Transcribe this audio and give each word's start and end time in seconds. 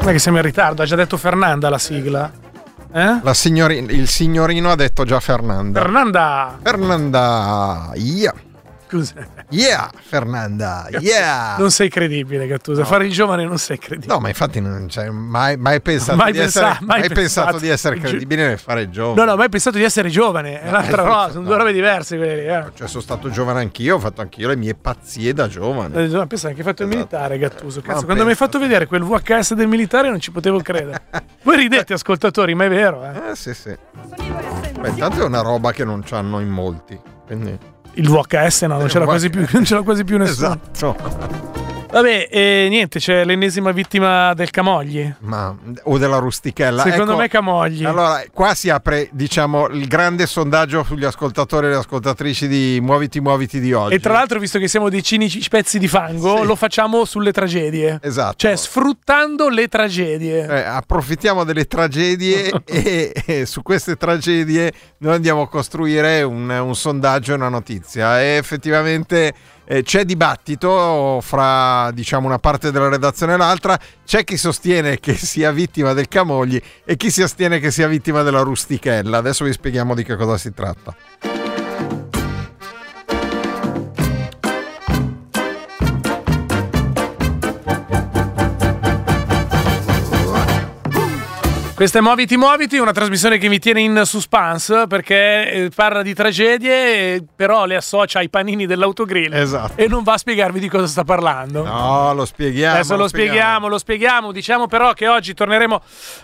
Non 0.00 0.08
è 0.08 0.12
che 0.12 0.18
siamo 0.18 0.38
in 0.38 0.42
ritardo, 0.44 0.82
ha 0.82 0.86
già 0.86 0.96
detto 0.96 1.16
Fernanda 1.18 1.68
la 1.68 1.78
sigla. 1.78 2.30
Eh? 2.92 3.20
La 3.22 3.34
signori- 3.34 3.84
il 3.90 4.08
signorino 4.08 4.70
ha 4.70 4.74
detto 4.74 5.04
già 5.04 5.20
Fernanda. 5.20 5.80
Fernanda! 5.80 6.58
Fernanda, 6.62 7.90
yeah, 7.94 8.34
Scusa. 8.90 9.14
yeah, 9.50 9.88
Fernanda, 10.02 10.88
yeah. 10.98 11.54
Non 11.58 11.70
sei 11.70 11.88
credibile, 11.88 12.46
Gattuso. 12.48 12.84
Fare 12.84 13.06
il 13.06 13.12
giovane 13.12 13.44
non 13.44 13.56
sei 13.58 13.78
credibile. 13.78 14.12
No, 14.12 14.18
ma 14.18 14.26
infatti 14.28 14.60
non 14.60 14.86
c'è 14.88 15.08
mai, 15.10 15.56
mai 15.56 15.80
pensato, 15.80 16.16
Mai 16.16 16.32
di, 16.32 16.38
pensa- 16.38 16.70
essere, 16.70 16.84
mai 16.86 16.98
mai 17.00 17.08
pensato 17.08 17.46
pensato. 17.46 17.58
di 17.58 17.68
essere 17.68 17.98
credibile 17.98 18.48
nel 18.48 18.58
fare 18.58 18.90
giovane. 18.90 19.20
No, 19.24 19.30
no, 19.30 19.36
mai 19.36 19.48
pensato 19.48 19.76
di 19.76 19.84
essere 19.84 20.08
giovane. 20.08 20.60
È 20.60 20.68
un'altra 20.68 21.02
Eh, 21.02 21.06
cosa, 21.06 21.30
sono 21.30 21.44
due 21.44 21.52
no. 21.52 21.58
robe 21.58 21.72
diverse 21.72 22.16
quelle. 22.16 22.46
Eh. 22.46 22.64
Cioè, 22.74 22.88
sono 22.88 23.02
stato 23.02 23.30
giovane 23.30 23.60
anch'io, 23.60 23.94
ho 23.94 23.98
fatto 24.00 24.22
anch'io 24.22 24.48
le 24.48 24.56
mie 24.56 24.74
pazzie 24.74 25.32
da 25.32 25.46
giovane. 25.46 25.94
Eh, 26.04 26.26
Pensa 26.26 26.48
anche 26.48 26.60
hai 26.60 26.66
fatto 26.66 26.82
il 26.82 26.88
militare, 26.88 27.38
Gattuso. 27.38 27.80
Cazzo, 27.80 28.04
quando 28.04 28.24
mi 28.24 28.30
hai 28.30 28.36
fatto 28.36 28.58
vedere 28.58 28.86
quel 28.86 29.02
VHS 29.04 29.54
del 29.54 29.68
militare 29.68 30.08
non 30.08 30.18
ci 30.18 30.32
potevo 30.32 30.60
credere. 30.60 31.02
Voi 31.44 31.56
ridete, 31.56 31.92
ascoltatori, 31.92 32.54
ma 32.54 32.64
è 32.64 32.68
vero, 32.68 33.04
eh. 33.04 33.30
Eh, 33.30 33.36
sì, 33.36 33.54
sì. 33.54 33.72
Beh, 34.80 34.88
intanto 34.88 35.22
è 35.22 35.24
una 35.24 35.42
roba 35.42 35.70
che 35.72 35.84
non 35.84 36.02
c'hanno 36.04 36.40
in 36.40 36.48
molti. 36.48 36.98
Quindi... 37.26 37.69
Il 37.94 38.08
VHS 38.08 38.62
no, 38.62 38.78
non 38.78 38.88
ce 38.88 38.98
l'ha 38.98 39.04
quasi 39.04 39.30
più, 39.30 39.46
non 39.52 39.64
ce 39.64 39.74
l'ha 39.74 39.82
quasi 39.82 40.04
più 40.04 40.18
nessuno. 40.18 40.58
Esatto. 40.72 40.96
Vabbè, 41.92 42.28
e 42.30 42.66
niente, 42.70 43.00
c'è 43.00 43.24
l'ennesima 43.24 43.72
vittima 43.72 44.32
del 44.34 44.50
Camogli. 44.50 45.12
Ma, 45.20 45.54
o 45.84 45.98
della 45.98 46.18
rustichella. 46.18 46.82
Secondo 46.82 47.12
Ecco, 47.12 47.20
me 47.20 47.28
Camogli. 47.28 47.84
Allora, 47.84 48.22
qua 48.32 48.54
si 48.54 48.70
apre, 48.70 49.08
diciamo, 49.12 49.66
il 49.68 49.86
grande 49.88 50.26
sondaggio 50.26 50.84
sugli 50.84 51.04
ascoltatori 51.04 51.66
e 51.66 51.70
le 51.70 51.76
ascoltatrici 51.76 52.46
di 52.46 52.78
Muoviti, 52.80 53.20
Muoviti 53.20 53.58
di 53.58 53.72
oggi. 53.72 53.94
E 53.94 54.00
tra 54.00 54.12
l'altro, 54.12 54.38
visto 54.38 54.58
che 54.60 54.68
siamo 54.68 54.88
dei 54.88 55.02
cinici 55.02 55.46
pezzi 55.48 55.78
di 55.80 55.88
fango, 55.88 56.38
Sì. 56.38 56.44
lo 56.46 56.54
facciamo 56.54 57.04
sulle 57.04 57.32
tragedie. 57.32 57.98
Esatto. 58.02 58.36
Cioè, 58.36 58.54
sfruttando 58.56 59.48
le 59.48 59.66
tragedie. 59.66 60.46
Eh, 60.46 60.60
approfittiamo 60.62 61.42
delle 61.44 61.66
tragedie 61.66 62.52
e, 62.66 63.12
e 63.26 63.46
su 63.46 63.62
queste 63.62 63.96
tragedie 63.96 64.72
noi 64.98 65.14
andiamo 65.14 65.42
a 65.42 65.48
costruire 65.48 66.22
un, 66.22 66.48
un 66.48 66.74
sondaggio 66.76 67.32
e 67.32 67.34
una 67.34 67.48
notizia. 67.48 68.20
E 68.20 68.36
effettivamente 68.36 69.34
eh, 69.70 69.84
c'è 69.84 70.04
dibattito 70.04 71.20
fra 71.22 71.92
diciamo 71.92 72.26
una 72.26 72.40
parte 72.40 72.72
della 72.72 72.88
redazione 72.88 73.34
e 73.34 73.36
l'altra. 73.36 73.78
C'è 74.04 74.24
chi 74.24 74.36
sostiene 74.36 74.98
che 74.98 75.14
sia 75.14 75.52
vittima 75.52 75.92
del 75.92 76.08
Camogli 76.08 76.60
e 76.84 76.96
chi 76.96 77.08
si 77.08 77.22
astiene 77.22 77.60
che 77.60 77.70
sia 77.70 77.86
vittima 77.86 78.22
della 78.22 78.40
rustichella. 78.40 79.18
Adesso 79.18 79.44
vi 79.44 79.52
spieghiamo 79.52 79.94
di 79.94 80.02
che 80.02 80.16
cosa 80.16 80.36
si 80.36 80.52
tratta. 80.52 81.39
Questa 91.80 91.98
è 92.00 92.02
Muoviti 92.02 92.36
Muoviti, 92.36 92.76
una 92.76 92.92
trasmissione 92.92 93.38
che 93.38 93.48
mi 93.48 93.58
tiene 93.58 93.80
in 93.80 94.02
suspense 94.04 94.86
perché 94.86 95.50
eh, 95.50 95.70
parla 95.74 96.02
di 96.02 96.12
tragedie, 96.12 97.14
eh, 97.14 97.24
però 97.34 97.64
le 97.64 97.74
associa 97.74 98.18
ai 98.18 98.28
panini 98.28 98.66
dell'autogrill. 98.66 99.32
Esatto. 99.32 99.80
E 99.80 99.88
non 99.88 100.02
va 100.02 100.12
a 100.12 100.18
spiegarvi 100.18 100.60
di 100.60 100.68
cosa 100.68 100.86
sta 100.86 101.04
parlando. 101.04 101.64
No, 101.64 102.12
lo 102.12 102.26
spieghiamo. 102.26 102.74
Adesso 102.74 102.96
lo 102.96 103.08
spieghiamo, 103.08 103.66
lo 103.66 103.78
spieghiamo. 103.78 104.30
Diciamo 104.30 104.66
però 104.66 104.92
che 104.92 105.08
oggi 105.08 105.32
torneremo 105.32 105.80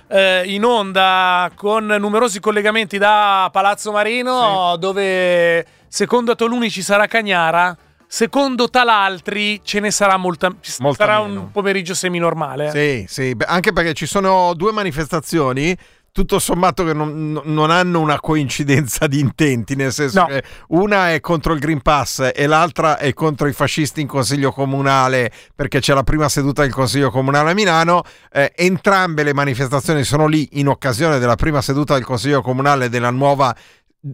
eh, 0.09 0.43
in 0.44 0.62
onda 0.62 1.50
con 1.55 1.87
numerosi 1.87 2.38
collegamenti 2.38 2.99
da 2.99 3.49
Palazzo 3.50 3.93
Marino, 3.93 4.77
dove 4.78 5.65
secondo 5.88 6.34
Toluni 6.34 6.69
ci 6.69 6.83
sarà 6.83 7.06
Cagnara, 7.06 7.75
secondo 8.06 8.69
talaltri 8.69 9.61
ce 9.62 9.81
ne 9.81 9.91
sarà 9.91 10.17
molta. 10.17 10.49
Molta 10.78 11.05
sarà 11.05 11.21
meno. 11.22 11.41
un 11.41 11.50
pomeriggio 11.50 11.94
seminormale. 11.94 12.71
Sì, 12.71 13.05
sì, 13.09 13.34
beh, 13.34 13.44
anche 13.47 13.72
perché 13.72 13.93
ci 13.94 14.06
sono 14.06 14.53
due 14.55 14.72
manifestazioni. 14.72 15.77
Tutto 16.17 16.39
sommato 16.39 16.83
che 16.83 16.94
non, 16.94 17.43
non 17.44 17.71
hanno 17.71 18.00
una 18.00 18.19
coincidenza 18.19 19.06
di 19.06 19.21
intenti, 19.21 19.77
nel 19.77 19.93
senso 19.93 20.21
No. 20.21 20.27
che 20.27 20.43
una 20.69 21.12
è 21.12 21.21
contro 21.21 21.53
il 21.53 21.59
Green 21.59 21.83
Pass 21.83 22.31
e 22.34 22.47
l'altra 22.47 22.97
è 22.97 23.12
contro 23.12 23.47
i 23.49 23.53
fascisti 23.53 24.00
in 24.00 24.06
Consiglio 24.06 24.50
Comunale 24.50 25.31
perché 25.55 25.78
c'è 25.81 25.93
la 25.93 26.05
prima 26.05 26.31
seduta 26.31 26.62
del 26.62 26.73
Consiglio 26.73 27.11
Comunale 27.11 27.50
a 27.50 27.55
Milano. 27.55 28.03
Eh, 28.33 28.50
entrambe 28.56 29.25
le 29.25 29.34
manifestazioni 29.34 30.05
sono 30.05 30.27
lì 30.27 30.49
in 30.53 30.69
occasione 30.69 31.19
della 31.19 31.37
prima 31.37 31.61
seduta 31.61 31.93
del 31.93 32.05
Consiglio 32.05 32.41
Comunale 32.41 32.88
della 32.88 33.11
nuova 33.11 33.55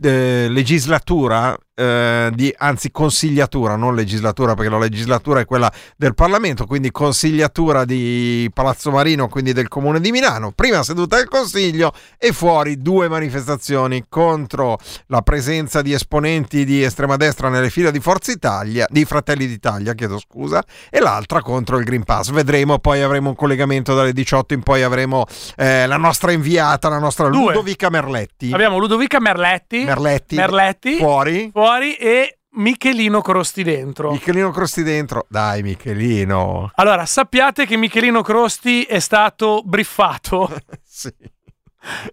eh, 0.03 0.47
legislatura, 0.49 1.57
eh, 1.75 2.31
di, 2.35 2.55
anzi 2.59 2.91
consigliatura, 2.91 3.77
non 3.77 3.95
legislatura 3.95 4.55
perché 4.55 4.71
la 4.71 4.79
legislatura 4.79 5.41
è 5.41 5.45
quella 5.45 5.73
del 5.97 6.15
Parlamento, 6.15 6.67
quindi 6.67 6.91
consigliatura 6.91 7.85
di 7.85 8.51
Palazzo 8.53 8.91
Marino, 8.91 9.29
quindi 9.29 9.53
del 9.53 9.69
Comune 9.69 10.01
di 10.01 10.11
Milano, 10.11 10.53
prima 10.53 10.83
seduta 10.83 11.17
del 11.17 11.29
Consiglio 11.29 11.93
e 12.19 12.33
fuori 12.33 12.81
due 12.81 13.09
manifestazioni 13.09 14.05
contro 14.09 14.79
la 15.07 15.23
presenza 15.23 15.83
di 15.83 15.93
esponenti 15.93 16.65
di 16.65 16.83
estrema 16.83 17.17
destra 17.17 17.49
nelle 17.49 17.71
file 17.71 17.91
di 17.91 18.01
Forza 18.01 18.33
Italia, 18.33 18.87
di 18.89 19.05
Fratelli 19.05 19.47
d'Italia, 19.47 19.95
chiedo 19.95 20.19
scusa, 20.19 20.63
e 20.91 21.01
l'altra 21.01 21.41
contro 21.41 21.79
il 21.79 21.85
Green 21.85 22.05
Pass. 22.05 22.31
Vedremo, 22.31 22.79
poi 22.79 23.03
avremo 23.03 23.31
un 23.31 23.35
collegamento 23.35 23.95
dalle 23.95 24.13
18 24.13 24.55
in 24.55 24.63
poi 24.63 24.83
avremo 24.83 25.25
eh, 25.57 25.87
la 25.87 25.97
nostra 25.97 26.33
inviata, 26.33 26.89
la 26.89 26.99
nostra 26.99 27.29
Due. 27.29 27.53
Ludovica 27.53 27.89
Merletti. 27.89 28.51
Abbiamo 28.53 28.79
Ludovica 28.79 29.21
Merletti, 29.21 29.85
Merletti, 29.85 30.37
Merletti 30.37 30.97
fuori. 30.97 31.51
fuori 31.51 31.62
e 31.97 32.39
Michelino 32.55 33.21
Crosti 33.23 33.63
dentro. 33.63 34.11
Michelino 34.13 34.51
Crosti 34.51 34.83
dentro. 34.83 35.27
Dai, 35.29 35.63
Michelino. 35.63 36.71
Allora, 36.75 37.07
sappiate 37.07 37.65
che 37.67 37.77
Michelino 37.77 38.21
Crosti 38.23 38.83
è 38.85 38.99
stato 38.99 39.63
briffato. 39.65 40.51
sì. 40.85 41.11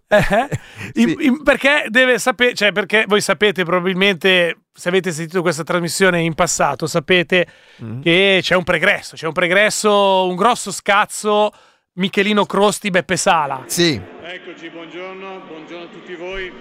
Eh? 0.07 0.50
Sì. 0.94 1.16
in- 1.19 1.44
perché 1.44 1.86
deve 1.90 2.18
sapere, 2.18 2.54
cioè 2.56 2.72
perché 2.72 3.06
voi 3.07 3.22
sapete 3.22 3.63
probabilmente, 3.63 4.62
se 4.74 4.90
avete 4.90 5.12
sentito 5.12 5.42
questa 5.42 5.63
trasmissione 5.63 6.22
in 6.22 6.34
passato, 6.34 6.88
sapete 6.88 7.45
Mm. 7.84 8.02
che 8.02 8.40
c'è 8.42 8.56
un 8.56 8.63
pregresso, 8.63 9.16
c'è 9.16 9.28
un 9.28 9.34
pregresso, 9.34 10.25
un 10.28 10.36
grosso 10.36 10.72
scazzo 10.72 11.52
Michelino 11.94 12.45
Crosti 12.45 12.90
Beppe 12.90 13.16
Sala. 13.18 13.63
Sì. 13.68 14.02
Eccoci, 14.24 14.69
buongiorno, 14.69 15.42
buongiorno 15.48 15.84
a 15.84 15.88
tutti 15.88 16.16
voi. 16.16 16.52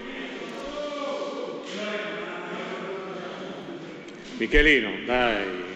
Michelino, 4.39 4.91
dai. 5.07 5.67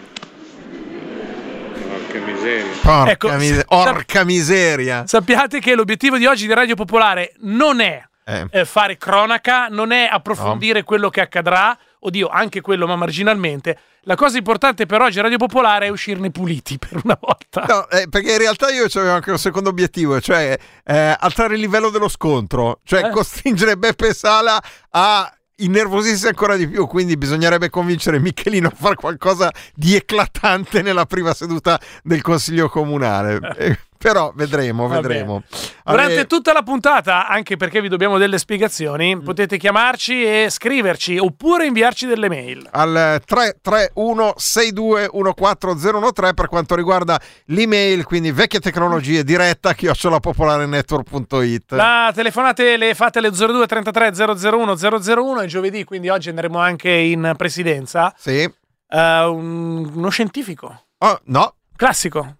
Porca 1.87 2.19
miseria. 2.19 2.71
Porca, 2.81 3.11
Ecco, 3.11 3.31
mise- 3.33 3.55
sa- 3.55 3.65
orca 3.67 4.23
miseria. 4.23 5.03
Sappiate 5.05 5.59
che 5.59 5.75
l'obiettivo 5.75 6.17
di 6.17 6.25
oggi 6.25 6.47
di 6.47 6.53
Radio 6.53 6.75
Popolare 6.75 7.33
non 7.39 7.79
è 7.81 8.01
Eh. 8.25 8.47
eh, 8.51 8.65
fare 8.65 8.97
cronaca, 8.97 9.67
non 9.67 9.91
è 9.91 10.07
approfondire 10.09 10.83
quello 10.83 11.09
che 11.09 11.19
accadrà, 11.21 11.77
oddio, 11.99 12.27
anche 12.29 12.61
quello, 12.61 12.87
ma 12.87 12.95
marginalmente. 12.95 13.77
La 14.05 14.15
cosa 14.15 14.37
importante 14.37 14.85
per 14.85 15.01
oggi 15.01 15.19
a 15.19 15.23
Radio 15.23 15.37
Popolare 15.37 15.85
è 15.85 15.89
uscirne 15.89 16.29
puliti 16.31 16.77
per 16.77 16.99
una 17.03 17.17
volta. 17.19 17.63
No, 17.67 17.89
eh, 17.89 18.07
perché 18.09 18.31
in 18.33 18.37
realtà 18.37 18.69
io 18.69 18.85
avevo 18.93 19.13
anche 19.13 19.31
un 19.31 19.37
secondo 19.37 19.69
obiettivo, 19.69 20.19
cioè 20.21 20.57
eh, 20.85 21.15
alzare 21.19 21.55
il 21.55 21.61
livello 21.61 21.89
dello 21.89 22.09
scontro, 22.09 22.79
cioè 22.83 23.05
Eh. 23.05 23.09
costringere 23.11 23.77
Beppe 23.77 24.13
Sala 24.13 24.61
a 24.89 25.33
innervosirsi 25.57 26.27
ancora 26.27 26.55
di 26.55 26.67
più, 26.67 26.87
quindi 26.87 27.17
bisognerebbe 27.17 27.69
convincere 27.69 28.19
Michelino 28.19 28.67
a 28.67 28.73
fare 28.75 28.95
qualcosa 28.95 29.51
di 29.73 29.95
eclatante 29.95 30.81
nella 30.81 31.05
prima 31.05 31.33
seduta 31.33 31.79
del 32.03 32.21
Consiglio 32.21 32.69
Comunale. 32.69 33.39
Però 34.03 34.33
vedremo, 34.35 34.87
vedremo. 34.89 35.43
Durante 35.85 36.11
Allora, 36.11 36.25
tutta 36.25 36.51
la 36.51 36.61
puntata, 36.61 37.25
anche 37.25 37.55
perché 37.55 37.79
vi 37.79 37.87
dobbiamo 37.87 38.17
delle 38.17 38.37
spiegazioni, 38.37 39.17
potete 39.21 39.57
chiamarci 39.57 40.23
e 40.25 40.47
scriverci 40.49 41.17
oppure 41.17 41.65
inviarci 41.65 42.05
delle 42.05 42.27
mail. 42.27 42.67
al 42.71 43.21
331 43.25 44.33
6214013 44.37 46.33
per 46.33 46.47
quanto 46.47 46.75
riguarda 46.75 47.17
l'email, 47.45 48.03
quindi 48.03 48.31
vecchie 48.33 48.59
tecnologie 48.59 49.23
diretta 49.23 49.73
chiocciolapopolarenetwork.it. 49.73 51.71
La 51.71 52.11
telefonate 52.13 52.75
le 52.77 52.93
fate 52.95 53.19
alle 53.19 53.31
02 53.31 53.65
33 53.67 54.11
001 54.15 54.75
001 54.75 55.39
è 55.39 55.45
giovedì, 55.45 55.83
quindi 55.85 56.09
oggi 56.09 56.27
andremo 56.29 56.59
anche 56.59 56.89
in 56.91 57.33
presidenza. 57.37 58.13
Sì. 58.17 58.51
Un- 58.93 59.91
uno 59.95 60.09
scientifico, 60.09 60.83
Oh, 60.99 61.19
no, 61.25 61.55
classico. 61.75 62.35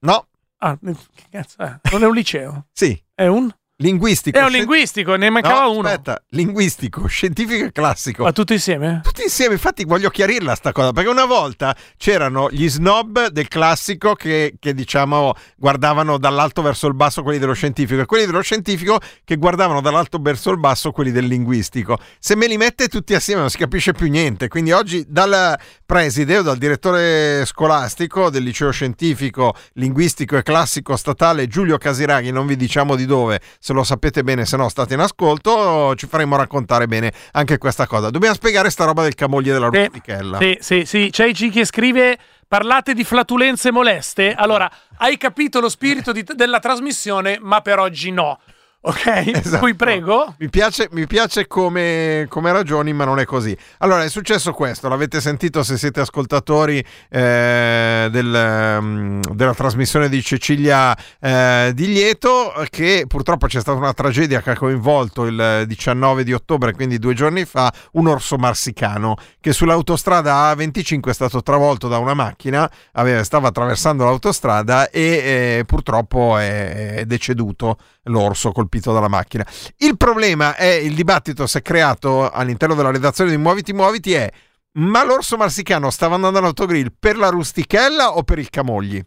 no, 0.00 0.26
Ah, 0.64 0.78
che 0.78 1.24
cazzo 1.28 1.56
è? 1.60 1.80
Non 1.90 2.04
è 2.04 2.06
un 2.06 2.14
liceo, 2.14 2.68
sì. 2.72 2.96
è 3.14 3.26
un, 3.26 3.50
Linguistico. 3.82 4.38
è 4.38 4.42
un 4.44 4.50
linguistico, 4.50 5.16
ne 5.16 5.28
mancava 5.28 5.64
No, 5.64 5.72
uno. 5.72 5.88
Aspetta, 5.88 6.22
linguistico, 6.30 7.06
scientifico 7.06 7.64
e 7.64 7.72
classico. 7.72 8.22
Ma 8.22 8.30
tutti 8.30 8.52
insieme? 8.52 9.00
Tutti 9.02 9.22
insieme, 9.22 9.54
infatti 9.54 9.84
voglio 9.84 10.08
chiarirla 10.08 10.54
sta 10.54 10.70
cosa, 10.70 10.92
perché 10.92 11.10
una 11.10 11.24
volta 11.24 11.76
c'erano 11.96 12.48
gli 12.48 12.68
snob 12.68 13.26
del 13.26 13.48
classico 13.48 14.14
che, 14.14 14.54
che, 14.60 14.72
diciamo 14.72 15.34
guardavano 15.56 16.16
dall'alto 16.18 16.62
verso 16.62 16.86
il 16.86 16.94
basso 16.94 17.22
quelli 17.22 17.40
dello 17.40 17.54
scientifico 17.54 18.02
e 18.02 18.06
quelli 18.06 18.26
dello 18.26 18.40
scientifico 18.40 19.00
che 19.24 19.36
guardavano 19.36 19.80
dall'alto 19.80 20.18
verso 20.20 20.50
il 20.50 20.58
basso 20.58 20.92
quelli 20.92 21.10
del 21.10 21.26
linguistico. 21.26 21.98
Se 22.20 22.36
me 22.36 22.46
li 22.46 22.56
mette 22.56 22.86
tutti 22.86 23.14
assieme 23.14 23.40
non 23.40 23.50
si 23.50 23.58
capisce 23.58 23.92
più 23.92 24.08
niente, 24.08 24.46
quindi 24.46 24.70
oggi 24.70 25.04
dal 25.08 25.58
preside 25.84 26.38
o 26.38 26.42
dal 26.42 26.56
direttore 26.56 27.44
scolastico 27.44 28.30
del 28.30 28.44
liceo 28.44 28.70
scientifico, 28.70 29.54
linguistico 29.74 30.36
e 30.36 30.42
classico 30.42 30.96
statale 30.96 31.48
Giulio 31.48 31.78
Casiraghi, 31.78 32.30
non 32.30 32.46
vi 32.46 32.54
diciamo 32.56 32.94
di 32.94 33.06
dove, 33.06 33.40
se 33.58 33.71
lo 33.72 33.84
sapete 33.84 34.22
bene, 34.22 34.44
se 34.46 34.56
no 34.56 34.68
state 34.68 34.94
in 34.94 35.00
ascolto, 35.00 35.94
ci 35.96 36.06
faremo 36.06 36.36
raccontare 36.36 36.86
bene 36.86 37.12
anche 37.32 37.58
questa 37.58 37.86
cosa. 37.86 38.10
Dobbiamo 38.10 38.34
spiegare 38.34 38.70
sta 38.70 38.84
roba 38.84 39.02
del 39.02 39.14
camoglie 39.14 39.52
della 39.52 39.68
Sì, 39.72 39.78
rustichella. 39.78 40.38
Sì, 40.38 40.58
sì, 40.60 40.84
sì. 40.84 41.08
C'è 41.10 41.30
G 41.30 41.50
che 41.50 41.64
scrive 41.64 42.18
parlate 42.46 42.92
di 42.94 43.02
flatulenze 43.04 43.70
moleste. 43.70 44.34
Allora, 44.34 44.70
hai 44.98 45.16
capito 45.16 45.60
lo 45.60 45.68
spirito 45.68 46.12
di- 46.12 46.24
della 46.34 46.58
trasmissione, 46.58 47.38
ma 47.40 47.60
per 47.62 47.78
oggi 47.78 48.10
no. 48.10 48.38
Ok? 48.84 49.30
Esatto. 49.42 49.58
Cui 49.58 49.74
prego. 49.74 50.34
Mi 50.38 50.48
piace, 50.48 50.88
mi 50.92 51.06
piace 51.06 51.46
come, 51.46 52.26
come 52.28 52.52
ragioni, 52.52 52.92
ma 52.92 53.04
non 53.04 53.18
è 53.18 53.24
così. 53.24 53.56
Allora, 53.78 54.04
è 54.04 54.08
successo 54.08 54.52
questo, 54.52 54.88
l'avete 54.88 55.20
sentito 55.20 55.62
se 55.62 55.76
siete 55.76 56.00
ascoltatori 56.00 56.84
eh, 57.08 58.08
del, 58.10 58.78
mm, 58.80 59.20
della 59.32 59.54
trasmissione 59.54 60.08
di 60.08 60.22
Cecilia 60.22 60.96
eh, 61.20 61.72
Di 61.74 61.86
Lieto, 61.86 62.52
che 62.70 63.04
purtroppo 63.06 63.46
c'è 63.46 63.60
stata 63.60 63.78
una 63.78 63.92
tragedia 63.92 64.40
che 64.42 64.50
ha 64.50 64.56
coinvolto 64.56 65.24
il 65.24 65.64
19 65.66 66.24
di 66.24 66.32
ottobre, 66.32 66.72
quindi 66.72 66.98
due 66.98 67.14
giorni 67.14 67.44
fa, 67.44 67.72
un 67.92 68.06
orso 68.08 68.36
marsicano 68.36 69.16
che 69.40 69.52
sull'autostrada 69.52 70.52
A25 70.52 71.08
è 71.08 71.14
stato 71.14 71.42
travolto 71.42 71.88
da 71.88 71.98
una 71.98 72.14
macchina, 72.14 72.70
aveva- 72.92 73.24
stava 73.24 73.48
attraversando 73.48 74.04
l'autostrada 74.04 74.88
e 74.90 75.00
eh, 75.58 75.64
purtroppo 75.66 76.36
è, 76.38 76.94
è 76.94 77.04
deceduto 77.06 77.76
l'orso 78.04 78.52
colpito 78.52 78.92
dalla 78.92 79.08
macchina. 79.08 79.46
Il 79.78 79.96
problema 79.96 80.56
è 80.56 80.66
il 80.66 80.94
dibattito 80.94 81.46
si 81.46 81.58
è 81.58 81.62
creato 81.62 82.30
all'interno 82.30 82.74
della 82.74 82.90
redazione 82.90 83.30
di 83.30 83.36
Muoviti 83.36 83.72
Muoviti 83.72 84.12
è 84.12 84.30
ma 84.74 85.04
l'orso 85.04 85.36
marsicano 85.36 85.90
stava 85.90 86.14
andando 86.14 86.38
all'autogrill 86.38 86.94
per 86.98 87.18
la 87.18 87.28
rustichella 87.28 88.16
o 88.16 88.22
per 88.22 88.38
il 88.38 88.48
camogli? 88.48 89.02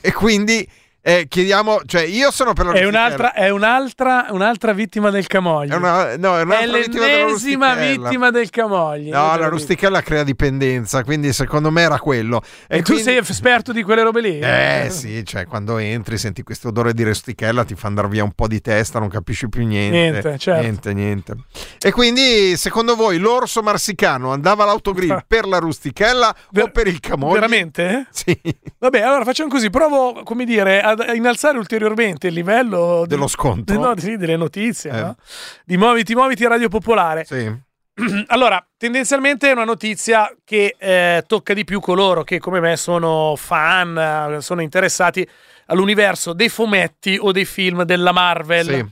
E 0.00 0.12
quindi 0.12 0.66
eh, 1.06 1.26
chiediamo, 1.28 1.82
cioè 1.84 2.00
io 2.02 2.30
sono 2.30 2.54
per 2.54 2.64
la 2.64 2.72
È 2.72 2.86
un'altra, 2.86 3.34
è 3.34 3.50
un'altra, 3.50 4.28
un'altra 4.30 4.72
vittima 4.72 5.10
del 5.10 5.26
Camogli. 5.26 5.68
È 5.68 5.74
una, 5.74 6.16
no, 6.16 6.38
è 6.38 6.40
È 6.40 6.44
vittima 6.66 7.06
l'ennesima 7.06 7.68
rustichella. 7.74 7.74
vittima 8.08 8.30
del 8.30 8.48
Camogli. 8.48 9.10
No, 9.10 9.36
la 9.36 9.48
rustichella 9.48 10.00
crea 10.00 10.22
dipendenza, 10.24 11.04
quindi 11.04 11.34
secondo 11.34 11.70
me 11.70 11.82
era 11.82 11.98
quello. 11.98 12.40
E, 12.66 12.78
tu 12.78 12.92
quindi- 12.92 13.02
sei 13.02 13.18
esperto 13.18 13.72
di 13.72 13.82
quelle 13.82 14.02
robe 14.02 14.20
lì? 14.22 14.38
Eh 14.38 14.86
sì, 14.90 15.22
cioè 15.26 15.44
quando 15.46 15.76
entri 15.76 16.16
senti 16.16 16.42
questo 16.42 16.68
odore 16.68 16.94
di 16.94 17.02
rustichella 17.04 17.64
ti 17.64 17.74
fa 17.74 17.88
andare 17.88 18.08
via 18.08 18.24
un 18.24 18.32
po' 18.32 18.46
di 18.48 18.62
testa, 18.62 18.98
non 18.98 19.08
capisci 19.10 19.48
più 19.50 19.66
niente. 19.66 19.98
Niente, 19.98 20.38
certo. 20.38 20.60
Niente, 20.62 20.92
niente. 20.94 21.34
E 21.80 21.92
quindi 21.92 22.56
secondo 22.56 22.96
voi 22.96 23.18
l'orso 23.18 23.60
marsicano 23.62 24.32
andava 24.32 24.62
all'autogrill 24.62 25.22
per 25.28 25.46
la 25.46 25.58
rustichella 25.58 26.28
o 26.30 26.34
Ver- 26.50 26.70
per 26.72 26.86
il 26.86 26.98
camogli? 27.00 27.34
Veramente? 27.34 28.06
Sì, 28.10 28.40
Vabbè, 28.78 29.00
allora 29.00 29.24
facciamo 29.24 29.50
così. 29.50 29.68
Provo, 29.68 30.22
come 30.24 30.44
dire, 30.46 30.80
ad- 30.94 31.14
innalzare 31.14 31.58
ulteriormente 31.58 32.28
il 32.28 32.34
livello 32.34 33.02
di- 33.02 33.08
dello 33.08 33.26
scontro. 33.26 33.76
no, 33.78 33.94
sì, 33.98 34.16
delle 34.16 34.36
notizie, 34.36 34.90
Eh. 34.90 35.00
no? 35.00 35.16
Di 35.64 35.76
Muoviti, 35.76 36.14
Muoviti 36.14 36.46
Radio 36.46 36.68
Popolare. 36.68 37.24
Sì. 37.24 37.52
Allora, 38.28 38.64
tendenzialmente 38.76 39.48
è 39.48 39.52
una 39.52 39.64
notizia 39.64 40.28
che 40.44 40.74
eh, 40.78 41.22
tocca 41.26 41.54
di 41.54 41.64
più 41.64 41.78
coloro 41.80 42.24
che 42.24 42.38
come 42.40 42.58
me 42.60 42.76
sono 42.76 43.34
fan, 43.36 44.36
eh, 44.36 44.40
sono 44.40 44.62
interessati 44.62 45.26
all'universo 45.66 46.32
dei 46.32 46.48
fumetti 46.48 47.16
o 47.20 47.30
dei 47.32 47.44
film 47.44 47.84
della 47.84 48.10
Marvel. 48.12 48.66
Sì, 48.66 48.86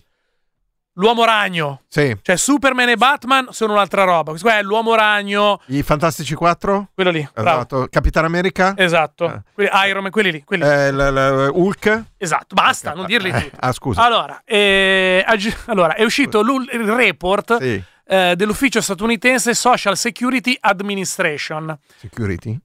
L'uomo 0.96 1.24
ragno, 1.24 1.80
sì. 1.88 2.14
cioè 2.20 2.36
Superman 2.36 2.90
e 2.90 2.96
Batman 2.96 3.46
sono 3.50 3.72
un'altra 3.72 4.04
roba. 4.04 4.30
Questo 4.30 4.46
qua 4.48 4.58
è 4.58 4.62
l'uomo 4.62 4.94
ragno, 4.94 5.60
I 5.68 5.82
Fantastici 5.82 6.34
4? 6.34 6.90
quello 6.94 7.08
lì. 7.10 7.26
Esatto. 7.34 7.86
Capitan 7.90 8.24
America? 8.26 8.74
Esatto. 8.76 9.24
Eh. 9.32 9.40
Quelli- 9.54 9.70
Iron 9.88 10.02
Man, 10.02 10.10
quelli 10.10 10.30
lì. 10.32 10.44
quelli 10.44 10.62
lì. 10.64 10.68
Eh, 10.68 10.92
l- 10.92 10.96
l- 10.96 11.50
Hulk? 11.50 12.04
Esatto, 12.18 12.54
basta, 12.54 12.90
Ok. 12.90 12.96
non 12.96 13.06
dirli 13.06 13.30
Eh, 13.30 13.42
tutti. 13.42 13.56
Ah, 13.60 13.72
scusa. 13.72 14.04
Allora, 14.04 14.42
eh, 14.44 15.24
aggi- 15.26 15.56
allora, 15.66 15.94
è 15.94 16.04
uscito 16.04 16.40
il 16.40 16.68
report 16.94 17.56
Sì. 17.58 17.82
eh, 18.04 18.34
dell'ufficio 18.36 18.82
statunitense 18.82 19.54
Social 19.54 19.96
Security 19.96 20.58
Administration. 20.60 21.74
Security? 21.96 22.58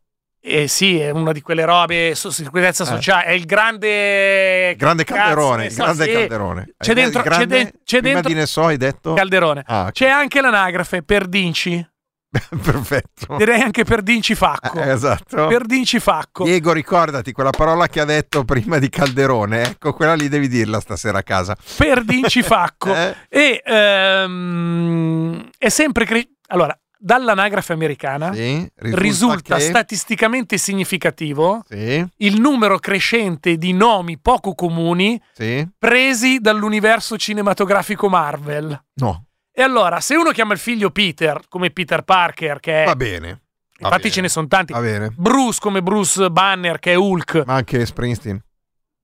Eh 0.50 0.68
sì, 0.70 0.98
è 0.98 1.10
una 1.10 1.34
di 1.34 1.42
quelle 1.42 1.66
robe, 1.66 2.16
so- 2.16 2.32
sicurezza 2.32 2.84
Eh. 2.84 2.88
sociale, 2.88 3.26
è 3.26 3.32
il 3.32 3.44
grande... 3.46 4.76
Grande 4.78 5.04
cazzo 5.04 5.20
calderone, 5.22 5.70
so, 5.70 5.84
grande 5.84 6.04
sì. 6.06 6.12
calderone. 6.14 6.74
C'è 6.78 6.92
Eh, 6.92 6.94
dentro, 6.94 7.22
grande- 7.22 7.46
c'è 7.58 7.64
de- 7.66 7.74
c'è 7.84 7.98
prima 8.00 8.14
dentro 8.14 8.32
di 8.34 8.40
ne 8.40 8.46
so 8.46 8.64
hai 8.66 8.78
detto? 8.78 9.14
calderone. 9.14 9.64
Ah, 9.68 9.82
ok. 9.88 9.92
C'è 9.92 10.08
anche 10.08 10.40
l'anagrafe 10.40 11.04
per 11.04 11.28
Dinci, 11.28 11.86
Perfetto. 12.62 13.36
direi 13.38 13.62
anche 13.62 13.84
per 13.84 14.02
Dinci 14.04 14.36
Facco. 14.36 14.80
Eh, 14.82 14.90
esatto. 14.92 15.48
Per 15.48 15.66
Dinci 15.66 16.00
Facco. 16.00 16.44
Diego, 16.46 16.72
ricordati 16.72 17.32
quella 17.34 17.50
parola 17.50 17.88
che 17.88 18.00
ha 18.00 18.06
detto 18.06 18.44
prima 18.46 18.78
di 18.80 18.88
Calderone. 18.90 19.64
Ecco, 19.64 19.92
quella 19.94 20.14
lì 20.14 20.30
devi 20.30 20.48
dirla 20.48 20.80
stasera 20.80 21.18
a 21.18 21.24
casa. 21.24 21.58
per 21.78 22.04
Dinci 22.06 22.42
Facco. 22.42 22.94
Eh? 22.96 23.16
E 23.30 23.62
ehm, 23.66 25.50
è 25.58 25.70
sempre... 25.70 26.06
cre- 26.06 26.30
allora, 26.48 26.78
dall'anagrafe 27.00 27.74
americana 27.74 28.34
Sì, 28.34 28.70
risulta 28.76 29.56
che- 29.56 29.62
statisticamente 29.62 30.58
significativo 30.58 31.64
Sì, 31.68 32.06
il 32.18 32.40
numero 32.40 32.80
crescente 32.80 33.58
di 33.58 33.74
nomi 33.74 34.18
poco 34.18 34.54
comuni 34.56 35.22
sì. 35.34 35.68
presi 35.78 36.40
dall'universo 36.40 37.18
cinematografico 37.18 38.10
Marvel. 38.10 38.80
No, 38.96 39.26
E 39.52 39.62
allora, 39.62 40.00
se 40.00 40.16
uno 40.16 40.32
chiama 40.32 40.54
il 40.54 40.60
figlio 40.60 40.92
Peter 40.92 41.42
come 41.50 41.72
Peter 41.72 42.02
Parker, 42.04 42.60
che 42.60 42.84
è. 42.84 42.86
va 42.86 42.96
bene. 42.96 43.28
va 43.80 43.88
infatti 43.88 44.02
bene, 44.04 44.14
ce 44.14 44.22
ne 44.22 44.30
sono 44.30 44.48
tanti. 44.48 44.74
Va 44.74 44.80
bene. 44.82 45.12
Bruce 45.16 45.60
come 45.62 45.82
Bruce 45.82 46.30
Banner, 46.30 46.80
che 46.80 46.92
è 46.94 46.96
Hulk. 46.96 47.44
Ma 47.46 47.56
anche 47.56 47.86
Springsteen. 47.86 48.40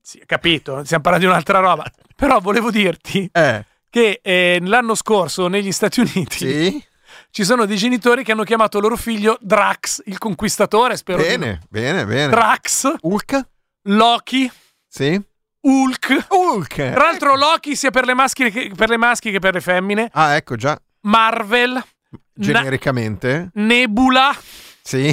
Sì, 0.01 0.21
capito, 0.25 0.83
stiamo 0.83 1.01
parlando 1.03 1.27
di 1.27 1.31
un'altra 1.31 1.59
roba. 1.59 1.85
Però 2.15 2.39
volevo 2.39 2.69
dirti 2.71 3.27
Eh, 3.31 3.65
che 3.89 4.19
eh, 4.21 4.59
l'anno 4.61 4.95
scorso 4.95 5.47
negli 5.47 5.71
Stati 5.71 5.99
Uniti 6.01 6.37
sì. 6.37 6.83
Ci 7.33 7.43
sono 7.43 7.65
dei 7.65 7.77
genitori 7.77 8.23
che 8.23 8.31
hanno 8.33 8.43
chiamato 8.43 8.79
loro 8.79 8.95
figlio 8.95 9.39
Drax, 9.41 10.03
il 10.05 10.19
conquistatore, 10.19 10.95
spero. 10.95 11.23
di 11.23 11.29
no. 11.29 11.37
Bene, 11.37 11.61
bene, 11.67 12.05
bene. 12.05 12.29
Drax, 12.29 12.93
Hulk? 13.01 13.47
Loki, 13.87 14.51
Sì. 14.87 15.19
Hulk. 15.61 16.27
Hulk. 16.29 16.73
Tra 16.75 16.93
l'altro, 17.05 17.35
Loki 17.35 17.75
sia 17.75 17.89
per 17.89 18.05
le, 18.05 18.13
maschi 18.13 18.51
che, 18.51 18.71
per 18.75 18.89
le 18.89 18.97
maschi 18.97 19.31
che 19.31 19.39
per 19.39 19.55
le 19.55 19.61
femmine. 19.61 20.09
Ah, 20.13 20.35
ecco 20.35 20.55
già. 20.55 20.79
Marvel, 21.01 21.71
Na- 21.73 21.83
Genericamente. 22.35 23.49
Nebula, 23.55 24.31
Sì. 24.83 25.11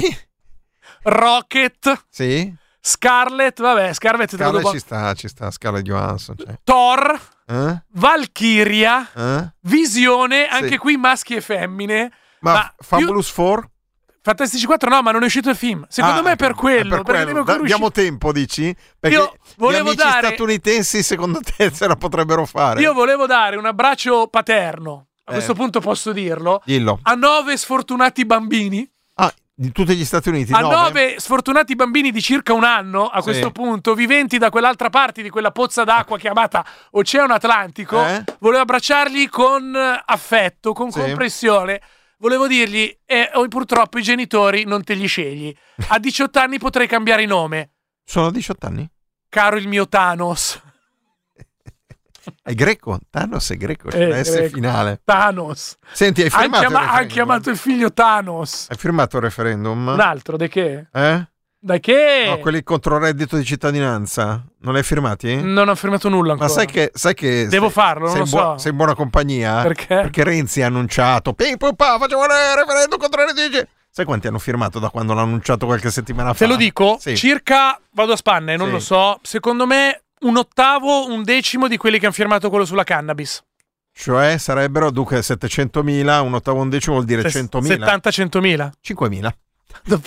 Rocket, 1.03 2.03
Sì. 2.09 2.53
Scarlett, 2.83 3.61
vabbè, 3.61 3.93
Scarlett 3.93 4.33
Scarlett 4.35 4.57
devo- 4.57 4.71
ci 4.71 4.79
sta, 4.79 5.13
ci 5.13 5.27
sta, 5.27 5.51
Scarlett 5.51 5.83
Johansson. 5.83 6.35
Cioè. 6.37 6.59
Thor, 6.63 7.19
Eh? 7.47 7.83
Valkyria, 7.93 9.07
Eh? 9.13 9.53
Visione, 9.61 10.47
anche 10.47 10.69
Sì. 10.69 10.77
qui 10.77 10.97
maschi 10.97 11.35
e 11.35 11.41
femmine. 11.41 12.11
Ma, 12.39 12.53
Ma 12.53 12.73
Fabulous 12.79 13.29
Four? 13.29 13.69
Fantastici 14.23 14.65
4 14.65 14.89
no, 14.89 15.01
ma 15.01 15.11
non 15.11 15.23
è 15.23 15.25
uscito 15.25 15.49
il 15.49 15.55
film. 15.55 15.85
Secondo 15.89 16.19
Ah, 16.19 16.23
me 16.23 16.31
è 16.33 16.35
per 16.35 16.53
quello. 16.53 16.95
per 16.95 17.03
perché 17.03 17.23
quello. 17.23 17.43
Da- 17.43 17.57
diamo 17.57 17.91
tempo, 17.91 18.31
dici? 18.31 18.75
Perché 18.99 19.15
Io 19.17 19.33
volevo 19.57 19.91
gli 19.91 19.95
dare- 19.95 20.27
statunitensi, 20.27 21.01
secondo 21.03 21.39
te, 21.39 21.71
se 21.71 21.87
la 21.87 21.95
potrebbero 21.95 22.45
fare? 22.45 22.81
Io 22.81 22.93
volevo 22.93 23.25
dare 23.25 23.55
un 23.57 23.65
abbraccio 23.65 24.27
paterno, 24.27 25.07
a 25.25 25.31
Eh. 25.31 25.33
questo 25.33 25.53
punto 25.55 25.79
posso 25.79 26.11
dirlo, 26.11 26.61
Dillo. 26.65 26.99
a 27.01 27.13
nove 27.15 27.57
sfortunati 27.57 28.25
bambini. 28.25 28.87
Di 29.61 29.71
tutti 29.71 29.95
gli 29.95 30.03
Stati 30.05 30.29
Uniti? 30.29 30.53
A 30.53 30.59
nove? 30.61 30.73
nove 30.75 31.15
sfortunati 31.19 31.75
bambini 31.75 32.09
di 32.09 32.19
circa 32.19 32.51
un 32.51 32.63
anno, 32.63 33.05
a 33.09 33.17
Sì. 33.17 33.25
questo 33.25 33.51
punto, 33.51 33.93
viventi 33.93 34.39
da 34.39 34.49
quell'altra 34.49 34.89
parte 34.89 35.21
di 35.21 35.29
quella 35.29 35.51
pozza 35.51 35.83
d'acqua 35.83 36.17
chiamata 36.17 36.65
Oceano 36.93 37.35
Atlantico, 37.35 38.03
Eh? 38.03 38.23
volevo 38.39 38.63
abbracciarli 38.63 39.27
con 39.29 39.75
eh, 39.75 40.01
affetto, 40.03 40.73
con 40.73 40.89
Sì. 40.91 41.01
compressione. 41.01 41.79
Volevo 42.17 42.47
dirgli, 42.47 42.91
eh, 43.05 43.29
oh, 43.35 43.47
purtroppo 43.47 43.99
i 43.99 44.01
genitori 44.01 44.63
non 44.63 44.83
te 44.83 44.95
li 44.95 45.05
scegli. 45.05 45.53
A 45.89 45.99
18 45.99 46.39
anni 46.39 46.57
potrei 46.57 46.87
cambiare 46.87 47.27
nome. 47.27 47.69
Sono 48.03 48.31
18 48.31 48.65
anni? 48.65 48.89
Caro 49.29 49.57
il 49.57 49.67
mio 49.67 49.87
Thanos. 49.87 50.59
È 52.43 52.53
greco? 52.53 52.99
Thanos 53.09 53.49
è 53.51 53.57
greco, 53.57 53.89
c'è 53.89 54.23
S 54.23 54.33
greco. 54.35 54.55
finale. 54.55 55.01
Thanos. 55.03 55.77
Senti, 55.91 56.21
hai 56.21 56.27
Ha 56.27 56.29
firmato 56.31 56.59
chiama- 56.59 56.77
ha 56.79 56.81
referendum? 56.83 57.13
chiamato 57.13 57.49
il 57.49 57.57
figlio 57.57 57.91
Thanos. 57.93 58.67
Hai 58.69 58.77
firmato 58.77 59.17
il 59.17 59.23
referendum? 59.23 59.87
Un 59.87 59.99
altro, 59.99 60.37
da 60.37 60.47
che? 60.47 60.87
Eh? 60.91 61.25
Da 61.63 61.77
che? 61.77 62.25
No, 62.27 62.39
quelli 62.39 62.63
contro 62.63 62.95
il 62.95 63.01
reddito 63.03 63.37
di 63.37 63.43
cittadinanza. 63.45 64.43
Non 64.61 64.73
li 64.73 64.79
hai 64.79 64.83
firmati? 64.85 65.41
Non 65.41 65.69
ho 65.69 65.75
firmato 65.75 66.09
nulla 66.09 66.31
ancora. 66.31 66.49
Ma 66.49 66.55
sai 66.55 66.65
che, 66.65 66.89
sai 66.93 67.13
che 67.13 67.47
Devo 67.47 67.65
sei- 67.65 67.73
farlo, 67.73 68.05
non 68.05 68.09
sei 68.09 68.19
lo 68.19 68.25
in 68.25 68.31
buo- 68.31 68.39
so. 68.53 68.57
sei 68.57 68.71
in 68.71 68.77
buona 68.77 68.95
compagnia? 68.95 69.61
Perché? 69.61 69.85
Perché 69.87 70.23
Renzi 70.23 70.61
ha 70.63 70.67
annunciato 70.67 71.33
Ping 71.33 71.57
pong 71.57 71.75
pa, 71.75 71.97
facciamo 71.99 72.23
il 72.23 72.29
referendum 72.55 72.97
contro 72.97 73.21
il 73.21 73.27
reddito. 73.27 73.67
Sai 73.93 74.05
quanti 74.05 74.25
hanno 74.27 74.39
firmato 74.39 74.79
da 74.79 74.89
quando 74.89 75.13
l'ha 75.13 75.21
annunciato 75.21 75.65
qualche 75.65 75.91
settimana 75.91 76.31
fa? 76.33 76.39
Te 76.39 76.47
lo 76.47 76.55
dico, 76.55 76.97
Sì. 76.99 77.15
circa, 77.15 77.77
vado 77.91 78.13
a 78.13 78.15
spanne, 78.15 78.55
non 78.55 78.67
Sì. 78.67 78.73
lo 78.73 78.79
so, 78.79 79.19
secondo 79.21 79.67
me 79.67 80.00
un 80.21 80.37
ottavo, 80.37 81.07
un 81.07 81.23
decimo 81.23 81.67
di 81.67 81.77
quelli 81.77 81.99
che 81.99 82.05
hanno 82.05 82.13
firmato 82.13 82.49
quello 82.49 82.65
sulla 82.65 82.83
cannabis. 82.83 83.43
Cioè 83.93 84.37
sarebbero 84.37 84.89
dunque 84.91 85.19
700.000, 85.19 86.21
un 86.21 86.33
ottavo 86.33 86.61
un 86.61 86.69
decimo 86.69 86.95
vuol 86.95 87.05
dire 87.05 87.29
Se- 87.29 87.41
100.000. 87.43 87.99
70-100.000. 88.01 88.69
5.000. 88.85 89.29
Sono 89.83 90.01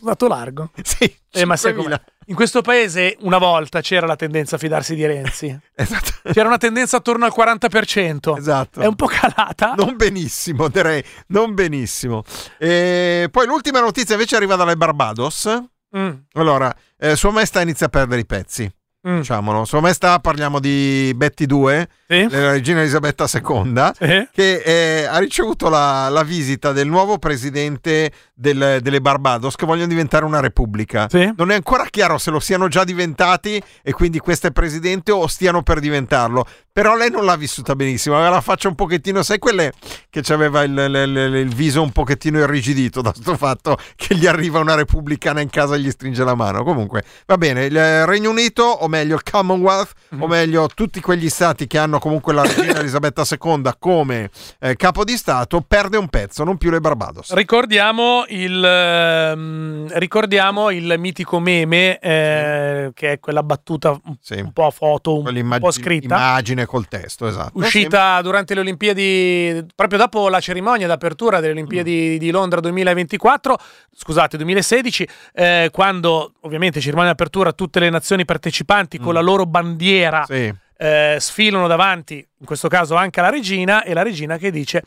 andato 0.00 0.28
largo. 0.28 0.70
Sì, 0.82 1.14
Eh, 1.32 1.44
ma 1.44 1.56
sai 1.56 1.72
5.000. 1.72 1.76
com'è? 1.82 2.00
In 2.26 2.34
questo 2.36 2.60
paese 2.62 3.16
una 3.20 3.38
volta 3.38 3.80
c'era 3.80 4.06
la 4.06 4.14
tendenza 4.16 4.56
a 4.56 4.58
fidarsi 4.58 4.94
di 4.94 5.04
Renzi. 5.06 5.58
Esatto. 5.74 6.12
C'era 6.32 6.48
una 6.48 6.58
tendenza 6.58 6.98
attorno 6.98 7.24
al 7.24 7.32
40%. 7.36 8.36
esatto. 8.38 8.80
È 8.80 8.86
un 8.86 8.94
po' 8.94 9.06
calata. 9.06 9.72
Non 9.76 9.96
benissimo, 9.96 10.68
direi, 10.68 11.02
non 11.28 11.54
benissimo. 11.54 12.22
E 12.58 13.28
poi 13.30 13.46
l'ultima 13.46 13.80
notizia 13.80 14.14
invece 14.14 14.36
arriva 14.36 14.56
dalle 14.56 14.76
Barbados. 14.76 15.48
Mm, 15.96 16.10
Allora, 16.34 16.72
eh, 16.98 17.16
Sua 17.16 17.30
Maestà 17.32 17.62
inizia 17.62 17.86
a 17.86 17.88
perdere 17.88 18.20
i 18.20 18.26
pezzi, 18.26 18.70
mm. 19.08 19.16
diciamolo. 19.18 19.64
Sua 19.64 19.80
Maestà, 19.80 20.18
parliamo 20.18 20.58
di 20.60 21.12
Betty 21.16 21.46
II, 21.48 21.86
Sì? 22.06 22.28
la 22.30 22.50
regina 22.52 22.80
Elisabetta 22.80 23.24
II, 23.32 23.90
Sì? 23.98 24.28
che 24.32 24.62
eh, 24.64 25.04
ha 25.04 25.18
ricevuto 25.18 25.68
la, 25.68 26.08
la 26.08 26.22
visita 26.22 26.72
del 26.72 26.88
nuovo 26.88 27.18
presidente 27.18 28.10
del- 28.34 28.78
delle 28.82 29.00
Barbados 29.00 29.56
che 29.56 29.66
vogliono 29.66 29.88
diventare 29.88 30.24
una 30.24 30.40
repubblica. 30.40 31.06
Sì? 31.08 31.32
Non 31.36 31.50
è 31.50 31.54
ancora 31.54 31.84
chiaro 31.90 32.18
se 32.18 32.30
lo 32.30 32.40
siano 32.40 32.68
già 32.68 32.84
diventati 32.84 33.62
e 33.82 33.92
quindi 33.92 34.18
questo 34.18 34.46
è 34.48 34.50
presidente 34.50 35.12
o 35.12 35.26
stiano 35.26 35.62
per 35.62 35.80
diventarlo. 35.80 36.46
Però 36.72 36.94
lei 36.96 37.10
non 37.10 37.24
l'ha 37.24 37.34
vissuta 37.36 37.74
benissimo, 37.74 38.14
aveva 38.14 38.30
la 38.30 38.40
faccia 38.40 38.68
un 38.68 38.76
pochettino, 38.76 39.22
sai 39.24 39.38
quelle 39.38 39.72
che 40.08 40.22
aveva 40.32 40.62
il, 40.62 40.70
il- 40.70 41.34
il- 41.34 41.54
viso 41.54 41.82
un 41.82 41.90
pochettino 41.90 42.38
irrigidito 42.38 43.00
da 43.00 43.10
questo 43.10 43.36
fatto 43.36 43.76
che 43.96 44.14
gli 44.14 44.26
arriva 44.26 44.60
una 44.60 44.74
repubblicana 44.76 45.40
in 45.40 45.50
casa 45.50 45.74
e 45.74 45.80
gli 45.80 45.90
stringe 45.90 46.22
la 46.22 46.34
mano. 46.36 46.62
Comunque, 46.62 47.02
va 47.26 47.36
bene, 47.36 47.64
il 47.64 48.06
Regno 48.06 48.30
Unito, 48.30 48.62
o 48.62 48.86
meglio 48.86 49.16
il 49.16 49.22
Commonwealth, 49.28 49.92
o 50.18 50.26
meglio 50.28 50.68
tutti 50.72 51.00
quegli 51.00 51.28
stati 51.28 51.66
che 51.66 51.76
hanno 51.76 51.98
comunque 51.98 52.32
la 52.32 52.42
regina 52.42 52.78
Elisabetta 52.78 53.24
II 53.28 53.62
come 53.78 54.30
eh, 54.60 54.76
capo 54.76 55.02
di 55.04 55.16
Stato, 55.16 55.62
perde 55.66 55.96
un 55.96 56.08
pezzo, 56.08 56.44
non 56.44 56.56
più 56.56 56.70
le 56.70 56.80
Barbados. 56.80 57.32
Ricordiamo 57.34 58.24
il, 58.28 58.64
ehm, 58.64 59.88
ricordiamo 59.98 60.70
il 60.70 60.94
mitico 60.98 61.40
meme, 61.40 61.98
eh, 61.98 62.90
che 62.94 63.12
è 63.12 63.18
quella 63.18 63.42
battuta 63.42 63.90
un, 63.90 64.16
Sì. 64.20 64.34
un 64.40 64.52
po' 64.52 64.66
a 64.66 64.70
foto, 64.70 65.18
un, 65.18 65.26
un 65.26 65.56
po' 65.58 65.70
scritta. 65.72 66.14
Immagine 66.14 66.66
col 66.70 66.86
testo, 66.86 67.26
esatto. 67.26 67.58
uscita 67.58 68.22
durante 68.22 68.54
le 68.54 68.60
Olimpiadi, 68.60 69.66
proprio 69.74 69.98
dopo 69.98 70.28
la 70.28 70.38
cerimonia 70.38 70.86
d'apertura 70.86 71.40
delle 71.40 71.50
Olimpiadi 71.52 72.16
di 72.16 72.30
Londra 72.30 72.60
2024, 72.60 73.58
scusate, 73.96 74.36
2016, 74.36 75.08
eh, 75.32 75.68
quando 75.72 76.34
ovviamente 76.42 76.78
cerimonia 76.80 77.10
d'apertura 77.10 77.52
tutte 77.52 77.80
le 77.80 77.90
nazioni 77.90 78.24
partecipanti 78.24 78.98
con 78.98 79.10
Mm. 79.10 79.14
la 79.14 79.20
loro 79.20 79.46
bandiera 79.46 80.24
Sì. 80.24 80.54
eh, 80.76 81.16
sfilano 81.18 81.66
davanti, 81.66 82.24
in 82.38 82.46
questo 82.46 82.68
caso 82.68 82.94
anche 82.94 83.20
la 83.20 83.30
regina, 83.30 83.82
e 83.82 83.92
la 83.92 84.02
regina 84.04 84.36
che 84.38 84.52
dice 84.52 84.84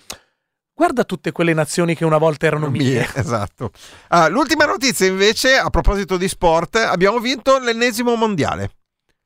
guarda 0.74 1.04
tutte 1.04 1.34
quelle 1.34 1.54
nazioni 1.54 1.96
che 1.96 2.06
una 2.06 2.18
volta 2.18 2.46
erano 2.46 2.70
mie. 2.70 2.82
Mie, 2.82 3.10
esatto. 3.16 3.72
Ah, 4.08 4.30
l'ultima 4.30 4.64
notizia 4.66 5.06
invece, 5.06 5.58
a 5.58 5.70
proposito 5.70 6.16
di 6.16 6.30
sport, 6.30 6.78
abbiamo 6.78 7.20
vinto 7.20 7.60
l'ennesimo 7.60 8.16
mondiale 8.16 8.72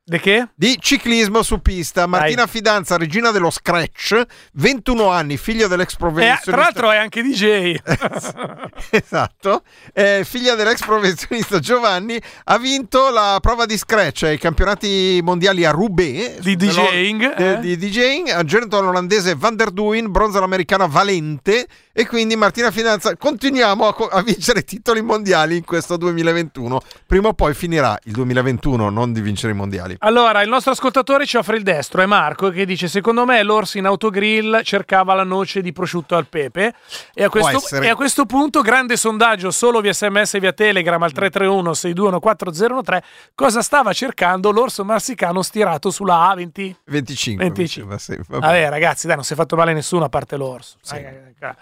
De 0.08 0.18
che? 0.20 0.48
di 0.54 0.78
ciclismo 0.80 1.42
su 1.42 1.60
pista. 1.60 2.06
Martina 2.06 2.46
Fidanza, 2.46 2.96
regina 2.96 3.30
dello 3.30 3.50
scratch, 3.50 4.18
21 4.54 5.10
anni, 5.10 5.36
figlia 5.36 5.66
dell'ex 5.66 5.92
Eh, 5.92 5.96
professionista. 5.98 6.50
tra 6.50 6.60
l'altro 6.62 6.90
è 6.90 6.96
anche 6.96 7.20
DJ. 7.22 7.76
esatto, 8.90 9.62
eh, 9.92 10.22
figlia 10.24 10.54
dell'ex 10.54 10.82
professionista 10.82 11.58
Giovanni, 11.58 12.18
ha 12.44 12.56
vinto 12.56 13.10
la 13.10 13.36
prova 13.42 13.66
di 13.66 13.76
scratch 13.76 14.22
ai 14.22 14.38
campionati 14.38 15.20
mondiali 15.22 15.66
a 15.66 15.72
Roubaix 15.72 16.38
Di 16.38 16.56
DJing, 16.56 17.38
eh, 17.38 17.44
eh? 17.52 17.58
di 17.60 17.76
DJing, 17.76 18.28
argento 18.30 18.78
all'olandese 18.78 19.34
Van 19.34 19.56
der 19.56 19.70
Duin, 19.70 20.10
bronzo 20.10 20.38
all'americana 20.38 20.86
Valente 20.86 21.66
e 21.92 22.06
quindi 22.06 22.34
Martina 22.34 22.70
Fidanza 22.70 23.14
continuiamo 23.14 23.86
a, 23.88 23.92
co- 23.94 24.08
a 24.08 24.22
vincere 24.22 24.62
titoli 24.64 25.02
mondiali 25.02 25.56
in 25.58 25.64
questo 25.64 25.98
2021. 25.98 26.80
Prima 27.06 27.28
o 27.28 27.34
poi 27.34 27.52
finirà 27.52 27.98
il 28.04 28.12
2021, 28.12 28.88
non 28.88 29.12
di 29.12 29.20
vincere 29.20 29.52
i 29.52 29.56
mondiali. 29.56 29.96
Allora, 30.00 30.42
il 30.42 30.48
nostro 30.48 30.72
ascoltatore 30.72 31.26
ci 31.26 31.36
offre 31.36 31.56
il 31.56 31.62
destro, 31.62 32.02
è 32.02 32.06
Marco, 32.06 32.50
che 32.50 32.64
dice: 32.64 32.88
Secondo 32.88 33.24
me 33.24 33.42
l'orso 33.42 33.78
in 33.78 33.86
autogrill 33.86 34.62
cercava 34.62 35.14
la 35.14 35.24
noce 35.24 35.60
di 35.60 35.72
prosciutto 35.72 36.14
al 36.16 36.26
pepe. 36.28 36.74
E 37.14 37.24
a, 37.24 37.28
questo, 37.28 37.76
e 37.80 37.88
a 37.88 37.94
questo 37.96 38.24
punto, 38.26 38.60
grande 38.60 38.96
sondaggio 38.96 39.50
solo 39.50 39.80
via 39.80 39.92
sms 39.92 40.34
e 40.34 40.40
via 40.40 40.52
telegram 40.52 41.02
al 41.02 41.12
331 41.12 41.72
6214013 41.72 42.98
Cosa 43.34 43.62
stava 43.62 43.92
cercando 43.92 44.50
l'orso 44.50 44.84
marsicano 44.84 45.42
stirato 45.42 45.90
sulla 45.90 46.32
A20? 46.34 46.74
25. 46.84 47.44
25. 47.44 47.52
diceva, 47.52 47.98
sì, 47.98 48.16
vabbè. 48.28 48.46
Vabbè, 48.46 48.68
ragazzi, 48.68 49.06
dai, 49.06 49.16
non 49.16 49.24
si 49.24 49.32
è 49.32 49.36
fatto 49.36 49.56
male 49.56 49.72
nessuno 49.72 50.04
a 50.04 50.08
parte 50.08 50.36
l'orso. 50.36 50.76
Sì. 50.80 50.94
Dai, 50.94 51.02
dai, 51.02 51.34
dai. 51.38 51.52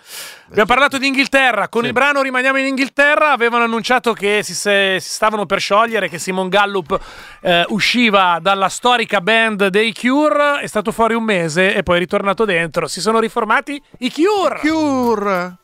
Abbiamo 0.49 0.67
parlato 0.67 0.99
di 0.99 1.07
Inghilterra. 1.07 1.69
Con 1.69 1.83
Sì. 1.83 1.87
il 1.89 1.93
brano 1.95 2.23
Rimaniamo 2.23 2.59
in 2.59 2.67
Inghilterra. 2.67 3.33
Avevano 3.33 3.65
annunciato 3.65 4.13
che 4.13 4.43
si, 4.43 4.55
se- 4.55 4.99
si 5.01 5.11
stavano 5.11 5.47
per 5.47 5.59
sciogliere, 5.61 6.09
che 6.09 6.19
Simon 6.19 6.49
Gallup 6.49 6.99
eh, 7.41 7.65
usciva 7.69 8.26
dalla 8.41 8.69
storica 8.69 9.21
band 9.21 9.69
dei 9.69 9.95
Cure. 9.95 10.61
È 10.61 10.67
stato 10.67 10.93
fuori 10.93 11.15
un 11.15 11.25
mese 11.25 11.75
e 11.75 11.83
poi 11.83 11.97
è 11.97 11.99
ritornato 12.01 12.45
dentro. 12.45 12.87
Si 12.87 13.01
sono 13.01 13.21
riformati 13.21 13.81
i 13.99 14.13
Cure. 14.13 14.59
Cure. 14.61 15.57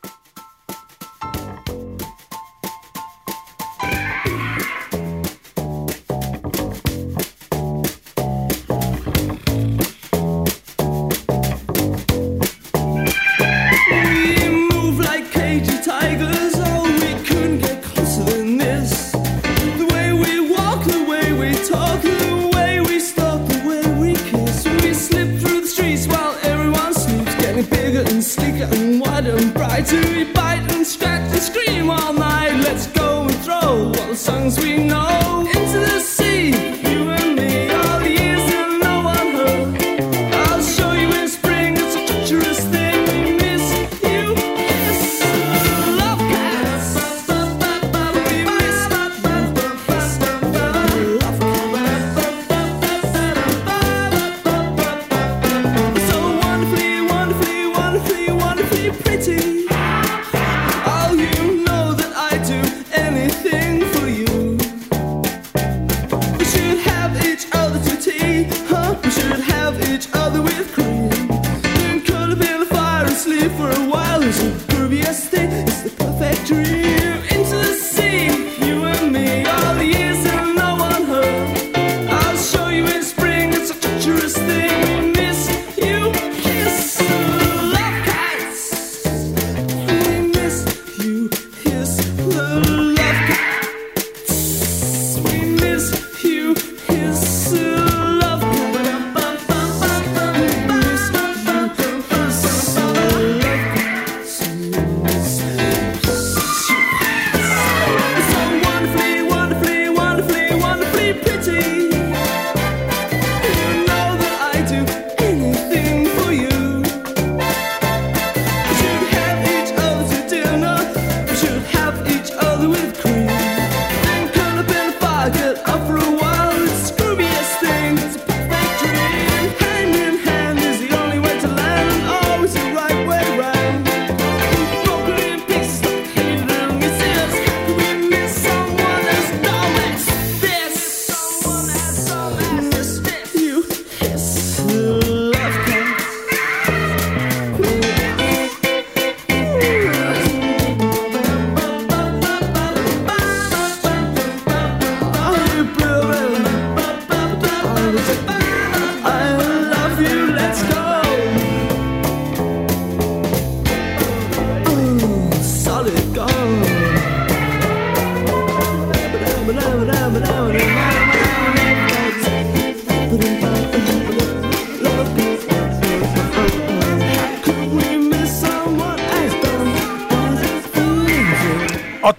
And 28.23 28.31
sleeker 28.31 28.69
and 28.77 29.01
wider 29.01 29.37
and 29.37 29.53
brighter. 29.53 30.01
We 30.01 30.25
bite 30.33 30.71
and 30.73 30.87
scratch 30.87 31.29
and 31.33 31.43
scream 31.43 31.91
all 31.91 32.13
night. 32.13 32.55
Let's 32.61 32.87
go 32.87 33.23
and 33.23 33.35
throw 33.45 33.87
all 33.97 34.09
the 34.11 34.15
songs 34.15 34.59
we 34.59 34.85
know 34.85 35.52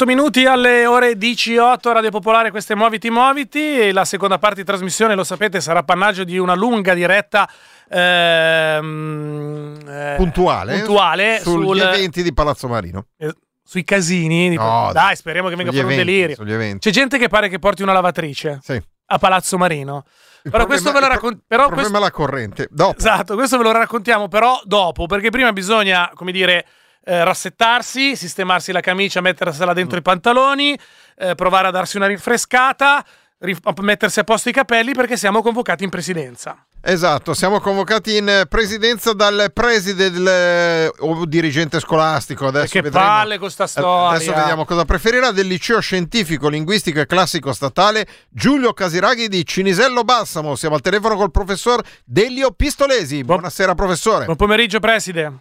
8 0.03 0.05
minuti 0.05 0.45
alle 0.45 0.85
ore 0.85 1.15
18 1.17 1.93
Radio 1.93 2.09
Popolare, 2.09 2.51
queste 2.51 2.75
Muoviti 2.75 3.09
Muoviti 3.09 3.79
e 3.79 3.93
la 3.93 4.03
seconda 4.03 4.37
parte 4.37 4.57
di 4.59 4.65
trasmissione, 4.65 5.15
lo 5.15 5.23
sapete, 5.23 5.61
sarà 5.61 5.79
appannaggio 5.79 6.25
di 6.25 6.37
una 6.37 6.55
lunga 6.55 6.93
diretta 6.93 7.49
ehm, 7.89 9.79
eh, 9.87 10.13
puntuale, 10.17 10.75
puntuale 10.79 11.39
sugli 11.41 11.65
sul- 11.67 11.79
eventi 11.79 12.21
di 12.21 12.33
Palazzo 12.33 12.67
Marino. 12.67 13.05
eh, 13.17 13.33
sui 13.63 13.85
casini. 13.85 14.49
di- 14.49 14.55
No, 14.57 14.89
dai, 14.91 15.15
speriamo 15.15 15.47
che 15.47 15.55
venga 15.55 15.71
fuori 15.71 15.87
un 15.87 15.95
delirio. 15.95 16.77
C'è 16.79 16.89
gente 16.91 17.17
che 17.17 17.29
pare 17.29 17.47
che 17.47 17.59
porti 17.59 17.81
una 17.81 17.93
lavatrice 17.93 18.59
Sì. 18.61 18.81
a 19.05 19.17
Palazzo 19.17 19.57
Marino. 19.57 20.03
Il 20.43 20.51
Però 20.51 20.65
questo 20.65 20.91
ve 20.91 20.99
lo 20.99 21.05
il 21.05 21.11
pro- 21.13 21.13
raccon- 21.21 21.41
però 21.47 21.63
il 21.67 21.69
problema 21.73 21.99
questo- 21.99 22.19
la 22.19 22.25
corrente. 22.25 22.67
Dopo. 22.69 22.97
Esatto, 22.97 23.35
questo 23.35 23.57
ve 23.57 23.63
lo 23.63 23.71
raccontiamo 23.71 24.27
però 24.27 24.59
dopo, 24.65 25.05
perché 25.05 25.29
prima 25.29 25.53
bisogna, 25.53 26.11
come 26.13 26.33
dire, 26.33 26.65
eh, 27.03 27.23
rassettarsi, 27.23 28.15
sistemarsi 28.15 28.71
la 28.71 28.81
camicia, 28.81 29.21
mettersela 29.21 29.73
dentro 29.73 29.97
i 29.97 30.01
pantaloni, 30.01 30.77
eh, 31.17 31.35
provare 31.35 31.67
a 31.67 31.71
darsi 31.71 31.97
una 31.97 32.07
rinfrescata, 32.07 33.03
ri- 33.39 33.57
a 33.63 33.73
mettersi 33.81 34.19
a 34.19 34.23
posto 34.23 34.49
i 34.49 34.53
capelli 34.53 34.93
perché 34.93 35.17
siamo 35.17 35.41
convocati 35.41 35.83
in 35.83 35.89
presidenza. 35.89 36.65
Esatto, 36.85 37.33
siamo 37.33 37.61
convocati 37.61 38.17
in 38.17 38.43
presidenza 38.49 39.13
dal 39.13 39.51
preside 39.53 40.11
del, 40.11 40.91
o 40.99 41.25
dirigente 41.25 41.79
scolastico. 41.79 42.47
Adesso 42.47 42.73
che 42.73 42.81
vedremo. 42.81 43.05
palle 43.05 43.37
con 43.37 43.49
sta 43.49 43.63
Eh, 43.63 43.67
storia. 43.67 44.09
Adesso 44.17 44.33
vediamo 44.33 44.65
cosa 44.65 44.83
preferirà 44.83 45.31
del 45.31 45.47
liceo 45.47 45.79
scientifico, 45.79 46.49
linguistico 46.49 46.99
e 46.99 47.05
classico 47.05 47.53
statale 47.53 48.05
Giulio 48.29 48.73
Casiraghi 48.73 49.29
di 49.29 49.45
Cinisello 49.45 50.03
Balsamo. 50.03 50.55
Siamo 50.57 50.75
al 50.75 50.81
telefono 50.81 51.15
col 51.15 51.31
professor 51.31 51.81
Delio 52.03 52.51
Pistolesi. 52.51 53.23
Buonasera 53.23 53.75
professore. 53.75 54.25
Buon 54.25 54.35
pomeriggio, 54.35 54.81
preside. 54.81 55.31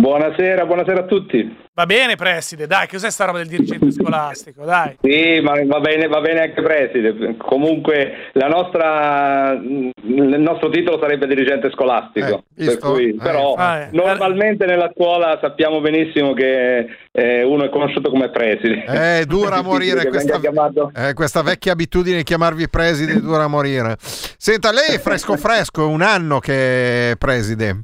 Buonasera, 0.00 0.64
buonasera 0.64 1.00
a 1.00 1.04
tutti. 1.06 1.56
Va 1.74 1.84
bene, 1.84 2.14
preside, 2.14 2.68
dai, 2.68 2.86
cos'è 2.86 3.10
sta 3.10 3.24
roba 3.24 3.38
del 3.38 3.48
dirigente 3.48 3.90
scolastico? 3.90 4.64
Dai. 4.64 4.96
Sì, 5.02 5.40
ma 5.40 5.54
va 5.66 5.80
bene, 5.80 6.06
va 6.06 6.20
bene 6.20 6.42
anche 6.42 6.62
preside. 6.62 7.36
Comunque 7.36 8.30
la 8.34 8.46
nostra, 8.46 9.58
il 9.60 10.36
nostro 10.38 10.70
titolo 10.70 11.00
sarebbe 11.00 11.26
dirigente 11.26 11.68
scolastico. 11.72 12.44
Eh, 12.56 12.64
per 12.64 12.78
cui, 12.78 13.08
Eh, 13.08 13.16
però 13.20 13.54
ah, 13.54 13.78
eh. 13.78 13.88
normalmente 13.90 14.66
nella 14.66 14.88
scuola 14.94 15.36
sappiamo 15.40 15.80
benissimo 15.80 16.32
che 16.32 16.86
eh, 17.10 17.42
uno 17.42 17.64
è 17.64 17.68
conosciuto 17.68 18.10
come 18.10 18.30
preside. 18.30 18.84
Eh, 18.86 19.24
dura 19.26 19.56
a 19.56 19.62
morire 19.66 20.02
Che 20.02 20.10
questa, 20.10 20.40
eh, 20.94 21.12
questa 21.12 21.42
vecchia 21.42 21.72
abitudine 21.72 22.18
di 22.18 22.22
chiamarvi 22.22 22.68
preside, 22.68 23.20
dura 23.20 23.42
a 23.44 23.48
morire. 23.48 23.96
Senta, 23.98 24.70
lei 24.70 24.94
è 24.94 24.98
fresco 25.00 25.36
fresco, 25.36 25.82
è 25.82 25.90
un 25.90 26.02
anno 26.02 26.38
che 26.38 27.10
è 27.10 27.16
preside. 27.16 27.82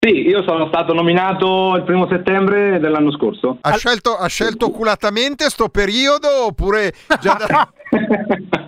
Sì, 0.00 0.28
io 0.28 0.44
sono 0.44 0.68
stato 0.68 0.92
nominato 0.94 1.74
il 1.74 1.82
primo 1.82 2.06
settembre 2.08 2.78
dell'anno 2.78 3.10
scorso. 3.10 3.58
Ha 3.60 3.76
scelto, 3.76 4.16
ha 4.16 4.28
scelto 4.28 4.66
oculatamente 4.66 5.50
sto 5.50 5.68
periodo 5.68 6.46
oppure 6.46 6.92
già 7.20 7.34
da... 7.34 7.68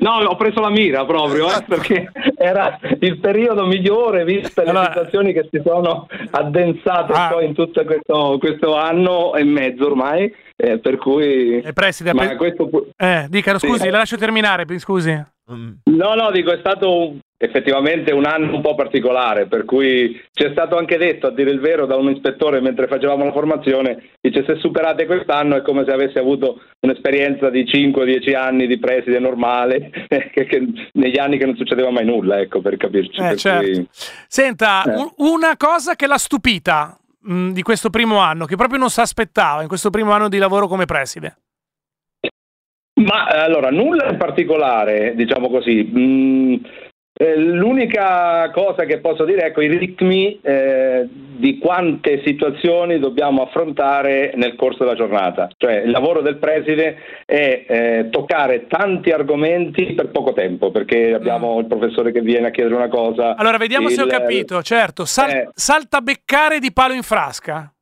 No, 0.00 0.16
ho 0.18 0.36
preso 0.36 0.60
la 0.60 0.68
mira 0.68 1.04
proprio 1.04 1.48
eh, 1.48 1.62
perché 1.66 2.10
era 2.36 2.78
il 3.00 3.18
periodo 3.18 3.64
migliore 3.66 4.24
viste 4.24 4.64
le 4.64 4.84
situazioni 4.86 5.32
che 5.32 5.48
si 5.50 5.60
sono 5.64 6.06
addensate 6.30 7.12
Ah. 7.12 7.28
poi 7.28 7.46
in 7.46 7.54
tutto 7.54 7.82
questo, 7.84 8.36
questo 8.38 8.76
anno 8.76 9.34
e 9.34 9.44
mezzo 9.44 9.86
ormai, 9.86 10.32
eh, 10.56 10.78
per 10.78 10.96
cui... 10.96 11.60
Eh, 11.60 11.72
preside, 11.72 12.12
Ma 12.14 12.26
pe- 12.28 12.36
questo 12.36 12.68
eh, 12.96 13.26
dica, 13.28 13.58
Sì. 13.58 13.66
scusi, 13.68 13.88
la 13.90 13.98
lascio 13.98 14.16
terminare, 14.18 14.66
scusi. 14.78 15.12
No, 15.46 16.14
no, 16.14 16.30
dico, 16.32 16.52
è 16.52 16.58
stato 16.58 17.08
un- 17.08 17.18
effettivamente 17.42 18.12
un 18.12 18.24
anno 18.24 18.54
un 18.54 18.60
po' 18.62 18.76
particolare, 18.76 19.46
per 19.46 19.64
cui 19.64 20.20
ci 20.32 20.44
è 20.44 20.50
stato 20.52 20.76
anche 20.76 20.96
detto, 20.96 21.26
a 21.26 21.30
dire 21.32 21.50
il 21.50 21.58
vero, 21.58 21.86
da 21.86 21.96
un 21.96 22.10
ispettore 22.10 22.60
mentre 22.60 22.86
facevamo 22.86 23.24
la 23.24 23.32
formazione, 23.32 24.10
dice 24.20 24.44
se 24.46 24.56
superate 24.56 25.06
quest'anno 25.06 25.56
è 25.56 25.62
come 25.62 25.84
se 25.84 25.90
avessi 25.92 26.18
avuto 26.18 26.60
un'esperienza 26.80 27.50
di 27.50 27.64
5-10 27.64 28.36
anni 28.36 28.68
di 28.68 28.78
preside 28.78 29.18
normale, 29.18 29.90
che, 30.08 30.44
che 30.46 30.62
negli 30.92 31.18
anni 31.18 31.36
che 31.36 31.46
non 31.46 31.56
succedeva 31.56 31.90
mai 31.90 32.04
nulla, 32.04 32.38
ecco, 32.38 32.60
per 32.60 32.76
capirci. 32.76 33.20
Eh, 33.20 33.28
per 33.28 33.36
certo. 33.38 33.70
cui- 33.72 33.86
Senta, 34.28 34.84
Eh. 34.84 34.94
un- 34.94 35.12
una 35.16 35.56
cosa 35.56 35.96
che 35.96 36.06
l'ha 36.06 36.18
stupita 36.18 36.96
mh, 37.22 37.50
di 37.50 37.62
questo 37.62 37.90
primo 37.90 38.18
anno, 38.18 38.44
che 38.46 38.54
proprio 38.56 38.78
non 38.78 38.88
si 38.88 39.00
aspettava 39.00 39.62
in 39.62 39.68
questo 39.68 39.90
primo 39.90 40.12
anno 40.12 40.28
di 40.28 40.38
lavoro 40.38 40.68
come 40.68 40.84
preside. 40.84 41.36
Ma 42.94 43.24
allora, 43.24 43.70
nulla 43.70 44.08
in 44.10 44.16
particolare, 44.16 45.14
diciamo 45.16 45.48
così. 45.48 45.90
Mm, 45.92 46.54
eh, 47.22 47.36
l'unica 47.36 48.50
cosa 48.52 48.84
che 48.84 48.98
posso 48.98 49.24
dire, 49.24 49.46
ecco, 49.46 49.60
i 49.60 49.68
ritmi 49.68 50.40
eh, 50.42 51.06
di 51.08 51.58
quante 51.58 52.22
situazioni 52.24 52.98
dobbiamo 52.98 53.42
affrontare 53.42 54.32
nel 54.36 54.56
corso 54.56 54.84
della 54.84 54.96
giornata. 54.96 55.48
Cioè, 55.56 55.82
il 55.82 55.90
lavoro 55.90 56.20
del 56.20 56.36
preside 56.38 56.96
è 57.24 57.64
eh, 57.68 58.08
toccare 58.10 58.66
tanti 58.66 59.10
argomenti 59.10 59.92
per 59.92 60.10
poco 60.10 60.32
tempo, 60.32 60.70
perché 60.70 61.14
abbiamo 61.14 61.58
il 61.60 61.66
professore 61.66 62.12
che 62.12 62.20
viene 62.20 62.48
a 62.48 62.50
chiedere 62.50 62.74
una 62.74 62.88
cosa. 62.88 63.34
Mm. 63.34 63.38
Allora, 63.38 63.56
vediamo 63.56 63.88
se 63.88 64.00
ho 64.00 64.04
il- 64.04 64.10
capito. 64.10 64.62
Certo, 64.62 65.04
sal- 65.04 65.30
Eh. 65.30 65.48
saltabeccare 65.52 66.58
di 66.58 66.72
palo 66.72 66.94
in 66.94 67.02
frasca. 67.02 67.72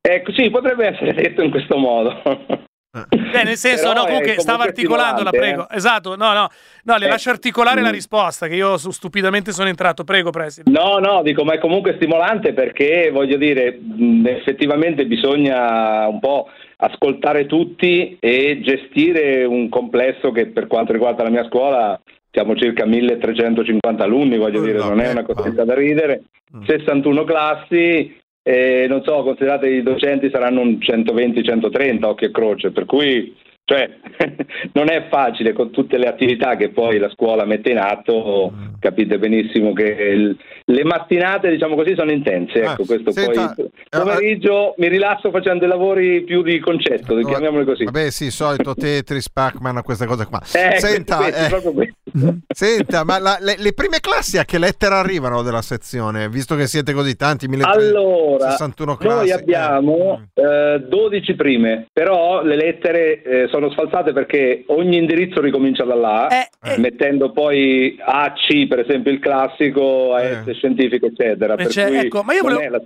Ecco, 0.00 0.32
sì, 0.32 0.50
potrebbe 0.50 0.86
essere 0.86 1.12
detto 1.14 1.42
in 1.42 1.50
questo 1.50 1.76
modo. 1.76 2.22
Beh, 2.92 3.44
nel 3.44 3.56
senso, 3.56 3.92
no, 3.92 4.04
comunque 4.04 4.40
stava 4.40 4.64
articolando, 4.64 5.22
la 5.22 5.30
prego. 5.30 5.68
Esatto, 5.70 6.16
no, 6.16 6.32
no, 6.32 6.48
no, 6.84 6.96
le 6.96 7.06
Eh, 7.06 7.08
lascio 7.08 7.30
articolare 7.30 7.80
la 7.82 7.90
mm. 7.90 7.92
risposta, 7.92 8.48
che 8.48 8.56
io 8.56 8.76
stupidamente 8.78 9.52
sono 9.52 9.68
entrato. 9.68 10.02
Prego, 10.02 10.30
preside. 10.30 10.68
No, 10.70 10.98
no, 10.98 11.22
dico, 11.22 11.44
ma 11.44 11.54
è 11.54 11.58
comunque 11.58 11.94
stimolante 11.96 12.52
perché 12.52 13.10
voglio 13.12 13.36
dire, 13.36 13.78
mh, 13.80 14.26
effettivamente 14.26 15.06
bisogna 15.06 16.08
un 16.08 16.18
po' 16.18 16.48
ascoltare 16.78 17.46
tutti 17.46 18.16
e 18.18 18.60
gestire 18.60 19.44
un 19.44 19.68
complesso 19.68 20.32
che 20.32 20.46
per 20.46 20.66
quanto 20.66 20.92
riguarda 20.92 21.22
la 21.22 21.30
mia 21.30 21.44
scuola 21.44 22.00
siamo 22.32 22.56
circa 22.56 22.86
1350 22.86 24.02
alunni, 24.02 24.36
voglio 24.36 24.60
Oh, 24.60 24.64
dire, 24.64 24.78
la 24.78 24.86
non 24.88 25.00
è 25.00 25.10
una 25.10 25.22
cosetta 25.24 25.64
da 25.64 25.74
ridere, 25.74 26.22
Mm. 26.56 26.62
61 26.66 27.22
classi. 27.22 28.19
E 28.42 28.86
non 28.88 29.02
so, 29.02 29.22
considerate 29.22 29.68
i 29.68 29.82
docenti 29.82 30.30
saranno 30.30 30.60
un 30.60 30.78
120-130 30.80 32.04
occhio 32.04 32.28
e 32.28 32.30
croce, 32.30 32.70
per 32.70 32.86
cui 32.86 33.36
cioè, 33.70 33.88
non 34.74 34.90
è 34.90 35.06
facile 35.08 35.52
con 35.52 35.70
tutte 35.70 35.96
le 35.96 36.08
attività 36.08 36.56
che 36.56 36.70
poi 36.70 36.98
la 36.98 37.08
scuola 37.10 37.44
mette 37.44 37.70
in 37.70 37.78
atto, 37.78 38.52
Mm. 38.52 38.74
capite 38.80 39.18
benissimo 39.18 39.72
che 39.72 39.84
il- 39.84 40.36
le 40.64 40.84
mattinate, 40.84 41.50
diciamo 41.50 41.74
così, 41.76 41.94
sono 41.96 42.10
intense. 42.10 42.62
Ah, 42.62 42.72
Ecco, 42.72 42.84
questo 42.84 43.10
senta, 43.12 43.54
poi 43.54 43.66
eh, 43.66 43.70
pomeriggio 43.98 44.74
mi 44.78 44.88
rilasso 44.88 45.30
facendo 45.30 45.66
lavori 45.66 46.22
più 46.22 46.42
di 46.42 46.58
concetto, 46.60 47.16
chiamiamoli 47.16 47.64
così. 47.64 47.84
Vabbè, 47.84 48.10
sì, 48.10 48.30
solito 48.30 48.74
Tetris, 48.74 49.30
Pac-Man, 49.30 49.82
queste 49.82 50.06
cose 50.06 50.26
qua. 50.26 50.40
Eh, 50.52 50.78
Senta, 50.78 51.16
questo, 51.16 51.44
eh, 51.44 51.48
proprio 51.48 51.72
questo. 51.72 51.94
senta, 52.52 53.04
ma 53.04 53.18
la- 53.20 53.38
le, 53.40 53.54
le 53.58 53.72
prime 53.72 53.98
classi 54.00 54.38
a 54.38 54.44
che 54.44 54.58
lettera 54.58 54.98
arrivano 54.98 55.42
della 55.42 55.62
sezione? 55.62 56.28
Visto 56.28 56.54
che 56.56 56.66
siete 56.66 56.92
così 56.92 57.14
tanti, 57.16 57.46
1361 57.48 57.98
Allora, 58.00 58.50
61 58.50 58.96
classi. 58.96 59.16
noi 59.18 59.30
abbiamo 59.32 60.22
Eh. 60.34 60.42
eh, 60.42 60.80
12 60.88 61.34
prime, 61.34 61.86
però 61.92 62.42
le 62.42 62.56
lettere 62.56 63.22
eh, 63.22 63.48
sono 63.60 63.70
sfalsate 63.72 64.12
perché 64.12 64.64
ogni 64.68 64.96
indirizzo 64.96 65.40
ricomincia 65.40 65.84
da 65.84 65.94
là, 65.94 66.28
Eh, 66.28 66.48
eh, 66.72 66.78
mettendo 66.78 67.30
poi 67.32 67.96
AC, 68.02 68.66
per 68.66 68.80
esempio 68.80 69.12
il 69.12 69.18
classico, 69.18 70.14
AS 70.14 70.46
Eh. 70.46 70.54
scientifico, 70.54 71.06
eccetera. 71.06 71.54
Per 71.56 71.68
Cioè, 71.68 71.86
cui 71.88 71.96
ecco, 71.98 72.22
ma 72.22 72.32
io 72.34 72.42
volevo-. 72.42 72.82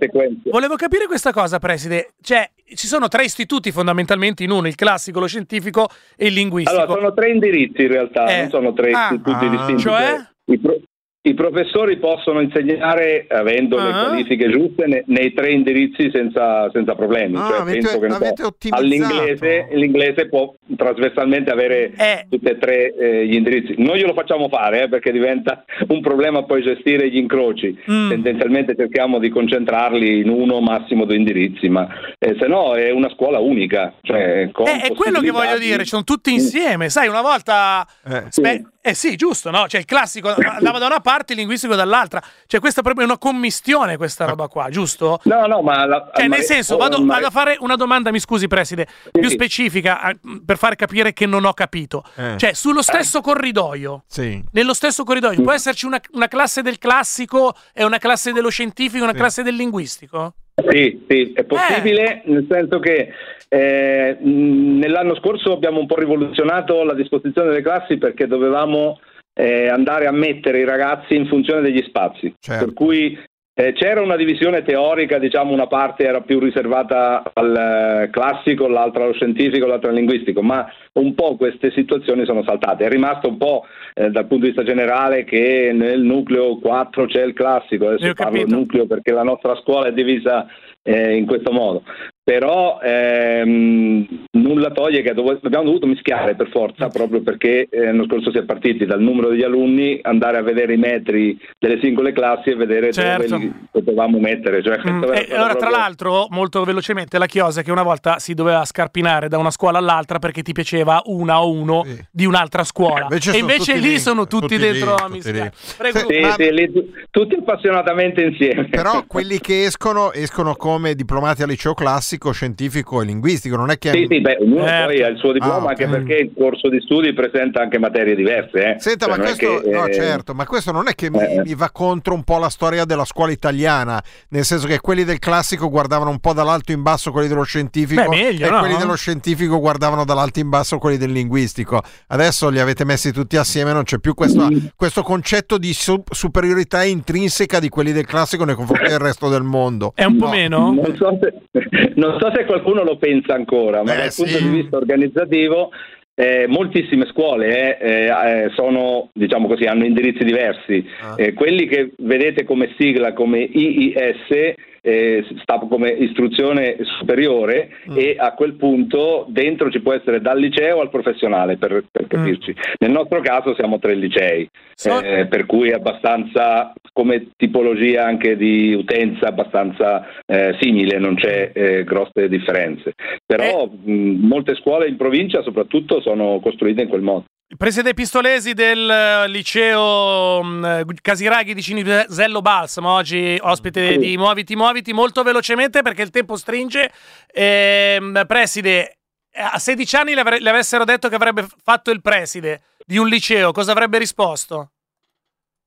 Volevo 0.51 0.75
capire 0.75 1.05
questa 1.05 1.31
cosa, 1.31 1.59
preside. 1.59 2.11
Cioè, 2.21 2.49
ci 2.73 2.87
sono 2.87 3.07
tre 3.07 3.23
istituti 3.23 3.71
fondamentalmente 3.71 4.43
in 4.43 4.51
uno, 4.51 4.67
il 4.67 4.75
classico, 4.75 5.19
lo 5.19 5.27
scientifico 5.27 5.87
e 6.17 6.27
il 6.27 6.33
linguistico. 6.33 6.77
Allora, 6.81 6.93
sono 6.99 7.13
tre 7.13 7.29
indirizzi 7.29 7.81
in 7.83 7.87
realtà, 7.87 8.25
Eh. 8.27 8.39
non 8.41 8.49
sono 8.49 8.73
tre 8.73 8.91
Ah. 8.91 9.09
istituti 9.11 9.45
Ah. 9.45 9.49
distinti. 9.49 9.81
Cioè? 9.81 10.15
I, 10.47 10.59
pro- 10.59 10.79
i 11.27 11.33
professori 11.33 11.97
possono 11.97 12.39
insegnare, 12.39 13.25
avendo 13.29 13.77
le 13.77 13.89
Ah. 13.91 14.05
qualifiche 14.05 14.47
giuste, 14.49 14.85
ne- 14.85 15.03
nei 15.07 15.33
tre 15.33 15.51
indirizzi 15.51 16.09
senza, 16.13 16.69
senza 16.71 16.93
problemi. 16.93 17.35
Ah, 17.37 17.47
Cioè, 17.49 17.59
avete- 17.61 17.79
penso 17.79 17.99
che, 17.99 18.07
non 18.07 18.19
so, 18.35 18.53
all'inglese 18.69 19.67
l'inglese 19.71 20.27
può, 20.29 20.53
trasversalmente 20.75 21.49
avere 21.51 21.91
Eh. 21.97 22.25
tutti 22.29 22.45
e 22.47 22.57
tre 22.59 22.93
eh, 22.95 23.25
gli 23.25 23.33
indirizzi. 23.35 23.73
Non 23.77 23.95
glielo 23.95 24.13
facciamo 24.13 24.47
fare 24.49 24.83
eh, 24.83 24.87
perché 24.89 25.11
diventa 25.11 25.65
un 25.89 26.01
problema 26.01 26.43
poi 26.43 26.61
gestire 26.61 27.09
gli 27.09 27.17
incroci. 27.17 27.75
Mm. 27.89 28.09
Tendenzialmente 28.09 28.75
cerchiamo 28.75 29.17
di 29.19 29.29
concentrarli 29.29 30.19
in 30.19 30.29
uno, 30.29 30.59
massimo 30.61 31.05
due 31.05 31.15
indirizzi, 31.15 31.69
ma 31.69 31.87
eh, 32.19 32.35
se 32.39 32.45
no 32.47 32.75
è 32.75 32.91
una 32.91 33.09
scuola 33.09 33.39
unica. 33.39 33.93
Cioè, 34.01 34.49
con 34.51 34.67
Eh, 34.67 34.81
è 34.81 34.93
quello 34.93 35.19
che 35.21 35.31
voglio 35.31 35.57
di- 35.57 35.65
dire, 35.65 35.85
sono 35.85 36.03
tutti 36.03 36.31
insieme. 36.31 36.89
Sai, 36.89 37.07
una 37.07 37.21
volta. 37.21 37.85
Eh. 38.07 38.23
Spe- 38.29 38.63
eh 38.85 38.93
sì, 38.93 39.15
giusto, 39.15 39.49
no? 39.49 39.65
Cioè 39.67 39.79
il 39.79 39.87
classico 39.87 40.29
andava 40.35 40.77
da 40.77 40.85
una 40.85 40.99
parte, 40.99 41.14
il 41.33 41.39
linguistico 41.39 41.75
dall'altra. 41.75 42.21
Cioè, 42.47 42.59
questa 42.59 42.81
è 42.81 42.83
proprio 42.83 43.05
una 43.05 43.17
commistione, 43.17 43.97
questa 43.97 44.25
roba 44.25 44.47
qua, 44.47 44.69
giusto? 44.69 45.19
No, 45.23 45.45
no, 45.45 45.61
ma... 45.61 45.85
la- 45.85 46.11
Cioè, 46.13 46.27
ma- 46.27 46.35
nel 46.37 46.45
senso, 46.45 46.77
vado, 46.77 47.01
ma- 47.01 47.13
vado 47.15 47.27
a 47.27 47.29
fare 47.31 47.57
una 47.59 47.75
domanda, 47.75 48.11
mi 48.11 48.19
scusi, 48.19 48.47
preside, 48.47 48.87
più 49.11 49.29
sì. 49.29 49.35
specifica 49.35 50.13
per 50.45 50.57
far 50.57 50.75
capire 50.75 51.13
che 51.13 51.25
non 51.25 51.45
ho 51.45 51.53
capito. 51.53 52.03
Eh. 52.15 52.35
Cioè, 52.37 52.53
sullo 52.53 52.81
stesso 52.81 53.21
corridoio. 53.21 54.03
Sì. 54.07 54.43
Nello 54.51 54.73
stesso 54.73 55.03
corridoio 55.03 55.41
può 55.41 55.51
esserci 55.53 55.85
una, 55.85 55.99
una 56.13 56.27
classe 56.27 56.61
del 56.61 56.77
classico 56.77 57.53
e 57.73 57.83
una 57.83 57.97
classe 57.97 58.31
dello 58.33 58.49
scientifico 58.49 58.99
e 58.99 59.03
una 59.03 59.11
Sì. 59.11 59.17
classe 59.17 59.43
del 59.43 59.55
linguistico? 59.55 60.33
Sì, 60.69 61.05
sì, 61.09 61.33
è 61.33 61.43
possibile, 61.43 62.21
nel 62.25 62.45
senso 62.49 62.79
che 62.79 63.09
eh, 63.49 64.17
nell'anno 64.21 65.15
scorso 65.15 65.51
abbiamo 65.51 65.79
un 65.79 65.85
po' 65.85 65.95
rivoluzionato 65.97 66.83
la 66.83 66.93
disposizione 66.93 67.49
delle 67.49 67.61
classi 67.61 67.97
perché 67.97 68.25
dovevamo 68.25 68.99
eh, 69.35 69.67
andare 69.67 70.07
a 70.07 70.11
mettere 70.11 70.59
i 70.59 70.65
ragazzi 70.65 71.15
in 71.15 71.27
funzione 71.27 71.61
degli 71.61 71.83
spazi. 71.85 72.33
Certo. 72.39 72.65
Per 72.65 72.73
cui 72.73 73.19
eh, 73.57 73.73
c'era 73.73 74.01
una 74.01 74.15
divisione 74.15 74.63
teorica, 74.63 75.17
diciamo 75.17 75.53
una 75.53 75.67
parte 75.67 76.03
era 76.03 76.21
più 76.21 76.39
riservata 76.39 77.23
al 77.33 77.55
eh, 77.55 78.09
classico, 78.09 78.67
l'altra 78.67 79.03
allo 79.03 79.13
scientifico, 79.13 79.65
l'altra 79.65 79.91
al 79.91 79.95
linguistico, 79.95 80.41
ma 80.41 80.67
un 80.93 81.13
po' 81.15 81.37
queste 81.37 81.71
situazioni 81.71 82.25
sono 82.25 82.43
saltate. 82.43 82.85
È 82.85 82.89
rimasto 82.89 83.29
un 83.29 83.37
po' 83.37 83.65
eh, 83.93 84.09
dal 84.09 84.25
punto 84.25 84.45
di 84.45 84.51
vista 84.51 84.63
generale 84.63 85.23
che 85.23 85.71
nel 85.73 86.01
nucleo 86.01 86.57
4 86.57 87.05
c'è 87.05 87.23
il 87.23 87.33
classico, 87.33 87.87
adesso 87.87 88.13
parlo 88.13 88.39
capito. 88.39 88.55
nucleo 88.55 88.87
perché 88.87 89.13
la 89.13 89.23
nostra 89.23 89.55
scuola 89.55 89.87
è 89.87 89.93
divisa 89.93 90.47
eh, 90.81 91.15
in 91.15 91.25
questo 91.25 91.51
modo. 91.51 91.83
Però 92.25 92.79
ehm, 92.81 94.25
nulla 94.31 94.71
toglie 94.71 95.03
che 95.03 95.13
dov- 95.13 95.39
abbiamo 95.45 95.65
dovuto 95.65 95.85
mischiare 95.85 96.33
per 96.35 96.49
forza, 96.49 96.87
proprio 96.87 97.21
perché 97.21 97.67
eh, 97.69 97.85
l'anno 97.85 98.05
scorso 98.05 98.31
si 98.31 98.39
è 98.39 98.43
partiti 98.43 98.83
dal 98.85 98.99
numero 98.99 99.29
degli 99.29 99.43
alunni, 99.43 99.99
andare 100.01 100.37
a 100.37 100.41
vedere 100.41 100.73
i 100.73 100.77
metri 100.77 101.39
delle 101.59 101.79
singole 101.81 102.13
classi 102.13 102.49
e 102.49 102.55
vedere 102.55 102.91
Certo. 102.91 103.27
dove 103.27 103.43
li 103.43 103.53
potevamo 103.71 104.17
mettere. 104.17 104.63
Cioè, 104.63 104.73
Mm, 104.85 105.03
e 105.03 105.07
allora, 105.35 105.49
tra 105.49 105.57
proprio- 105.57 105.69
l'altro, 105.69 106.25
molto 106.31 106.63
velocemente, 106.63 107.19
la 107.19 107.27
chiosa 107.27 107.61
è 107.61 107.63
che 107.63 107.71
una 107.71 107.83
volta 107.83 108.17
si 108.17 108.33
doveva 108.33 108.65
scarpinare 108.65 109.27
da 109.27 109.37
una 109.37 109.51
scuola 109.51 109.77
all'altra 109.77 110.17
perché 110.17 110.41
ti 110.41 110.51
piaceva 110.51 111.01
una 111.05 111.43
o 111.43 111.51
uno 111.51 111.83
Sì. 111.85 112.03
di 112.11 112.25
un'altra 112.25 112.63
scuola. 112.63 113.03
Invece 113.03 113.33
e 113.35 113.37
invece 113.37 113.75
lì 113.75 113.81
lì, 113.89 113.99
sono 113.99 114.25
tutti, 114.25 114.47
tutti 114.55 114.57
dentro 114.57 114.87
lì, 114.87 114.91
a 114.93 114.95
tutti 115.05 115.11
mischiare. 115.13 115.53
Prego, 115.77 115.99
Sì, 116.09 116.19
Ma- 116.21 116.31
sì, 116.31 116.51
lì 116.51 116.71
tu- 116.71 116.89
tutti 117.11 117.35
appassionatamente 117.35 118.21
insieme. 118.23 118.65
Però 118.67 119.03
quelli 119.05 119.39
che 119.39 119.65
escono 119.65 120.11
escono 120.11 120.55
come 120.55 120.95
diplomati 120.95 121.43
al 121.43 121.49
liceo 121.49 121.73
classico, 121.75 122.13
scientifico 122.31 123.01
e 123.01 123.05
linguistico, 123.05 123.55
non 123.55 123.69
è 123.71 123.77
che 123.77 123.91
Sì, 123.91 124.05
sì, 124.09 124.21
beh, 124.21 124.37
ognuno 124.41 124.65
Certo. 124.65 124.85
poi 124.87 125.03
ha 125.03 125.07
il 125.07 125.17
suo 125.17 125.31
diploma, 125.31 125.55
Ah, 125.55 125.63
ok. 125.63 125.67
anche 125.69 125.87
perché 125.87 126.13
il 126.15 126.31
corso 126.37 126.69
di 126.69 126.79
studi 126.81 127.13
presenta 127.13 127.61
anche 127.61 127.77
materie 127.79 128.15
diverse. 128.15 128.75
Eh. 128.75 128.79
Senta, 128.79 129.05
Cioè, 129.07 129.17
ma 129.17 129.23
questo, 129.23 129.61
che, 129.61 129.69
no, 129.69 129.85
eh, 129.85 129.93
certo, 129.93 130.33
ma 130.33 130.45
questo 130.45 130.71
non 130.71 130.87
è 130.87 130.95
che 130.95 131.09
mi, 131.09 131.19
eh. 131.19 131.41
mi 131.45 131.55
va 131.55 131.69
contro 131.71 132.13
un 132.13 132.23
po' 132.23 132.37
la 132.39 132.49
storia 132.49 132.85
della 132.85 133.05
scuola 133.05 133.31
italiana, 133.31 134.01
nel 134.29 134.43
senso 134.43 134.67
che 134.67 134.79
quelli 134.79 135.03
del 135.03 135.19
classico 135.19 135.69
guardavano 135.69 136.09
un 136.09 136.19
po' 136.19 136.33
dall'alto 136.33 136.71
in 136.71 136.81
basso 136.81 137.11
quelli 137.11 137.27
dello 137.27 137.43
scientifico 137.43 138.01
Beh, 138.09 138.15
meglio, 138.15 138.47
e 138.47 138.49
no? 138.49 138.59
quelli 138.59 138.77
dello 138.77 138.95
scientifico 138.95 139.59
guardavano 139.59 140.05
dall'alto 140.05 140.39
in 140.39 140.49
basso 140.49 140.77
quelli 140.77 140.97
del 140.97 141.11
linguistico. 141.11 141.81
Adesso 142.07 142.49
li 142.49 142.59
avete 142.59 142.85
messi 142.85 143.11
tutti 143.11 143.37
assieme, 143.37 143.73
non 143.73 143.83
c'è 143.83 143.99
più 143.99 144.13
questo, 144.13 144.47
questo 144.75 145.01
concetto 145.03 145.57
di 145.57 145.73
su- 145.73 146.03
superiorità 146.09 146.83
intrinseca 146.83 147.59
di 147.59 147.69
quelli 147.69 147.91
del 147.91 148.05
classico 148.05 148.43
nei 148.45 148.55
confronti 148.55 148.89
del 148.89 148.99
resto 148.99 149.29
del 149.29 149.43
mondo. 149.43 149.91
È 149.95 150.03
un 150.03 150.17
po' 150.17 150.25
No. 150.25 150.31
meno? 150.31 150.73
Non 150.73 150.95
so, 150.95 151.17
se, 151.21 151.33
non 152.07 152.19
so 152.19 152.31
se 152.33 152.45
qualcuno 152.45 152.83
lo 152.83 152.97
pensa 152.97 153.33
ancora, 153.33 153.83
ma 153.83 153.93
Eh, 153.93 153.97
dal 153.97 154.13
punto 154.15 154.37
sì. 154.37 154.43
di 154.43 154.61
vista 154.61 154.77
organizzativo 154.77 155.71
eh, 156.17 156.45
moltissime 156.47 157.05
scuole 157.07 157.77
eh, 157.77 158.05
eh, 158.05 158.51
sono, 158.55 159.09
diciamo 159.13 159.47
così, 159.47 159.65
hanno 159.65 159.85
indirizzi 159.85 160.23
diversi. 160.23 160.87
Ah. 161.01 161.15
Eh, 161.17 161.33
quelli 161.33 161.67
che 161.67 161.91
vedete 161.97 162.45
come 162.45 162.73
sigla 162.77 163.13
come 163.13 163.39
IIS 163.39 164.53
eh, 164.85 165.25
sta 165.41 165.57
come 165.57 165.89
istruzione 165.89 166.77
superiore 166.99 167.69
Mm. 167.89 167.97
e 167.97 168.15
a 168.17 168.33
quel 168.33 168.53
punto 168.53 169.25
dentro 169.29 169.69
ci 169.71 169.79
può 169.79 169.93
essere 169.93 170.21
dal 170.21 170.39
liceo 170.39 170.79
al 170.81 170.89
professionale 170.89 171.57
per, 171.57 171.83
per 171.91 172.07
capirci. 172.07 172.55
Nel 172.79 172.91
nostro 172.91 173.19
caso 173.21 173.53
siamo 173.55 173.79
tre 173.79 173.95
licei, 173.95 174.47
So- 174.75 175.01
eh, 175.01 175.25
per 175.27 175.45
cui 175.45 175.69
è 175.69 175.73
abbastanza 175.73 176.73
come 176.93 177.29
tipologia 177.35 178.05
anche 178.05 178.37
di 178.37 178.73
utenza 178.73 179.27
abbastanza 179.27 180.05
eh, 180.25 180.55
simile, 180.59 180.97
non 180.99 181.15
c'è 181.15 181.51
eh, 181.53 181.83
grosse 181.83 182.27
differenze. 182.29 182.93
Però 183.25 183.65
mh, 183.67 183.91
molte 184.21 184.55
scuole 184.55 184.87
in 184.87 184.95
provincia 184.97 185.41
soprattutto 185.41 186.01
sono 186.01 186.39
costruite 186.41 186.81
in 186.83 186.87
quel 186.89 187.01
modo. 187.01 187.25
Preside 187.57 187.93
Pistolesi 187.93 188.53
del 188.53 188.89
eh, 188.89 189.27
liceo 189.27 190.41
mh, 190.43 190.95
Casiraghi 190.99 191.53
di 191.53 191.61
Cinisello 191.61 192.41
Balsamo, 192.41 192.89
oggi 192.89 193.37
ospite 193.39 193.91
Sì. 193.93 193.97
di 193.99 194.17
Muoviti 194.17 194.55
Muoviti, 194.55 194.93
molto 194.93 195.21
velocemente 195.21 195.83
perché 195.83 196.01
il 196.01 196.09
tempo 196.09 196.37
stringe. 196.37 196.91
Ehm, 197.31 198.23
preside, 198.25 198.97
eh, 199.31 199.41
a 199.41 199.59
16 199.59 199.95
anni 199.95 200.13
le, 200.15 200.21
avre- 200.21 200.39
le 200.39 200.49
avessero 200.49 200.85
detto 200.85 201.07
che 201.07 201.15
avrebbe 201.15 201.45
fatto 201.63 201.91
il 201.91 202.01
preside 202.01 202.63
di 202.83 202.97
un 202.97 203.07
liceo, 203.07 203.51
cosa 203.51 203.71
avrebbe 203.73 203.99
risposto? 203.99 204.71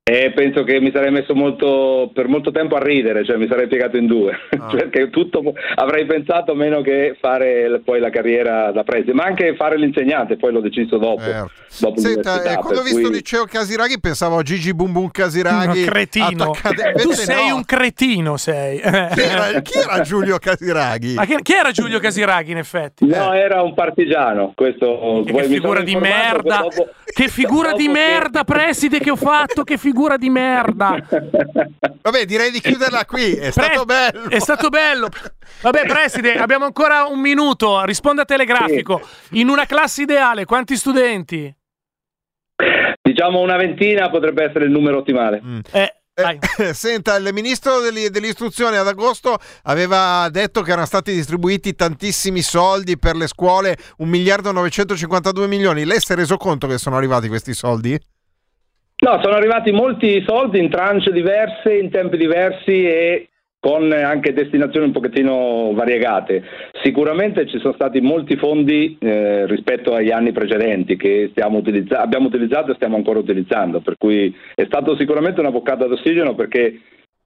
E 0.09 0.33
penso 0.35 0.65
che 0.65 0.81
mi 0.81 0.91
sarei 0.91 1.11
messo 1.11 1.35
molto, 1.35 2.11
per 2.15 2.29
molto 2.29 2.51
tempo 2.51 2.77
a 2.77 2.83
ridere, 2.83 3.27
cioè 3.27 3.37
mi 3.37 3.47
sarei 3.47 3.67
piegato 3.69 3.99
in 3.99 4.07
due, 4.07 4.33
Ah. 4.59 4.67
perché 4.75 5.11
tutto 5.11 5.43
avrei 5.75 6.07
pensato 6.07 6.55
meno 6.55 6.81
che 6.81 7.15
fare 7.21 7.83
poi 7.85 8.01
la 8.01 8.09
carriera 8.09 8.71
da 8.71 8.85
preside, 8.85 9.13
ma 9.13 9.25
anche 9.25 9.55
fare 9.55 9.77
l'insegnante, 9.77 10.37
poi 10.37 10.53
l'ho 10.53 10.61
deciso 10.61 10.97
dopo. 10.97 11.21
Certo. 11.23 11.51
dopo 11.81 12.01
Senta, 12.01 12.43
eh, 12.43 12.55
quando 12.57 12.81
ho 12.81 12.83
visto 12.83 13.01
il 13.01 13.05
cui- 13.07 13.15
liceo 13.17 13.45
Casiraghi 13.45 14.01
pensavo 14.01 14.39
a 14.39 14.43
Gigi 14.43 14.73
Bum 14.73 14.93
Bum 14.93 15.11
Casiraghi. 15.11 15.81
Un 15.83 15.87
cretino. 15.87 16.51
attaccate- 16.53 16.93
Tu 17.03 17.13
sei 17.13 17.49
no. 17.51 17.57
un 17.57 17.65
cretino, 17.67 18.37
sei. 18.39 18.79
Chi 18.81 18.87
era, 19.21 19.61
chi 19.61 19.79
era 19.79 20.01
Giulio 20.01 20.39
Casiraghi? 20.39 21.15
Ma 21.15 21.27
chi, 21.27 21.37
chi 21.43 21.53
era 21.53 21.71
Giulio 21.71 21.99
Casiraghi, 21.99 22.51
in 22.53 22.57
effetti? 22.59 23.05
No, 23.07 23.35
era 23.35 23.61
un 23.61 23.75
partigiano, 23.75 24.53
questo 24.57 25.23
Che 25.27 25.33
poi 25.33 25.49
mi 25.49 25.55
figura 25.55 25.83
di 25.83 25.95
merda! 25.97 26.61
dopo- 26.63 26.89
Che 27.05 27.29
figura 27.29 27.73
di 27.73 27.85
che- 27.87 27.93
merda, 27.93 28.45
preside, 28.45 28.99
che 29.01 29.11
ho 29.11 29.17
fatto! 29.17 29.65
Che 29.65 29.77
figura 29.77 29.97
di 30.17 30.31
merda! 30.31 30.97
Vabbè, 32.03 32.25
direi 32.25 32.51
di 32.51 32.61
chiuderla 32.61 33.05
qui. 33.05 33.33
È 33.35 33.51
stato 33.51 33.85
Pre- 33.85 34.11
bello. 34.13 34.29
È 34.31 34.39
stato 34.39 34.69
bello. 34.69 35.09
Vabbè, 35.63 35.87
preside, 35.87 36.35
abbiamo 36.39 36.65
ancora 36.65 37.05
un 37.07 37.21
minuto. 37.21 37.85
Risponda 37.85 38.25
telegrafico. 38.25 39.01
In 39.33 39.49
una 39.49 39.67
classe 39.67 40.03
ideale, 40.03 40.45
quanti 40.45 40.77
studenti? 40.77 41.53
Diciamo 43.03 43.41
una 43.41 43.57
ventina 43.57 44.11
potrebbe 44.11 44.45
essere 44.45 44.65
il 44.67 44.71
numero 44.71 44.99
ottimale. 44.99 45.41
Mm. 45.43 45.59
Eh, 45.73 45.95
Eh. 46.15 46.39
Senta, 46.75 47.15
il 47.17 47.29
ministro 47.33 47.81
dell'i- 47.81 48.11
dell'istruzione 48.11 48.77
ad 48.77 48.87
agosto 48.89 49.39
aveva 49.65 50.29
detto 50.31 50.63
che 50.63 50.73
erano 50.73 50.87
stati 50.87 51.13
distribuiti 51.13 51.75
tantissimi 51.75 52.43
soldi 52.43 52.99
per 52.99 53.15
le 53.17 53.29
scuole, 53.29 53.77
1 53.99 54.11
miliardo 54.11 54.51
e 54.51 54.53
952 54.53 55.47
milioni. 55.47 55.85
Lei 55.85 56.01
si 56.01 56.13
è 56.13 56.17
reso 56.17 56.37
conto 56.37 56.67
che 56.67 56.77
sono 56.79 56.97
arrivati 56.97 57.29
questi 57.29 57.55
soldi? 57.55 57.99
No, 59.01 59.21
sono 59.23 59.37
arrivati 59.37 59.71
molti 59.71 60.25
soldi 60.27 60.59
in 60.59 60.71
tranche 60.71 61.13
diverse, 61.13 61.73
in 61.77 61.89
tempi 61.89 62.17
diversi 62.17 62.85
e 62.85 63.29
con 63.61 63.93
anche 63.93 64.33
destinazioni 64.33 64.87
un 64.87 64.93
pochettino 64.93 65.73
variegate. 65.73 66.43
Sicuramente 66.83 67.47
ci 67.47 67.59
sono 67.59 67.75
stati 67.75 68.01
molti 68.01 68.37
fondi 68.37 68.97
eh, 69.01 69.47
rispetto 69.47 69.95
agli 69.95 70.11
anni 70.11 70.33
precedenti 70.33 70.97
che 70.97 71.31
utilizza- 71.59 72.01
abbiamo 72.01 72.27
utilizzato 72.27 72.73
e 72.73 72.75
stiamo 72.75 72.97
ancora 72.97 73.21
utilizzando, 73.21 73.81
per 73.81 73.97
cui 73.97 74.35
è 74.55 74.65
stato 74.65 74.97
sicuramente 74.97 75.41
una 75.41 75.53
boccata 75.53 75.87
d'ossigeno 75.87 76.35
perché 76.35 76.81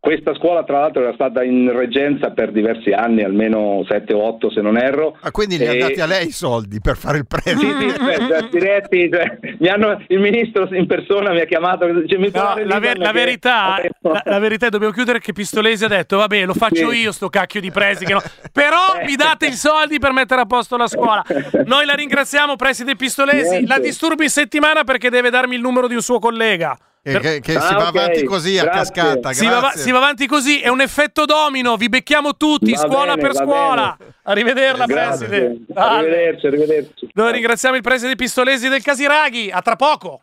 questa 0.05 0.35
scuola 0.35 0.65
tra 0.65 0.81
l'altro 0.81 1.03
era 1.03 1.12
stata 1.15 1.45
in 1.45 1.71
reggenza 1.71 2.31
per 2.33 2.51
diversi 2.51 2.91
anni, 2.91 3.23
almeno 3.23 3.85
7 3.88 4.12
o 4.15 4.21
8 4.35 4.51
se 4.51 4.61
non 4.61 4.77
erro. 4.77 5.17
Ah, 5.21 5.31
quindi 5.31 5.57
li 5.59 5.67
ha 5.69 5.75
E- 5.75 5.79
dati 5.79 6.01
a 6.01 6.07
lei 6.07 6.27
i 6.27 6.33
soldi 6.33 6.81
per 6.81 6.97
fare 6.97 7.19
il 7.19 7.27
Sì, 7.29 7.37
prestito? 7.41 7.79
sì, 7.79 7.95
cioè, 7.97 8.17
cioè, 8.27 8.49
diretti, 8.51 9.09
cioè, 9.12 9.38
mi 9.61 9.69
hanno- 9.69 10.03
il 10.09 10.19
ministro 10.19 10.67
in 10.75 10.87
persona 10.88 11.31
mi 11.31 11.41
ha 11.41 11.45
chiamato 11.45 11.87
dice, 12.01 12.19
mi 12.19 12.31
No, 12.35 12.55
la, 12.65 12.81
ver- 12.81 12.99
la 12.99 13.07
che- 13.07 13.12
verità, 13.12 13.81
la, 14.03 14.23
la 14.25 14.38
verità, 14.41 14.69
dobbiamo 14.71 14.93
chiudere 14.93 15.21
che 15.21 15.33
Pistolesi 15.33 15.85
ha 15.85 15.88
detto: 15.88 16.17
Vabbè, 16.17 16.47
lo 16.47 16.55
faccio 16.55 16.91
Sì. 16.91 16.99
io, 17.03 17.12
sto 17.12 17.29
cacchio 17.29 17.61
di 17.61 17.71
presi. 17.71 18.05
Che 18.05 18.12
no. 18.15 18.23
Però 18.53 18.79
mi 19.07 19.15
date 19.15 19.47
i 19.47 19.53
soldi 19.53 20.01
per 20.01 20.11
mettere 20.12 20.41
a 20.41 20.47
posto 20.47 20.77
la 20.77 20.88
scuola. 20.88 21.23
Noi 21.65 21.85
la 21.87 21.95
ringraziamo, 21.95 22.57
preside 22.57 22.97
Pistolesi. 22.97 23.51
Niente. 23.51 23.67
La 23.69 23.79
disturbo 23.79 24.25
in 24.25 24.31
settimana 24.31 24.83
perché 24.83 25.11
deve 25.11 25.31
darmi 25.31 25.55
il 25.55 25.61
numero 25.61 25.87
di 25.87 25.95
un 25.95 26.03
suo 26.03 26.19
collega. 26.19 26.77
Che, 27.05 27.19
che- 27.19 27.41
che 27.41 27.53
si 27.53 27.57
Ah, 27.59 27.75
va 27.79 27.88
ok, 27.88 27.97
avanti 27.97 28.23
così 28.25 28.59
a 28.59 28.62
grazie. 28.62 29.03
cascata. 29.03 29.33
Si 29.33 29.45
va, 29.47 29.73
si 29.75 29.91
va 29.91 29.99
avanti 29.99 30.27
così, 30.29 30.61
è 30.61 30.69
un 30.69 30.81
effetto 30.81 31.25
domino, 31.25 31.77
vi 31.77 31.88
becchiamo 31.88 32.37
tutti, 32.37 32.71
Va 32.71 32.79
scuola 32.79 33.17
bene, 33.17 33.29
per 33.29 33.35
scuola. 33.35 33.97
Arrivederla, 34.23 34.87
Grazie. 34.87 35.27
preside. 35.27 35.65
Arrivederci, 35.75 36.47
arrivederci. 36.47 37.09
Noi 37.15 37.33
ringraziamo 37.33 37.75
il 37.75 37.83
preside 37.83 38.15
Pistolesi 38.15 38.69
del 38.69 38.83
Casiraghi. 38.83 39.51
A 39.51 39.61
tra 39.62 39.75
poco. 39.75 40.21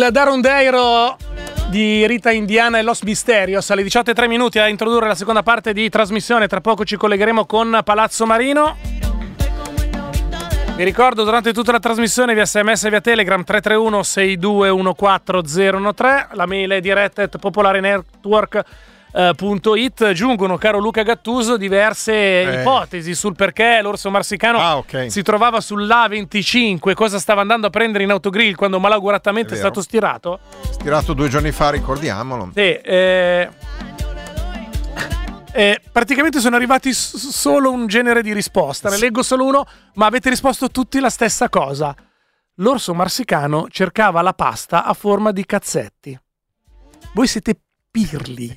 Il 0.00 0.08
Darundeiro 0.12 1.18
di 1.68 2.06
Rita 2.06 2.30
Indiana 2.30 2.78
e 2.78 2.82
Los 2.82 3.02
Misterios 3.02 3.68
alle 3.68 3.82
18.03 3.82 4.28
minuti 4.28 4.58
a 4.58 4.66
introdurre 4.66 5.06
la 5.06 5.14
seconda 5.14 5.42
parte 5.42 5.74
di 5.74 5.90
trasmissione. 5.90 6.46
Tra 6.46 6.62
poco 6.62 6.86
ci 6.86 6.96
collegheremo 6.96 7.44
con 7.44 7.78
Palazzo 7.84 8.24
Marino. 8.24 8.78
Vi 10.74 10.84
ricordo 10.84 11.22
durante 11.22 11.52
tutta 11.52 11.72
la 11.72 11.80
trasmissione 11.80 12.32
via 12.32 12.46
sms 12.46 12.84
e 12.84 12.88
via 12.88 13.02
telegram 13.02 13.44
331 13.44 14.00
6214013 14.00 16.28
la 16.32 16.46
mail 16.46 16.70
è 16.70 16.80
diretta 16.80 17.24
at 17.24 17.36
popolare 17.36 17.80
network 17.80 18.52
punto 18.52 18.88
it. 19.76 20.12
giungono 20.12 20.56
caro 20.56 20.78
Luca 20.78 21.02
Gattuso 21.02 21.56
diverse 21.56 22.58
ipotesi 22.60 23.14
sul 23.14 23.34
perché 23.34 23.80
l'orso 23.82 24.10
marsicano 24.10 24.58
Ah, 24.58 24.76
ok. 24.76 25.06
si 25.10 25.22
trovava 25.22 25.58
sull'A25 25.58 26.94
cosa 26.94 27.18
stava 27.18 27.40
andando 27.40 27.66
a 27.66 27.70
prendere 27.70 28.04
in 28.04 28.10
autogrill 28.10 28.54
quando 28.54 28.78
malauguratamente 28.78 29.52
È 29.52 29.56
è, 29.56 29.58
stato 29.58 29.82
stirato 29.82 30.38
Tirato 30.78 31.12
due 31.12 31.28
giorni 31.28 31.50
fa, 31.52 31.70
ricordiamolo. 31.70 32.50
sì, 32.54 32.60
eh, 32.60 33.48
eh, 35.52 35.80
praticamente 35.90 36.38
sono 36.40 36.54
arrivati 36.56 36.92
s- 36.92 37.16
solo 37.28 37.72
un 37.72 37.86
genere 37.88 38.22
di 38.22 38.32
risposta. 38.32 38.88
Ne 38.88 38.98
leggo 38.98 39.22
solo 39.22 39.44
uno, 39.44 39.66
ma 39.94 40.06
avete 40.06 40.28
risposto 40.30 40.68
tutti 40.70 41.00
la 41.00 41.10
stessa 41.10 41.48
cosa. 41.48 41.94
L'orso 42.56 42.94
marsicano 42.94 43.66
cercava 43.68 44.22
la 44.22 44.32
pasta 44.32 44.84
a 44.84 44.94
forma 44.94 45.32
di 45.32 45.44
cazzetti. 45.44 46.18
Voi 47.14 47.26
siete 47.26 47.56
pirli. 47.90 48.56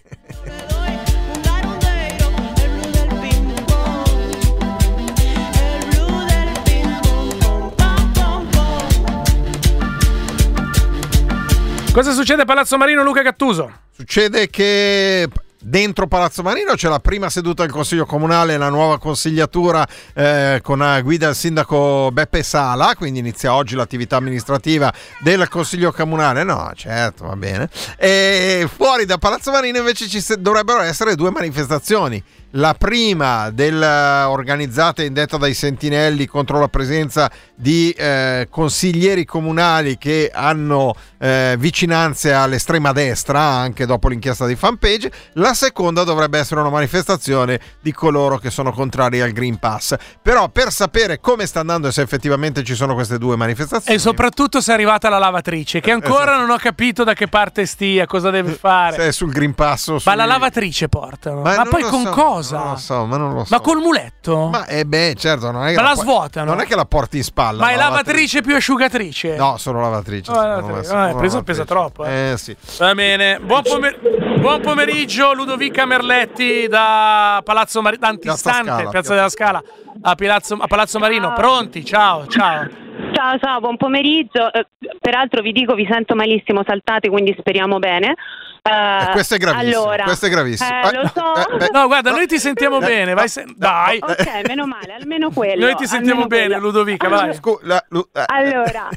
Cosa 11.91 12.11
succede 12.11 12.43
a 12.43 12.45
Palazzo 12.45 12.77
Marino, 12.77 13.03
Luca 13.03 13.21
Gattuso? 13.21 13.71
Succede 13.91 14.49
che 14.49 15.27
dentro 15.63 16.07
Palazzo 16.07 16.43
Marino 16.43 16.73
c'è 16.73 16.89
la 16.89 16.99
prima 16.99 17.29
seduta 17.29 17.63
del 17.63 17.71
Consiglio 17.71 18.05
Comunale, 18.05 18.57
la 18.57 18.69
nuova 18.69 18.99
consigliatura 18.99 19.87
eh, 20.13 20.59
con 20.61 20.81
a 20.81 20.99
guida 21.01 21.29
il 21.29 21.35
sindaco 21.35 22.09
Beppe 22.11 22.43
Sala, 22.43 22.95
quindi 22.95 23.19
inizia 23.19 23.53
oggi 23.53 23.75
l'attività 23.75 24.17
amministrativa 24.17 24.93
del 25.19 25.47
Consiglio 25.47 25.91
Comunale. 25.91 26.43
No, 26.43 26.71
certo, 26.75 27.25
va 27.25 27.35
bene. 27.35 27.69
E 27.97 28.67
fuori 28.73 29.05
da 29.05 29.17
Palazzo 29.17 29.51
Marino 29.51 29.77
invece 29.77 30.07
ci 30.07 30.19
se- 30.19 30.39
dovrebbero 30.39 30.81
essere 30.81 31.15
due 31.15 31.31
manifestazioni. 31.31 32.21
La 32.55 32.75
prima 32.75 33.49
del, 33.49 33.81
eh, 33.81 34.23
organizzata 34.25 35.01
e 35.01 35.05
indetta 35.05 35.37
dai 35.37 35.55
sentinelli 35.55 36.27
contro 36.27 36.59
la 36.59 36.67
presenza 36.67 37.31
di 37.55 37.89
eh, 37.89 38.47
consiglieri 38.47 39.25
comunali 39.25 39.97
che 39.97 40.29
hanno 40.31 40.93
eh, 41.17 41.55
vicinanze 41.57 42.31
all'estrema 42.31 42.91
destra, 42.91 43.39
anche 43.39 43.87
dopo 43.87 44.07
l'inchiesta 44.07 44.45
di 44.45 44.55
fanpage. 44.55 45.11
La 45.33 45.55
seconda 45.55 46.03
dovrebbe 46.03 46.37
essere 46.37 46.59
una 46.59 46.69
manifestazione 46.69 47.59
di 47.81 47.91
coloro 47.91 48.37
che 48.37 48.51
sono 48.51 48.71
contrari 48.71 49.19
al 49.19 49.31
Green 49.31 49.57
Pass. 49.57 49.95
Però 50.21 50.47
per 50.49 50.71
sapere 50.71 51.19
come 51.19 51.47
sta 51.47 51.61
andando 51.61 51.87
e 51.87 51.91
se 51.91 52.03
effettivamente 52.03 52.63
ci 52.63 52.75
sono 52.75 52.93
queste 52.93 53.17
due 53.17 53.35
manifestazioni... 53.35 53.97
E 53.97 53.99
soprattutto 53.99 54.61
se 54.61 54.69
è 54.69 54.75
arrivata 54.75 55.09
la 55.09 55.17
lavatrice, 55.17 55.79
che 55.79 55.89
ancora 55.89 56.37
non 56.37 56.51
ho 56.51 56.57
capito 56.57 57.03
da 57.03 57.15
che 57.15 57.27
parte 57.27 57.65
stia, 57.65 58.05
cosa 58.05 58.29
deve 58.29 58.51
fare. 58.51 58.95
se 58.95 59.07
è 59.07 59.11
sul 59.11 59.31
Green 59.31 59.55
Pass 59.55 59.87
o 59.87 59.93
Ma 59.93 59.99
sui- 59.99 60.15
la 60.15 60.25
lavatrice 60.25 60.87
portano. 60.87 61.41
Ma, 61.41 61.55
non 61.55 61.69
poi 61.69 61.81
con 61.81 62.03
so, 62.03 62.09
cosa? 62.11 62.41
Non 62.51 62.69
lo 62.71 62.75
so, 62.77 63.05
ma 63.05 63.17
non 63.17 63.33
lo 63.33 63.43
so. 63.45 63.55
Ma 63.55 63.61
col 63.61 63.79
muletto? 63.79 64.47
Ma 64.49 64.65
eh 64.65 64.85
beh, 64.85 65.15
certo, 65.17 65.51
non 65.51 65.65
è 65.65 65.69
che 65.69 65.75
Ma 65.75 65.81
la 65.81 65.93
pu- 65.93 66.01
svuotano? 66.01 66.51
Non 66.51 66.59
è 66.61 66.65
che 66.65 66.75
la 66.75 66.85
porti 66.85 67.17
in 67.17 67.23
spalla. 67.23 67.61
Ma 67.63 67.69
è 67.71 67.75
la 67.75 67.89
lavatrice 67.89 68.41
più 68.41 68.55
asciugatrice? 68.55 69.35
No, 69.35 69.57
sono 69.57 69.81
lavatrice. 69.81 70.31
Oh, 70.31 70.35
lavatrice. 70.35 70.71
me, 70.73 70.83
sono 70.83 70.99
Ah, 70.99 71.03
pesa- 71.05 71.13
lavatrice. 71.13 71.43
pesa 71.43 71.65
troppo, 71.65 72.05
Eh 72.05 72.33
sì. 72.37 72.55
Va 72.79 72.93
bene. 72.93 73.39
Buon, 73.39 73.61
pomer- 73.63 74.39
buon 74.39 74.61
pomeriggio, 74.61 75.33
Ludovica 75.33 75.85
Merletti 75.85 76.67
da 76.67 77.41
Palazzo 77.43 77.81
Marino, 77.81 78.01
da 78.01 78.07
antistante, 78.09 78.69
Scala, 78.69 78.89
Piazza 78.89 79.13
della 79.15 79.29
Scala, 79.29 79.63
a 80.01 80.15
Palazzo, 80.15 80.57
a 80.59 80.67
Palazzo 80.67 80.99
Marino. 80.99 81.33
Pronti? 81.33 81.83
Ciao, 81.85 82.27
ciao. 82.27 82.82
Ciao, 83.13 83.37
ciao, 83.39 83.59
buon 83.59 83.77
pomeriggio. 83.77 84.51
Eh, 84.53 84.65
peraltro 84.99 85.41
vi 85.41 85.51
dico, 85.51 85.73
vi 85.73 85.87
sento 85.89 86.15
malissimo, 86.15 86.63
saltate, 86.65 87.09
quindi 87.09 87.35
speriamo 87.37 87.79
bene. 87.79 88.13
Eh, 88.61 88.71
Eh, 89.09 89.11
questo 89.11 89.35
è 89.35 89.37
gravissimo, 89.37 89.81
Allora, 89.81 90.03
questo 90.03 90.25
è 90.27 90.29
gravissimo. 90.29 90.69
eh, 90.69 90.87
Eh, 90.87 90.93
lo 91.01 91.07
so. 91.13 91.35
eh, 91.53 91.57
beh, 91.57 91.69
No, 91.71 91.87
guarda, 91.87 92.11
noi 92.11 92.27
ti 92.27 92.37
sentiamo 92.39 92.77
Eh, 92.81 92.85
bene. 92.85 93.13
Vai 93.13 93.27
se- 93.27 93.45
Dai. 93.55 93.99
Ok, 94.01 94.47
meno 94.47 94.65
male, 94.67 94.93
almeno 94.99 95.31
quello. 95.31 95.65
Noi 95.65 95.75
ti 95.75 95.85
sentiamo 95.87 96.27
bene, 96.27 96.47
quello. 96.55 96.61
Ludovica, 96.61 97.07
vai. 97.09 97.33
scu- 97.33 97.61
la- 97.63 97.83
lu- 97.89 98.07
eh, 98.13 98.23
Allora, 98.27 98.89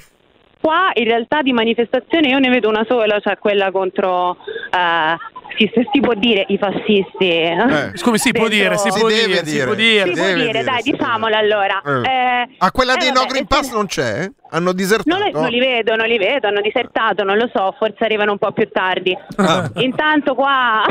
qua 0.66 0.90
in 0.94 1.04
realtà 1.04 1.42
di 1.42 1.52
manifestazione 1.52 2.26
io 2.26 2.40
ne 2.40 2.48
vedo 2.48 2.68
una 2.68 2.84
sola, 2.88 3.20
cioè 3.20 3.38
quella 3.38 3.70
contro, 3.70 4.36
eh, 4.72 5.16
si, 5.56 5.70
se 5.72 5.86
si 5.92 6.00
può 6.00 6.14
dire, 6.14 6.44
i 6.48 6.58
fascisti. 6.58 7.30
Eh. 7.30 7.92
Scusi, 7.94 8.18
si 8.18 8.32
può 8.32 8.48
dire, 8.48 8.76
si 8.76 8.90
Si 8.90 8.98
può 8.98 9.08
deve 9.08 9.42
dire, 9.42 9.46
si 9.46 9.62
può 9.62 9.74
dire. 9.74 10.06
Si 10.06 10.20
può 10.20 10.26
dire, 10.26 10.44
dire, 10.50 10.64
dai, 10.64 10.82
diciamolo 10.82 11.36
allora. 11.36 11.80
Eh. 11.86 12.10
Eh, 12.10 12.48
Ah, 12.58 12.70
quella 12.72 12.94
eh, 12.94 12.98
dei 12.98 13.08
vabbè, 13.08 13.20
No 13.20 13.26
Green 13.26 13.46
Pass 13.46 13.72
non 13.72 13.86
c'è? 13.86 14.28
Hanno 14.50 14.72
disertato? 14.72 15.18
Non, 15.18 15.30
non 15.32 15.50
li 15.50 15.58
vedo, 15.58 15.94
non 15.96 16.06
li 16.06 16.18
vedo, 16.18 16.48
hanno 16.48 16.60
disertato, 16.60 17.22
non 17.24 17.36
lo 17.36 17.50
so, 17.52 17.74
forse 17.78 18.04
arrivano 18.04 18.32
un 18.32 18.38
po' 18.38 18.52
più 18.52 18.68
tardi. 18.70 19.16
Ah. 19.36 19.70
Intanto 19.76 20.34
qua 20.34 20.84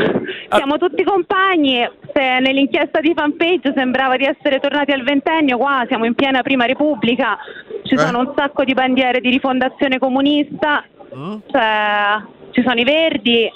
siamo 0.54 0.76
tutti 0.78 1.02
compagni, 1.02 1.88
se 2.14 2.38
nell'inchiesta 2.40 3.00
di 3.00 3.12
fanpage 3.16 3.72
sembrava 3.74 4.16
di 4.16 4.24
essere 4.24 4.60
tornati 4.60 4.92
al 4.92 5.02
ventennio, 5.02 5.56
qua 5.56 5.84
siamo 5.88 6.04
in 6.04 6.14
piena 6.14 6.42
prima 6.42 6.66
repubblica, 6.66 7.36
ci 7.86 7.94
Eh? 7.94 7.98
sono 7.98 8.20
un 8.20 8.32
sacco 8.36 8.64
di 8.64 8.74
bandiere 8.74 9.20
di 9.20 9.30
rifondazione 9.30 9.98
comunista, 9.98 10.84
Mm? 11.14 11.36
cioè, 11.50 12.20
ci 12.50 12.62
sono 12.62 12.78
i 12.80 12.84
verdi, 12.84 13.48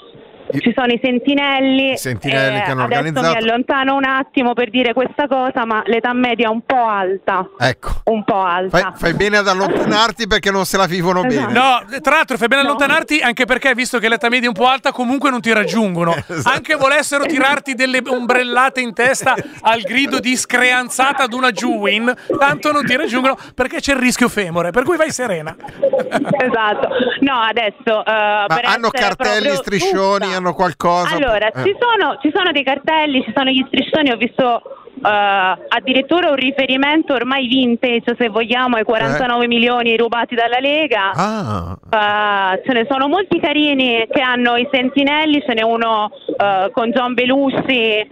ci 0.59 0.73
sono 0.75 0.91
i 0.91 0.99
sentinelli. 1.01 1.91
I 1.93 1.97
sentinelli 1.97 2.57
eh, 2.57 2.61
che 2.63 2.71
hanno 2.71 2.83
adesso 2.83 2.99
organizzato. 2.99 3.27
mi 3.27 3.37
allontano 3.49 3.95
un 3.95 4.05
attimo 4.05 4.53
per 4.53 4.69
dire 4.69 4.93
questa 4.93 5.27
cosa, 5.27 5.65
ma 5.65 5.81
l'età 5.85 6.13
media 6.13 6.47
è 6.47 6.49
un 6.51 6.61
po' 6.65 6.85
alta, 6.87 7.47
Ecco. 7.59 8.01
un 8.05 8.23
po' 8.23 8.41
alta. 8.41 8.77
Fai, 8.77 8.91
fai 8.95 9.13
bene 9.13 9.37
ad 9.37 9.47
allontanarti 9.47 10.27
perché 10.27 10.51
non 10.51 10.65
se 10.65 10.77
la 10.77 10.85
vivono 10.85 11.23
Esatto. 11.25 11.47
bene. 11.47 11.59
No, 11.59 11.99
tra 12.01 12.15
l'altro 12.15 12.37
fai 12.37 12.47
bene 12.47 12.61
a 12.61 12.65
No. 12.65 12.69
allontanarti 12.71 13.19
anche 13.19 13.45
perché 13.45 13.73
visto 13.73 13.97
che 13.99 14.07
l'età 14.09 14.29
media 14.29 14.45
è 14.45 14.51
un 14.51 14.53
po' 14.55 14.67
alta 14.67 14.91
comunque 14.91 15.29
non 15.29 15.41
ti 15.41 15.51
raggiungono. 15.53 16.13
Esatto. 16.31 16.55
Anche 16.55 16.75
volessero 16.75 17.25
tirarti 17.25 17.73
delle 17.75 18.01
ombrellate 18.05 18.79
in 18.81 18.93
testa 18.93 19.35
al 19.61 19.81
grido 19.81 20.19
di 20.19 20.35
screanzata 20.35 21.23
ad 21.23 21.33
una 21.33 21.51
Juwin, 21.51 22.13
tanto 22.39 22.71
non 22.71 22.85
ti 22.85 22.95
raggiungono 22.95 23.37
perché 23.53 23.79
c'è 23.79 23.93
il 23.93 23.99
rischio 23.99 24.27
femore, 24.29 24.71
per 24.71 24.83
cui 24.83 24.97
vai 24.97 25.11
serena. 25.11 25.55
esatto. 25.59 26.89
No, 27.21 27.39
adesso 27.41 28.03
eh, 28.05 28.11
Ma 28.11 28.45
per 28.47 28.65
hanno 28.65 28.89
cartelli, 28.89 29.55
striscioni, 29.55 30.33
hanno 30.41 30.53
qualcosa? 30.53 31.15
Allora, 31.15 31.49
Eh. 31.51 31.63
ci, 31.63 31.75
sono, 31.79 32.17
ci 32.21 32.31
sono 32.33 32.51
dei 32.51 32.63
cartelli, 32.63 33.23
ci 33.23 33.31
sono 33.35 33.49
gli 33.49 33.63
striscioni, 33.67 34.11
ho 34.11 34.17
visto 34.17 34.61
eh, 35.03 35.65
addirittura 35.67 36.29
un 36.29 36.35
riferimento 36.35 37.13
ormai 37.13 37.47
vintage, 37.47 38.15
se 38.17 38.29
vogliamo, 38.29 38.75
ai 38.77 38.83
49 38.83 39.47
milioni 39.47 39.97
rubati 39.97 40.35
dalla 40.35 40.59
Lega. 40.59 41.11
Ah, 41.11 41.77
Eh, 41.91 42.61
ce 42.65 42.73
ne 42.73 42.85
sono 42.89 43.07
molti 43.07 43.39
carini 43.39 44.05
che 44.09 44.21
hanno 44.21 44.55
i 44.55 44.67
sentinelli, 44.71 45.43
ce 45.45 45.53
n'è 45.53 45.61
uno 45.61 46.09
eh, 46.37 46.69
con 46.71 46.89
John 46.91 47.13
Belushi 47.13 47.71
eh, 47.73 48.07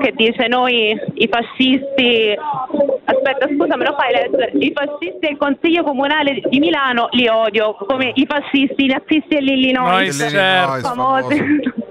che 0.00 0.12
dice 0.14 0.48
noi 0.48 0.98
i 1.14 1.28
fascisti, 1.28 2.36
aspetta 3.04 3.46
scusa 3.46 3.76
me 3.76 3.84
lo 3.84 3.96
fai 3.98 4.12
leggere, 4.12 4.52
i 4.58 4.72
fascisti 4.74 5.18
del 5.20 5.36
Consiglio 5.36 5.82
Comunale 5.82 6.40
di 6.48 6.58
Milano 6.58 7.08
li 7.12 7.26
odio, 7.28 7.76
come 7.86 8.12
i 8.14 8.26
fascisti, 8.26 8.84
i 8.84 8.88
nazisti 8.88 9.34
dell'Illinois. 9.34 10.18
Noi, 10.18 10.28
Illinois, 10.28 10.82
famosi. 10.82 11.86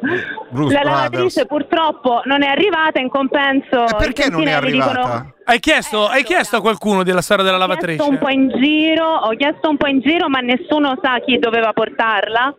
Bruce 0.50 0.74
La 0.74 0.80
Brothers. 0.82 0.84
lavatrice 0.84 1.46
purtroppo 1.46 2.22
non 2.26 2.43
è 2.43 2.48
arrivata, 2.48 3.00
in 3.00 3.10
compenso 3.10 3.86
E 3.86 3.96
perché 3.98 4.30
non 4.30 4.48
è 4.48 4.52
arrivata? 4.54 4.91
dicono 5.02 5.34
Hai 5.50 5.60
chiesto, 5.62 6.08
hai 6.10 6.24
chiesto 6.26 6.58
a 6.58 6.62
qualcuno 6.62 7.04
della 7.04 7.22
storia 7.22 7.42
della 7.46 7.56
ho 7.56 7.66
chiesto 7.68 7.86
lavatrice? 7.86 8.10
un 8.10 8.18
po' 8.18 8.28
in 8.30 8.50
giro, 8.62 9.06
ho 9.08 9.30
chiesto 9.38 9.70
un 9.70 9.78
po' 9.78 9.88
in 9.88 10.02
giro, 10.02 10.28
ma 10.28 10.40
nessuno 10.40 11.00
sa 11.02 11.20
chi 11.26 11.40
doveva 11.40 11.72
portarla. 11.72 12.54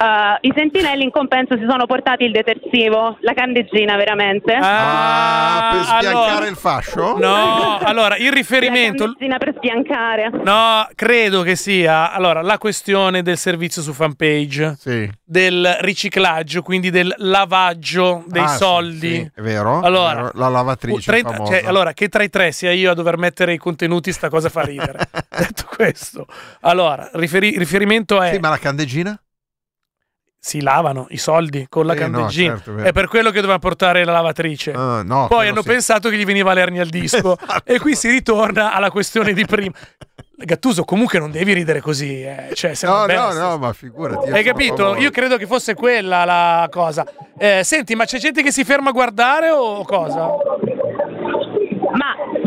Eh, 0.00 0.48
I 0.48 0.52
sentinelli 0.56 1.02
in 1.04 1.10
compenso 1.10 1.58
si 1.58 1.66
sono 1.68 1.84
portati 1.84 2.24
il 2.24 2.32
detersivo, 2.32 3.18
la 3.20 3.34
candeggina 3.34 3.96
veramente. 3.96 4.54
Ah, 4.58 5.68
per 5.72 5.82
sbiancare 5.82 6.30
allora- 6.30 6.46
il 6.46 6.56
fascio? 6.56 7.18
No, 7.18 7.76
allora 7.76 8.16
il 8.16 8.24
La 8.24 8.30
riferimento. 8.30 9.04
candeggina 9.04 9.36
per 9.36 9.54
sbiancare. 9.58 10.30
No, 10.42 10.88
credo 10.94 11.42
che 11.42 11.56
sia 11.56 12.10
allora 12.10 12.40
la 12.40 12.56
questione 12.56 13.20
del 13.20 13.36
servizio 13.36 13.82
su 13.82 13.92
fanpage, 13.92 14.76
Sì. 14.78 15.10
del 15.22 15.76
riciclaggio, 15.80 16.62
quindi 16.62 16.88
del 16.88 17.12
lavaggio 17.18 18.24
dei 18.28 18.40
Ah, 18.44 18.46
sì, 18.48 18.56
soldi. 18.56 19.14
sì, 19.16 19.30
è 19.36 19.40
vero. 19.42 19.80
Allora, 19.82 20.10
è 20.12 20.14
vero, 20.14 20.30
la 20.36 20.48
lavatrice 20.48 21.10
30 21.10 21.32
famosa. 21.32 21.52
cioè, 21.58 21.66
allora, 21.68 21.92
che 21.92 22.08
tra 22.08 22.22
i 22.22 22.29
tre 22.30 22.52
sia 22.52 22.72
io 22.72 22.90
a 22.90 22.94
dover 22.94 23.18
mettere 23.18 23.52
i 23.52 23.58
contenuti, 23.58 24.12
sta 24.12 24.28
cosa 24.30 24.48
fa 24.48 24.62
ridere. 24.62 24.98
Detto 25.36 25.68
questo, 25.74 26.26
allora, 26.60 27.10
riferi- 27.14 27.58
riferimento 27.58 28.20
è 28.22 28.32
Sì, 28.34 28.38
ma 28.38 28.48
la 28.48 28.58
candeggina? 28.58 29.20
si 30.42 30.62
lavano 30.62 31.06
i 31.10 31.18
soldi 31.18 31.66
con 31.68 31.84
la 31.84 31.92
Eh, 31.92 31.96
no, 31.96 32.02
candeggina. 32.18 32.54
certo, 32.56 32.76
è 32.82 32.92
per 32.92 33.08
quello 33.08 33.28
che 33.30 33.42
doveva 33.42 33.58
portare 33.58 34.04
la 34.06 34.12
lavatrice. 34.12 34.72
Ah, 34.72 35.02
no, 35.02 35.26
Poi 35.28 35.48
hanno 35.48 35.60
sì. 35.60 35.68
pensato 35.68 36.08
che 36.08 36.16
gli 36.16 36.24
veniva 36.24 36.54
l'ernia 36.54 36.80
al 36.80 36.88
disco. 36.88 37.36
Esatto. 37.38 37.70
E 37.70 37.78
qui 37.78 37.94
si 37.94 38.08
ritorna 38.08 38.72
alla 38.72 38.90
questione 38.90 39.34
di 39.34 39.44
prima. 39.44 39.74
Gattuso, 40.42 40.84
comunque 40.84 41.18
non 41.18 41.30
devi 41.30 41.52
ridere 41.52 41.82
così. 41.82 42.22
eh. 42.22 42.48
Cioè, 42.54 42.72
No, 42.84 43.04
no, 43.04 43.32
no, 43.34 43.58
ma 43.58 43.74
figurati. 43.74 44.30
Hai 44.30 44.42
capito? 44.42 44.96
Io 44.96 45.10
credo 45.10 45.36
che 45.36 45.44
fosse 45.46 45.74
quella 45.74 46.24
la 46.24 46.66
cosa. 46.70 47.04
Eh, 47.36 47.60
senti, 47.62 47.94
ma 47.94 48.06
c'è 48.06 48.16
gente 48.18 48.42
che 48.42 48.50
si 48.50 48.64
ferma 48.64 48.88
a 48.88 48.92
guardare 48.92 49.50
o 49.50 49.84
cosa? 49.84 50.26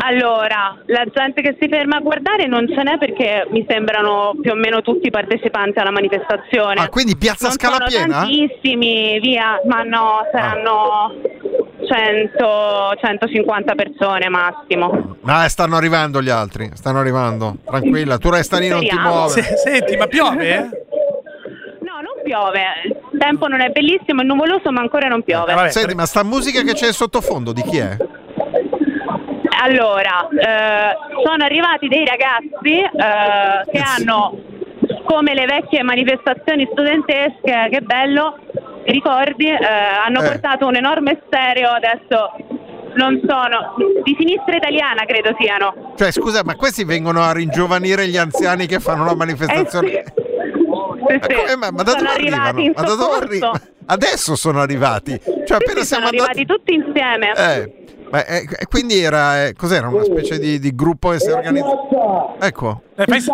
Allora, 0.06 0.76
la 0.86 1.04
gente 1.14 1.40
che 1.40 1.56
si 1.58 1.66
ferma 1.66 1.96
a 1.96 2.00
guardare 2.00 2.46
non 2.46 2.66
ce 2.68 2.82
n'è 2.82 2.98
perché 2.98 3.46
mi 3.50 3.64
sembrano 3.66 4.34
più 4.38 4.50
o 4.50 4.54
meno 4.54 4.82
tutti 4.82 5.08
partecipanti 5.08 5.78
alla 5.78 5.90
manifestazione. 5.90 6.78
Ah, 6.80 6.88
quindi 6.90 7.16
Piazza 7.16 7.46
non 7.46 7.56
Scala 7.56 7.76
sono 7.76 7.86
piena? 7.88 8.20
tantissimi, 8.20 9.18
via, 9.20 9.60
ma 9.66 9.82
no, 9.82 10.18
saranno 10.30 11.14
100, 11.88 12.96
150 13.00 13.74
persone 13.74 14.28
massimo. 14.28 15.16
Eh, 15.26 15.48
stanno 15.48 15.76
arrivando 15.76 16.20
gli 16.20 16.28
altri. 16.28 16.70
Stanno 16.74 16.98
arrivando. 16.98 17.56
Tranquilla, 17.64 18.18
tu 18.18 18.28
resta 18.28 18.58
lì, 18.58 18.68
non 18.68 18.80
ti 18.86 18.98
muove. 18.98 19.30
Se- 19.40 19.56
senti, 19.56 19.96
ma 19.96 20.06
piove? 20.06 20.54
eh? 20.54 20.60
No, 21.80 22.00
non 22.02 22.22
piove, 22.22 22.60
il 22.84 23.18
tempo 23.18 23.46
non 23.46 23.62
è 23.62 23.70
bellissimo, 23.70 24.20
è 24.20 24.24
nuvoloso, 24.24 24.70
ma 24.70 24.80
ancora 24.82 25.08
non 25.08 25.22
piove. 25.22 25.52
Eh, 25.52 25.54
vabbè. 25.54 25.70
Senti, 25.70 25.94
ma 25.94 26.04
sta 26.04 26.22
musica 26.22 26.60
che 26.62 26.74
c'è 26.74 26.88
in 26.88 26.92
sottofondo 26.92 27.52
di 27.52 27.62
chi 27.62 27.78
è? 27.78 27.96
Allora, 29.64 30.28
eh, 30.28 30.96
sono 31.24 31.42
arrivati 31.42 31.88
dei 31.88 32.04
ragazzi 32.04 32.80
eh, 32.80 33.70
che 33.72 33.82
hanno, 33.82 34.36
come 35.06 35.32
le 35.32 35.46
vecchie 35.46 35.82
manifestazioni 35.82 36.68
studentesche, 36.70 37.68
che 37.70 37.80
bello, 37.80 38.36
ricordi, 38.84 39.46
eh, 39.48 39.56
hanno 40.04 40.20
Eh. 40.20 40.24
portato 40.28 40.66
un 40.66 40.76
enorme 40.76 41.22
stereo, 41.26 41.70
adesso 41.70 42.32
non 42.96 43.18
sono, 43.26 43.74
di 44.04 44.14
sinistra 44.18 44.54
italiana 44.56 45.04
credo 45.06 45.34
siano. 45.38 45.94
Cioè, 45.96 46.12
scusa, 46.12 46.42
ma 46.44 46.56
questi 46.56 46.84
vengono 46.84 47.22
a 47.22 47.32
ringiovanire 47.32 48.06
gli 48.06 48.18
anziani 48.18 48.66
che 48.66 48.80
fanno 48.80 49.04
la 49.06 49.12
Eh 49.12 49.16
manifestazione? 49.16 49.88
sì. 49.88 50.02
Sì, 51.06 51.18
Ma, 51.20 51.26
sì. 51.26 51.34
come- 51.34 51.56
ma- 51.56 51.70
ma 51.70 51.82
da 51.82 51.90
sono 51.92 52.02
dove 52.02 52.14
arrivati 52.14 52.72
Ma 52.74 52.82
da 52.82 52.94
dove 52.94 53.16
arrivano? 53.16 53.60
Adesso 53.86 54.36
sono 54.36 54.60
arrivati. 54.60 55.18
Cioè, 55.46 55.56
appena 55.56 55.82
siamo 55.82 56.06
sono 56.06 56.18
andati. 56.22 56.38
arrivati 56.40 56.44
tutti 56.46 56.74
insieme. 56.74 57.32
Eh, 57.36 57.82
ma, 58.14 58.24
eh, 58.26 58.46
e 58.60 58.66
quindi 58.70 59.02
era. 59.02 59.46
eh, 59.46 59.54
cos'era? 59.54 59.88
Una 59.88 60.04
specie 60.04 60.38
di, 60.38 60.60
di 60.60 60.72
gruppo 60.72 61.08
che 61.10 61.18
si 61.18 61.30
è 61.30 61.32
organizzato. 61.32 62.36
Ecco. 62.40 62.82
Eh, 62.94 63.04
fai- 63.06 63.20
Sì. 63.20 63.30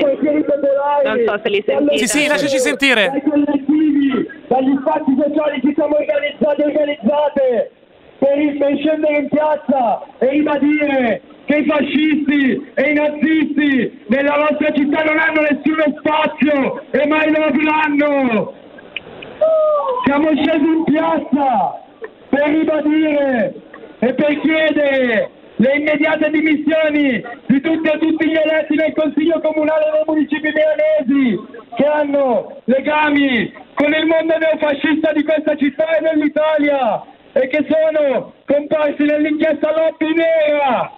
Non 0.00 1.18
so 1.26 1.40
se 1.42 1.48
li 1.50 1.62
sentite. 1.66 1.98
Sì, 1.98 2.06
sì, 2.06 2.26
lasciaci 2.28 2.58
sentire. 2.58 3.10
dai 3.10 3.22
collettivi, 3.22 4.26
dagli 4.48 4.76
spazi 4.80 5.14
sociali 5.20 5.60
ci 5.60 5.72
siamo 5.74 5.96
organizzati 5.96 6.62
e 6.62 6.64
organizzate 6.64 7.70
per, 8.18 8.56
per 8.58 8.76
scendere 8.78 9.18
in 9.18 9.28
piazza 9.28 10.02
e 10.18 10.28
ribadire 10.30 11.20
che 11.44 11.56
i 11.56 11.66
fascisti 11.66 12.70
e 12.74 12.90
i 12.90 12.94
nazisti 12.94 14.04
nella 14.06 14.36
nostra 14.36 14.72
città 14.72 15.02
non 15.02 15.18
hanno 15.18 15.40
nessuno 15.42 15.84
spazio 15.98 16.82
e 16.92 17.06
mai 17.08 17.30
lo 17.30 17.42
avranno. 17.44 18.52
Siamo 20.06 20.28
scesi 20.30 20.64
in 20.64 20.84
piazza 20.84 21.80
per 22.32 22.48
ribadire 22.48 23.52
e 23.98 24.14
per 24.14 24.40
chiedere 24.40 25.30
le 25.56 25.74
immediate 25.76 26.30
dimissioni 26.30 27.22
di 27.46 27.60
tutti 27.60 27.90
e 27.90 27.98
tutti 27.98 28.26
gli 28.26 28.34
eletti 28.34 28.74
nel 28.74 28.94
Consiglio 28.94 29.38
Comunale 29.40 29.90
dei 29.92 30.02
municipi 30.06 30.50
milanesi 30.50 31.38
che 31.76 31.84
hanno 31.84 32.62
legami 32.64 33.52
con 33.74 33.92
il 33.92 34.06
mondo 34.06 34.38
neofascista 34.38 35.12
di 35.12 35.22
questa 35.24 35.54
città 35.56 35.98
e 35.98 36.00
dell'Italia 36.00 37.04
e 37.32 37.48
che 37.48 37.66
sono 37.68 38.32
comparsi 38.46 39.02
nell'inchiesta 39.04 39.70
Lobby 39.76 40.14
Nera. 40.14 40.90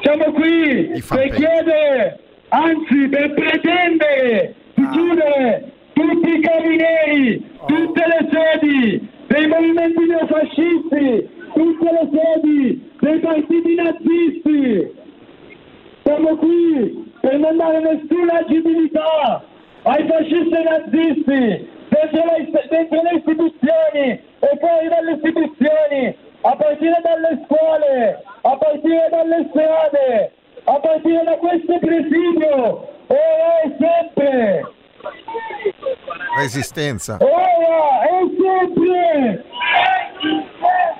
Siamo 0.00 0.32
qui 0.32 1.02
per 1.06 1.28
pe- 1.28 1.30
chiedere, 1.34 2.18
anzi 2.48 3.08
per 3.10 3.34
pretendere 3.34 4.54
di 4.72 4.88
chiudere 4.88 5.72
tutti 5.92 6.30
i 6.30 6.40
carabinieri, 6.40 7.50
tutte 7.66 8.04
le 8.06 8.28
sedi 8.32 9.18
dei 9.30 9.46
movimenti 9.46 10.06
neofascisti, 10.06 11.28
tutte 11.54 11.90
le 11.92 12.08
sedi 12.10 12.90
dei 12.98 13.18
partiti 13.20 13.74
nazisti. 13.76 14.92
Siamo 16.02 16.36
qui 16.36 17.12
per 17.20 17.38
non 17.38 17.56
dare 17.56 17.80
nessuna 17.80 18.40
agibilità 18.40 19.44
ai 19.82 20.06
fascisti 20.08 20.62
nazisti 20.64 21.68
dentro 21.88 22.24
le, 22.26 22.50
dentro 22.70 23.02
le 23.02 23.18
istituzioni 23.18 24.08
e 24.40 24.58
fuori 24.58 24.88
dalle 24.88 25.12
istituzioni, 25.12 26.16
a 26.40 26.56
partire 26.56 27.00
dalle 27.00 27.44
scuole, 27.44 28.22
a 28.40 28.56
partire 28.56 29.08
dalle 29.10 29.46
strade, 29.50 30.32
a 30.64 30.80
partire 30.80 31.22
da 31.22 31.36
questo 31.36 31.78
presidio, 31.78 32.88
ora 33.06 33.60
e 33.62 33.76
sempre, 33.78 34.72
Resistenza. 36.36 37.18
e 37.18 37.26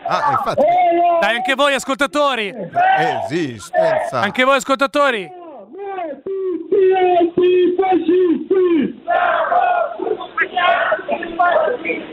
Ah, 0.06 0.32
infatti. 0.32 0.64
Dai, 1.20 1.36
anche 1.36 1.54
voi 1.54 1.74
ascoltatori. 1.74 2.52
Resistenza. 2.96 4.20
Anche 4.20 4.44
voi 4.44 4.56
ascoltatori. 4.56 5.30
tutti 6.22 7.42
i 7.42 7.76
fascisti! 7.76 9.00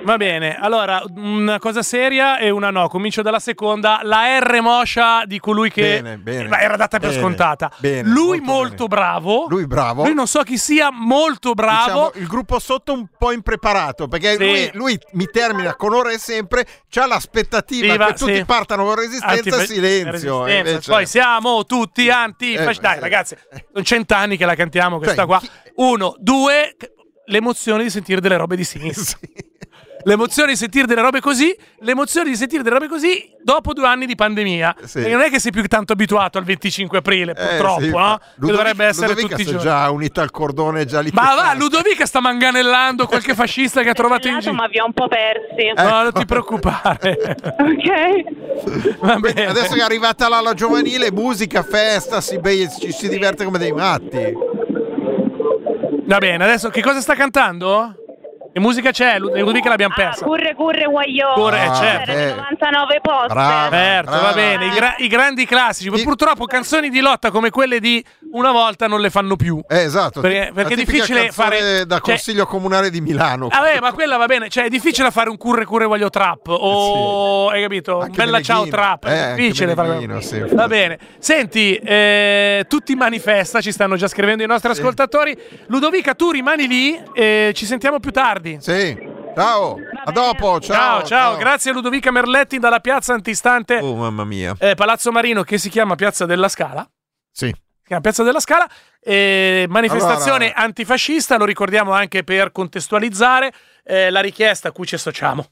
Va 0.07 0.15
bene, 0.15 0.55
allora 0.57 1.03
una 1.17 1.59
cosa 1.59 1.81
seria 1.83 2.37
e 2.37 2.49
una 2.49 2.69
no. 2.69 2.87
Comincio 2.87 3.21
dalla 3.21 3.39
seconda. 3.39 3.99
La 4.03 4.39
R 4.39 4.61
moscia 4.61 5.25
di 5.25 5.37
colui 5.37 5.69
che 5.69 6.01
Bene, 6.01 6.17
bene. 6.17 6.47
Ma 6.47 6.61
era 6.61 6.77
data 6.77 6.97
per 6.97 7.09
Bene, 7.09 7.21
scontata. 7.21 7.69
bene, 7.77 8.07
Lui 8.07 8.39
molto 8.39 8.51
molto, 8.53 8.87
bravo. 8.87 9.47
Lui 9.49 9.67
bravo. 9.67 10.03
Lui 10.05 10.13
non 10.13 10.25
so 10.25 10.43
chi 10.43 10.57
sia, 10.57 10.91
molto 10.93 11.51
bravo. 11.51 11.83
Diciamo, 11.83 12.11
il 12.15 12.27
gruppo 12.27 12.57
sotto 12.59 12.93
un 12.93 13.05
po' 13.17 13.33
impreparato 13.33 14.07
perché 14.07 14.37
Sì. 14.37 14.45
lui, 14.45 14.69
lui 14.75 14.99
mi 15.11 15.25
termina 15.29 15.75
con 15.75 15.93
ora 15.93 16.09
e 16.13 16.17
sempre 16.17 16.65
c'ha 16.89 17.05
l'aspettativa 17.05 17.91
Viva, 17.91 18.05
che 18.07 18.13
tutti 18.13 18.35
sì. 18.35 18.45
partano 18.45 18.85
con 18.85 18.95
resistenza 18.95 19.33
Antifa- 19.35 19.65
silenzio 19.65 20.43
resistenza. 20.45 20.69
invece- 20.71 20.91
Poi 20.91 21.05
siamo 21.05 21.65
tutti 21.65 22.09
anti 22.09 22.53
Eh, 22.53 22.63
Dai, 22.63 22.73
sì. 22.75 22.99
ragazzi, 23.01 23.35
sono 23.73 23.83
cent'anni 23.83 24.37
che 24.37 24.45
la 24.45 24.55
cantiamo 24.55 24.99
questa 24.99 25.15
Cioè, 25.17 25.25
qua. 25.25 25.39
chi- 25.41 25.49
Uno, 25.75 26.15
due, 26.17 26.77
l'emozione 27.25 27.83
di 27.83 27.89
sentire 27.89 28.21
delle 28.21 28.37
robe 28.37 28.55
di 28.55 28.63
sinistra. 28.63 29.17
Sì. 29.56 29.56
L'emozione 30.07 30.51
di 30.51 30.57
sentire 30.57 30.87
delle 30.87 31.01
robe 31.01 31.19
così, 31.19 31.53
l'emozione 31.79 32.29
di 32.29 32.37
sentire 32.37 32.63
delle 32.63 32.75
robe 32.75 32.87
così 32.87 33.29
dopo 33.43 33.73
due 33.73 33.85
anni 33.87 34.05
di 34.05 34.15
pandemia. 34.15 34.75
Sì. 34.85 34.99
Perché 35.01 35.11
non 35.13 35.21
è 35.21 35.29
che 35.29 35.37
sei 35.39 35.51
più 35.51 35.61
tanto 35.67 35.91
abituato 35.91 36.37
al 36.37 36.45
25 36.45 36.97
aprile, 36.99 37.31
Eh, 37.31 37.35
purtroppo, 37.35 37.81
sì, 37.81 37.89
no? 37.89 38.17
Che 38.17 38.25
Ludovica- 38.35 38.57
dovrebbe 38.57 38.85
essere 38.85 39.07
Ludovica 39.07 39.35
tutti 39.35 39.41
i 39.41 39.51
giorni. 39.51 39.61
già 39.61 39.89
unita 39.91 40.21
al 40.21 40.31
cordone 40.31 40.85
già 40.85 41.01
lì. 41.01 41.09
Ma 41.11 41.35
va, 41.35 41.53
Ludovica 41.55 42.05
sta 42.05 42.21
manganellando 42.21 43.05
qualche 43.05 43.35
fascista 43.35 43.81
che 43.83 43.89
ha 43.89 43.93
trovato 43.93 44.29
in 44.29 44.39
giro. 44.39 44.53
ma 44.53 44.67
vi 44.67 44.79
ho 44.79 44.85
un 44.85 44.93
po' 44.93 45.09
persi. 45.09 45.73
No, 45.75 46.01
non 46.03 46.13
ti 46.13 46.25
preoccupare. 46.25 47.17
ok. 47.59 48.97
Va 48.99 49.15
bene. 49.17 49.45
Adesso 49.47 49.73
che 49.73 49.81
è 49.81 49.83
arrivata 49.83 50.29
l'ala 50.29 50.53
giovanile, 50.53 51.11
musica, 51.11 51.63
festa, 51.63 52.21
si, 52.21 52.39
be- 52.39 52.69
ci 52.79 52.93
si 52.93 53.09
diverte 53.09 53.43
come 53.43 53.57
dei 53.57 53.73
matti. 53.73 54.33
Va 56.05 56.17
bene, 56.19 56.43
adesso 56.45 56.69
che 56.69 56.81
cosa 56.81 57.01
sta 57.01 57.13
cantando? 57.13 57.95
Che 58.57 58.63
musica 58.63 58.89
c'è? 58.89 59.19
Lu- 59.19 59.29
Ludovica 59.35 59.69
l'abbiamo 59.69 59.93
persa. 59.95 60.25
Curre 60.25 60.55
curre 60.55 60.85
guagliò. 60.85 61.33
Curre, 61.35 61.63
eh, 61.63 61.75
certo. 61.75 62.11
Le 62.11 62.33
99 62.33 62.99
poste. 63.03 63.33
Certo, 63.69 64.11
va 64.19 64.33
bene, 64.33 64.65
i, 64.65 64.69
gra- 64.71 64.95
i 64.97 65.07
grandi 65.07 65.45
classici. 65.45 65.91
Purtroppo 66.01 66.45
canzoni 66.45 66.89
di 66.89 66.99
lotta 66.99 67.29
come 67.29 67.51
quelle 67.51 67.79
di 67.79 68.03
una 68.31 68.51
volta 68.51 68.87
non 68.87 68.99
le 69.01 69.09
fanno 69.09 69.35
più. 69.35 69.61
Eh, 69.67 69.81
esatto. 69.83 70.21
Perché, 70.21 70.51
perché 70.53 70.73
è 70.73 70.77
difficile 70.77 71.31
fare. 71.31 71.85
da 71.85 71.95
cioè- 71.95 72.01
consiglio 72.15 72.45
comunale 72.45 72.89
di 72.89 73.01
Milano. 73.01 73.47
Vabbè, 73.47 73.79
ma 73.79 73.93
quella 73.93 74.17
va 74.17 74.25
bene, 74.25 74.49
cioè 74.49 74.65
è 74.65 74.69
difficile 74.69 75.11
fare 75.11 75.29
un 75.29 75.37
curre 75.37 75.65
curre 75.65 75.85
voglio 75.85 76.09
trap 76.09 76.47
o 76.47 77.49
hai 77.49 77.61
capito? 77.61 77.97
Un 77.97 78.03
Anche 78.03 78.17
bella 78.17 78.41
ciao 78.41 78.67
trap, 78.67 79.05
Eh, 79.05 79.31
è 79.31 79.35
difficile 79.35 79.73
fare 79.73 80.21
sì. 80.21 80.39
Va 80.51 80.67
bene. 80.67 80.97
Senti, 81.19 81.75
eh, 81.75 82.65
tutti 82.67 82.95
manifesta, 82.95 83.61
ci 83.61 83.71
stanno 83.71 83.95
già 83.95 84.07
scrivendo 84.07 84.43
i 84.43 84.47
nostri 84.47 84.71
ascoltatori. 84.71 85.37
Ludovica, 85.67 86.13
tu 86.13 86.31
rimani 86.31 86.67
lì 86.67 87.01
e 87.13 87.51
ci 87.55 87.65
sentiamo 87.65 87.99
più 87.99 88.11
tardi. 88.11 88.57
Sì. 88.61 89.15
Ciao, 89.35 89.77
a 90.05 90.11
dopo. 90.11 90.59
Ciao, 90.59 90.97
Ciao, 90.99 91.03
ciao, 91.05 91.37
grazie 91.37 91.69
a 91.69 91.73
Ludovica 91.75 92.09
Merletti 92.09 92.57
dalla 92.57 92.79
piazza 92.79 93.13
antistante 93.13 93.77
Oh, 93.79 93.95
mamma 93.95 94.23
mia. 94.23 94.55
eh, 94.57 94.73
Palazzo 94.73 95.11
Marino 95.11 95.43
che 95.43 95.59
si 95.59 95.69
chiama 95.69 95.93
Piazza 95.93 96.25
della 96.25 96.49
Scala. 96.49 96.87
Sì. 97.31 97.53
Si 97.87 97.93
chiama 97.93 98.01
Piazza 98.01 98.23
della 98.23 98.41
Scala. 98.41 98.69
Eh, 98.99 99.65
manifestazione 99.69 100.47
Allora- 100.47 100.61
antifascista, 100.63 101.37
lo 101.37 101.45
ricordiamo 101.45 101.93
anche 101.93 102.25
per 102.25 102.51
contestualizzare 102.51 103.53
eh, 103.85 104.09
la 104.09 104.19
richiesta 104.19 104.67
a 104.67 104.71
cui 104.73 104.85
ci 104.85 104.95
associamo. 104.95 105.45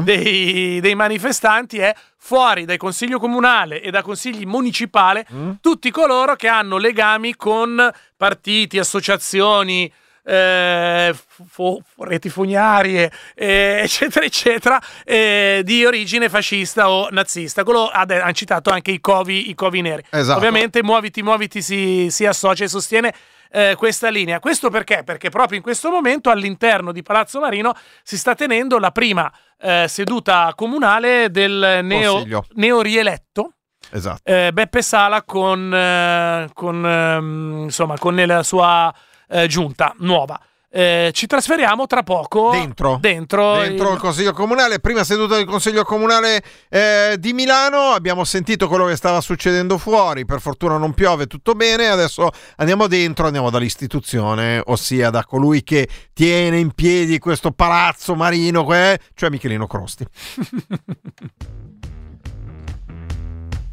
Dei, 0.00 0.80
dei 0.80 0.94
manifestanti 0.94 1.78
è 1.78 1.94
fuori 2.16 2.64
dal 2.64 2.78
consiglio 2.78 3.18
comunale 3.18 3.82
e 3.82 3.90
da 3.90 4.00
consigli 4.00 4.46
municipali 4.46 5.22
Mm. 5.34 5.50
tutti 5.60 5.90
coloro 5.90 6.34
che 6.36 6.48
hanno 6.48 6.78
legami 6.78 7.34
con 7.36 7.90
partiti, 8.16 8.78
associazioni, 8.78 9.92
eh, 10.24 11.14
fo- 11.48 11.82
reti 11.98 12.28
fognarie, 12.28 13.10
eh, 13.34 13.80
eccetera, 13.82 14.24
eccetera, 14.24 14.80
eh, 15.04 15.62
di 15.64 15.84
origine 15.84 16.28
fascista 16.28 16.90
o 16.90 17.08
nazista. 17.10 17.64
Quello 17.64 17.86
ha, 17.88 18.04
de- 18.04 18.20
hanno 18.20 18.32
citato 18.32 18.70
anche 18.70 18.90
i 18.90 19.00
covi, 19.00 19.50
i 19.50 19.54
covi 19.54 19.80
neri. 19.80 20.02
Esatto. 20.10 20.38
Ovviamente 20.38 20.82
Muoviti, 20.82 21.22
Muoviti 21.22 21.62
si, 21.62 22.08
si 22.10 22.24
associa 22.26 22.64
e 22.64 22.68
sostiene 22.68 23.12
eh, 23.50 23.74
questa 23.76 24.08
linea. 24.08 24.40
Questo 24.40 24.70
perché? 24.70 25.02
Perché 25.04 25.28
proprio 25.28 25.56
in 25.58 25.62
questo 25.62 25.90
momento 25.90 26.30
all'interno 26.30 26.92
di 26.92 27.02
Palazzo 27.02 27.38
Marino 27.40 27.74
si 28.02 28.16
sta 28.16 28.34
tenendo 28.34 28.78
la 28.78 28.90
prima 28.92 29.30
eh, 29.60 29.86
seduta 29.88 30.52
comunale 30.56 31.30
del 31.30 31.80
neo, 31.82 32.12
Consiglio. 32.12 32.44
neorieletto 32.54 33.52
Esatto. 33.90 34.22
eh, 34.24 34.50
Beppe 34.52 34.80
Sala 34.80 35.22
con, 35.22 35.72
eh, 35.74 36.48
con, 36.54 36.86
ehm, 36.86 37.60
insomma, 37.64 37.98
con 37.98 38.14
la 38.16 38.42
sua 38.42 38.92
eh, 39.32 39.46
giunta 39.48 39.94
nuova. 39.98 40.38
Eh, 40.74 41.10
ci 41.12 41.26
trasferiamo 41.26 41.84
tra 41.86 42.02
poco 42.02 42.48
Dentro. 42.50 42.96
dentro, 42.98 43.58
Dentro 43.58 43.88
il- 43.88 43.94
il 43.96 44.00
Consiglio 44.00 44.32
Comunale, 44.32 44.80
prima 44.80 45.04
seduta 45.04 45.36
del 45.36 45.44
Consiglio 45.44 45.84
Comunale 45.84 46.42
eh, 46.70 47.16
di 47.18 47.34
Milano, 47.34 47.90
abbiamo 47.90 48.24
sentito 48.24 48.68
quello 48.68 48.86
che 48.86 48.96
stava 48.96 49.20
succedendo 49.20 49.76
fuori, 49.76 50.24
per 50.24 50.40
fortuna 50.40 50.78
non 50.78 50.94
piove, 50.94 51.26
tutto 51.26 51.52
bene, 51.52 51.88
adesso 51.88 52.30
andiamo 52.56 52.86
dentro, 52.86 53.26
andiamo 53.26 53.50
dall'istituzione, 53.50 54.62
ossia 54.64 55.10
da 55.10 55.26
colui 55.26 55.62
che 55.62 55.86
tiene 56.14 56.58
in 56.58 56.70
piedi 56.72 57.18
questo 57.18 57.50
palazzo 57.50 58.14
marino, 58.14 58.64
que- 58.64 58.98
cioè 59.14 59.28
Michelino 59.28 59.66
Crosti. 59.66 60.06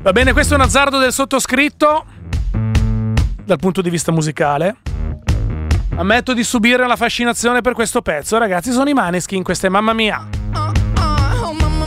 Va 0.01 0.11
bene, 0.11 0.33
questo 0.33 0.53
è 0.53 0.57
un 0.57 0.63
azzardo 0.63 0.97
del 0.97 1.13
sottoscritto 1.13 2.05
dal 3.45 3.57
punto 3.57 3.81
di 3.81 3.89
vista 3.89 4.11
musicale. 4.11 4.75
Ammetto 5.99 6.33
di 6.33 6.45
subire 6.45 6.87
la 6.87 6.95
fascinazione 6.95 7.59
per 7.59 7.73
questo 7.73 8.01
pezzo, 8.01 8.37
ragazzi. 8.37 8.71
Sono 8.71 8.89
i 8.89 8.93
Maneskin, 8.93 9.43
questa 9.43 9.67
è 9.67 9.69
mamma 9.69 9.91
mia. 9.91 10.25
Oh, 10.53 10.71
mamma 11.51 11.85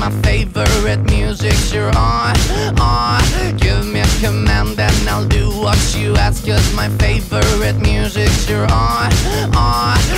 my 0.00 0.10
favorite 0.22 1.02
music's 1.10 1.74
you're 1.74 1.94
on, 1.94 2.34
uh, 2.34 2.74
on 2.80 3.20
uh. 3.20 3.52
Give 3.58 3.86
me 3.86 4.00
a 4.00 4.06
command 4.24 4.80
and 4.80 5.08
I'll 5.08 5.28
do 5.28 5.50
what 5.50 5.78
you 5.94 6.16
ask 6.16 6.46
Cause 6.46 6.74
my 6.74 6.88
favorite 6.96 7.78
music's 7.82 8.48
you're 8.48 8.64
on, 8.72 9.12
uh, 9.12 9.52
on 9.54 10.09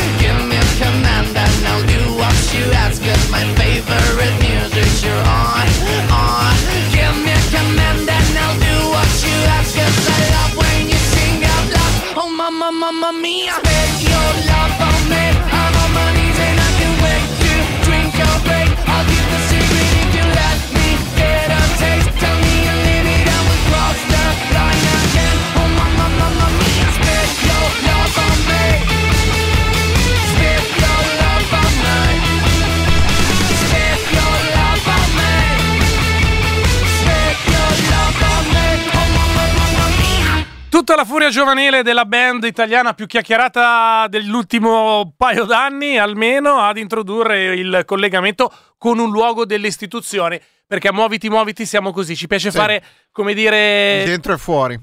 Tutta 40.83 40.97
la 40.97 41.05
furia 41.05 41.29
giovanile 41.31 41.85
della 41.85 42.05
band 42.05 42.43
italiana 42.43 42.93
più 42.93 43.07
chiacchierata 43.07 44.09
dell'ultimo 44.09 45.15
paio 45.17 45.45
d'anni, 45.45 45.97
almeno, 45.97 46.57
ad 46.59 46.77
introdurre 46.77 47.55
il 47.55 47.85
collegamento 47.87 48.53
con 48.79 48.99
un 48.99 49.09
luogo 49.13 49.47
delle 49.47 49.69
istituzioni. 49.69 50.41
Perché 50.67 50.89
a 50.89 50.93
Muoviti 50.93 51.29
Muoviti 51.29 51.67
siamo 51.67 51.93
così, 51.93 52.17
ci 52.17 52.27
piace 52.27 52.51
Sì. 52.51 52.57
fare, 52.57 52.83
come 53.13 53.33
dire... 53.33 54.03
Dentro 54.05 54.33
e 54.33 54.39
fuori. 54.39 54.81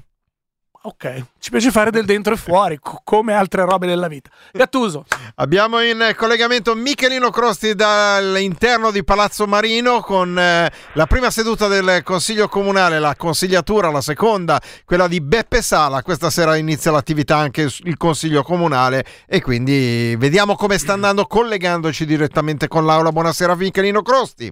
Ok, 0.82 1.24
ci 1.38 1.50
piace 1.50 1.70
fare 1.70 1.90
del 1.90 2.06
dentro 2.06 2.32
e 2.32 2.38
fuori, 2.38 2.78
co- 2.78 3.02
come 3.04 3.34
altre 3.34 3.66
robe 3.66 3.86
della 3.86 4.08
vita. 4.08 4.30
Gattuso, 4.50 5.04
Abbiamo 5.36 5.82
in 5.82 6.14
collegamento 6.16 6.74
Michelino 6.74 7.28
Crosti 7.28 7.74
dall'interno 7.74 8.90
di 8.90 9.04
Palazzo 9.04 9.46
Marino 9.46 10.00
con 10.00 10.38
eh, 10.38 10.70
la 10.94 11.06
prima 11.06 11.30
seduta 11.30 11.68
del 11.68 12.02
Consiglio 12.02 12.48
Comunale, 12.48 12.98
la 12.98 13.14
consigliatura, 13.14 13.90
la 13.90 14.00
seconda, 14.00 14.58
quella 14.86 15.06
di 15.06 15.20
Beppe 15.20 15.60
Sala. 15.60 16.02
Questa 16.02 16.30
sera 16.30 16.56
inizia 16.56 16.90
l'attività 16.90 17.36
anche 17.36 17.62
il 17.62 17.96
Consiglio 17.98 18.42
Comunale 18.42 19.04
e 19.26 19.42
quindi 19.42 20.16
vediamo 20.16 20.56
come 20.56 20.78
sta 20.78 20.94
andando 20.94 21.26
collegandoci 21.26 22.06
direttamente 22.06 22.68
con 22.68 22.86
l'Aula. 22.86 23.12
Buonasera 23.12 23.54
Michelino 23.54 24.00
Crosti. 24.00 24.50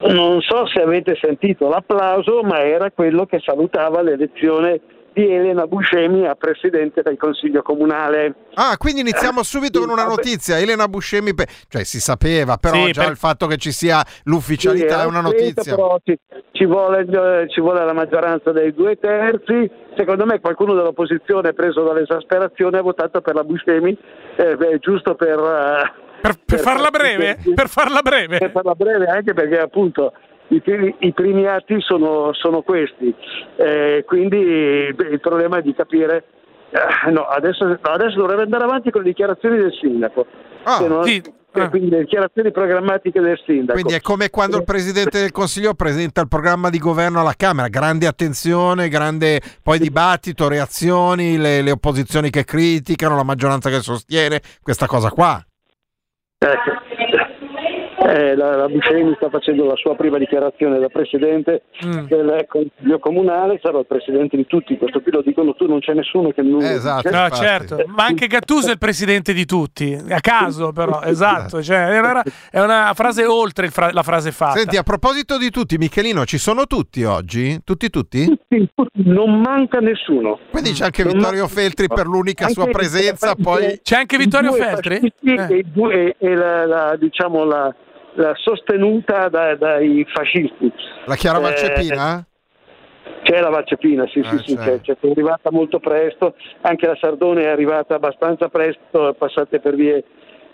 Non 0.00 0.40
so 0.42 0.66
se 0.66 0.80
avete 0.80 1.18
sentito 1.20 1.68
l'applauso, 1.68 2.42
ma 2.42 2.60
era 2.60 2.90
quello 2.90 3.26
che 3.26 3.40
salutava 3.44 4.00
l'elezione 4.00 4.80
di 5.12 5.32
Elena 5.34 5.66
Buscemi 5.66 6.26
a 6.26 6.34
presidente 6.34 7.02
del 7.02 7.16
Consiglio 7.16 7.62
Comunale. 7.62 8.34
Ah, 8.54 8.76
quindi 8.76 9.00
iniziamo 9.00 9.42
subito 9.42 9.80
con 9.80 9.90
una 9.90 10.04
notizia. 10.04 10.58
Elena 10.58 10.88
Buscemi, 10.88 11.34
pe- 11.34 11.46
cioè 11.68 11.84
si 11.84 12.00
sapeva, 12.00 12.56
però 12.56 12.84
Sì, 12.86 12.92
già 12.92 13.02
per- 13.02 13.10
il 13.10 13.16
fatto 13.16 13.46
che 13.46 13.56
ci 13.56 13.72
sia 13.72 14.02
l'ufficialità 14.24 15.00
Sì, 15.00 15.04
è 15.04 15.06
una 15.06 15.20
notizia. 15.20 15.74
Però 15.74 15.98
ci, 16.04 16.18
ci 16.52 16.64
vuole, 16.64 17.00
eh, 17.00 17.48
ci 17.48 17.60
vuole 17.60 17.84
la 17.84 17.92
maggioranza 17.92 18.52
dei 18.52 18.72
due 18.72 18.96
terzi. 18.98 19.70
Secondo 19.96 20.24
me 20.26 20.40
qualcuno 20.40 20.74
dell'opposizione, 20.74 21.52
preso 21.52 21.82
dall'esasperazione, 21.82 22.78
ha 22.78 22.82
votato 22.82 23.20
per 23.20 23.34
la 23.34 23.44
Buscemi, 23.44 23.96
eh, 24.36 24.56
beh, 24.56 24.78
giusto 24.78 25.14
per... 25.14 25.38
eh, 25.38 26.06
per, 26.20 26.58
farla 26.58 26.90
breve? 26.90 27.38
Per 27.54 27.68
farla 27.68 28.00
breve? 28.02 28.38
Per 28.38 28.50
farla 28.50 28.74
breve 28.74 29.06
anche 29.06 29.34
perché 29.34 29.58
appunto 29.58 30.12
i 30.48 30.60
primi, 30.60 30.94
i 31.00 31.12
primi 31.12 31.46
atti 31.46 31.80
sono, 31.80 32.32
sono 32.32 32.62
questi. 32.62 33.14
Eh, 33.56 34.04
quindi 34.06 34.92
beh, 34.94 35.08
il 35.08 35.20
problema 35.20 35.58
è 35.58 35.62
di 35.62 35.74
capire... 35.74 36.24
eh, 36.70 37.10
no, 37.10 37.22
adesso, 37.22 37.78
adesso 37.80 38.16
dovrebbe 38.16 38.42
andare 38.42 38.64
avanti 38.64 38.90
con 38.90 39.02
le 39.02 39.08
dichiarazioni 39.08 39.58
del 39.58 39.72
sindaco. 39.80 40.26
Ah, 40.64 40.84
non- 40.86 41.04
sì. 41.04 41.22
che 41.50 41.68
quindi 41.70 41.90
le 41.90 42.00
dichiarazioni 42.00 42.50
programmatiche 42.52 43.20
del 43.20 43.40
sindaco. 43.44 43.72
Quindi 43.72 43.94
è 43.94 44.00
come 44.00 44.28
quando 44.28 44.58
il 44.58 44.64
Presidente 44.64 45.18
del 45.18 45.32
Consiglio 45.32 45.74
presenta 45.74 46.20
il 46.20 46.28
programma 46.28 46.68
di 46.68 46.78
governo 46.78 47.20
alla 47.20 47.34
Camera, 47.36 47.68
grande 47.68 48.06
attenzione, 48.06 48.88
grande 48.88 49.40
poi 49.62 49.78
dibattito, 49.78 50.48
reazioni, 50.48 51.38
le, 51.38 51.62
le 51.62 51.70
opposizioni 51.70 52.30
che 52.30 52.44
criticano, 52.44 53.16
la 53.16 53.24
maggioranza 53.24 53.70
che 53.70 53.80
sostiene, 53.80 54.40
questa 54.62 54.86
cosa 54.86 55.10
qua. 55.10 55.42
Ecco. 56.38 56.97
Eh, 58.08 58.34
la, 58.36 58.56
la 58.56 58.68
Buscemi 58.68 59.12
sta 59.16 59.28
facendo 59.28 59.66
la 59.66 59.76
sua 59.76 59.94
prima 59.94 60.16
dichiarazione 60.16 60.78
da 60.78 60.88
presidente 60.88 61.64
Mm. 61.84 62.06
del 62.06 62.46
Consiglio 62.48 62.98
Comunale, 62.98 63.60
sarà 63.62 63.78
il 63.80 63.86
presidente 63.86 64.36
di 64.36 64.46
tutti, 64.46 64.76
questo 64.78 65.00
qui 65.00 65.12
lo 65.12 65.20
dicono 65.22 65.54
tu, 65.54 65.66
non 65.66 65.80
c'è 65.80 65.92
nessuno 65.92 66.30
che 66.30 66.40
non... 66.42 66.62
Esatto. 66.62 67.10
No, 67.10 67.28
certo, 67.30 67.76
ma 67.88 68.06
anche 68.06 68.26
Gattuso 68.26 68.68
è 68.68 68.72
il 68.72 68.78
presidente 68.78 69.32
di 69.34 69.44
tutti, 69.44 69.96
a 70.08 70.20
caso 70.20 70.72
però, 70.72 71.02
esatto, 71.04 71.62
cioè, 71.62 71.88
è, 71.88 71.98
una, 71.98 72.22
è 72.50 72.60
una 72.60 72.92
frase 72.94 73.24
oltre 73.26 73.68
fra- 73.68 73.90
la 73.92 74.02
frase 74.02 74.32
fatta. 74.32 74.58
Senti, 74.58 74.76
a 74.76 74.82
proposito 74.82 75.36
di 75.38 75.50
tutti, 75.50 75.76
Michelino, 75.76 76.24
ci 76.24 76.38
sono 76.38 76.66
tutti 76.66 77.04
oggi? 77.04 77.60
Tutti, 77.62 77.90
tutti? 77.90 78.24
Tutti, 78.24 78.68
tutti, 78.74 79.02
non 79.04 79.40
manca 79.40 79.78
nessuno. 79.80 80.38
Quindi 80.50 80.70
c'è 80.72 80.84
anche 80.84 81.02
Non 81.04 81.12
Vittorio 81.12 81.40
manca- 81.42 81.54
Feltri 81.54 81.86
per 81.88 82.06
l'unica 82.06 82.44
Anche 82.46 82.54
sua 82.54 82.66
presenza, 82.70 83.34
poi... 83.34 83.80
C'è 83.82 83.96
anche 83.96 84.16
Vittorio 84.16 84.52
Feltri? 84.52 85.12
Eh. 85.24 85.46
E, 85.58 85.64
due- 85.70 86.16
e 86.18 86.34
la, 86.34 86.64
la- 86.66 86.96
diciamo 86.96 87.44
la 87.44 87.74
sostenuta 88.34 89.28
da- 89.28 89.54
dai 89.56 90.04
fascisti. 90.12 90.72
La 91.06 91.14
Chiara 91.16 91.38
Eh, 91.38 91.42
Valcepina? 91.42 92.26
C'è 93.22 93.40
la 93.40 93.48
Valcepina, 93.50 94.06
sì, 94.08 94.20
Ah, 94.20 94.28
sì, 94.30 94.38
sì, 94.38 94.56
c'è. 94.56 94.80
c'è, 94.80 94.80
c'è, 94.80 94.96
è 95.06 95.10
arrivata 95.10 95.50
molto 95.50 95.80
presto, 95.80 96.34
anche 96.62 96.86
la 96.86 96.96
Sardone 97.00 97.42
è 97.42 97.48
arrivata 97.48 97.94
abbastanza 97.96 98.48
presto, 98.48 99.14
passate 99.18 99.60
per 99.60 99.74
vie, 99.74 100.02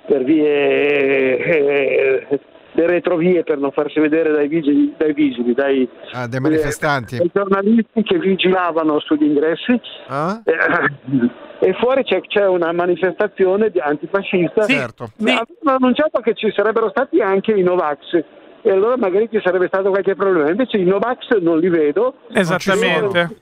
per 0.07 0.25
vie 0.25 1.37
eh, 1.39 2.41
le 2.77 2.87
retrovie 2.87 3.43
per 3.45 3.59
non 3.59 3.70
farsi 3.70 4.01
vedere 4.01 4.33
dai 4.33 4.49
vigili, 4.49 4.93
dai, 4.97 5.12
vigili, 5.12 5.55
dai, 5.55 5.89
Ah, 6.12 6.27
dei 6.27 6.41
manifestanti. 6.41 7.16
dai 7.18 7.31
giornalisti 7.33 8.03
che 8.03 8.18
vigilavano 8.18 8.99
sugli 9.01 9.25
ingressi. 9.25 9.81
Ah? 10.09 10.43
Eh, 10.45 11.68
e 11.68 11.72
fuori 11.75 12.03
c'è, 12.03 12.20
c'è 12.22 12.47
una 12.47 12.72
manifestazione 12.72 13.70
di 13.70 13.79
antifascista. 13.79 14.62
Sì, 14.62 14.75
Certo. 14.75 15.09
sì. 15.16 15.31
Hanno 15.31 15.77
annunciato 15.77 16.20
che 16.20 16.35
ci 16.35 16.53
sarebbero 16.55 16.89
stati 16.91 17.20
anche 17.20 17.53
i 17.53 17.62
Novax. 17.62 18.25
E 18.66 18.70
allora 18.70 18.97
magari 18.97 19.29
ci 19.31 19.41
sarebbe 19.45 19.66
stato 19.68 19.91
qualche 19.91 20.14
problema. 20.16 20.51
Invece 20.51 20.79
i 20.79 20.85
Novax 20.85 21.29
non 21.41 21.59
li 21.59 21.68
vedo. 21.68 22.14
Esattamente. 22.33 23.37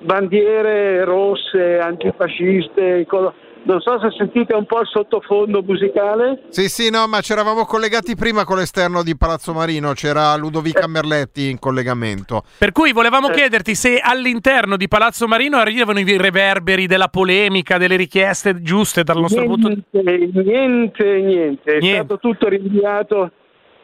Bandiere 0.00 1.04
rosse, 1.04 1.78
antifasciste, 1.78 3.06
co- 3.06 3.32
non 3.64 3.80
so 3.80 3.98
se 4.00 4.10
sentite 4.16 4.54
un 4.54 4.66
po' 4.66 4.80
il 4.80 4.86
sottofondo 4.86 5.62
musicale. 5.62 6.42
Sì, 6.48 6.68
sì, 6.68 6.90
no, 6.90 7.06
ma 7.06 7.20
ci 7.20 7.32
eravamo 7.32 7.64
collegati 7.64 8.14
prima 8.14 8.44
con 8.44 8.58
l'esterno 8.58 9.02
di 9.02 9.16
Palazzo 9.16 9.52
Marino, 9.52 9.92
c'era 9.92 10.34
Ludovica 10.36 10.86
Merletti 10.86 11.48
in 11.50 11.58
collegamento. 11.58 12.42
Per 12.58 12.72
cui 12.72 12.92
volevamo 12.92 13.28
Eh. 13.28 13.32
chiederti 13.32 13.74
se 13.74 13.98
all'interno 14.02 14.76
di 14.76 14.88
Palazzo 14.88 15.26
Marino 15.26 15.56
arrivano 15.58 15.98
i 15.98 16.16
reverberi 16.16 16.86
della 16.86 17.08
polemica, 17.08 17.78
delle 17.78 17.96
richieste 17.96 18.62
giuste 18.62 19.02
dal 19.02 19.18
nostro 19.20 19.44
punto 19.44 19.68
di 19.68 19.82
Niente, 19.90 20.42
niente, 20.42 21.04
niente. 21.20 21.72
È 21.76 21.78
Niente. 21.80 21.94
stato 22.04 22.18
tutto 22.18 22.48
rinviato. 22.48 23.30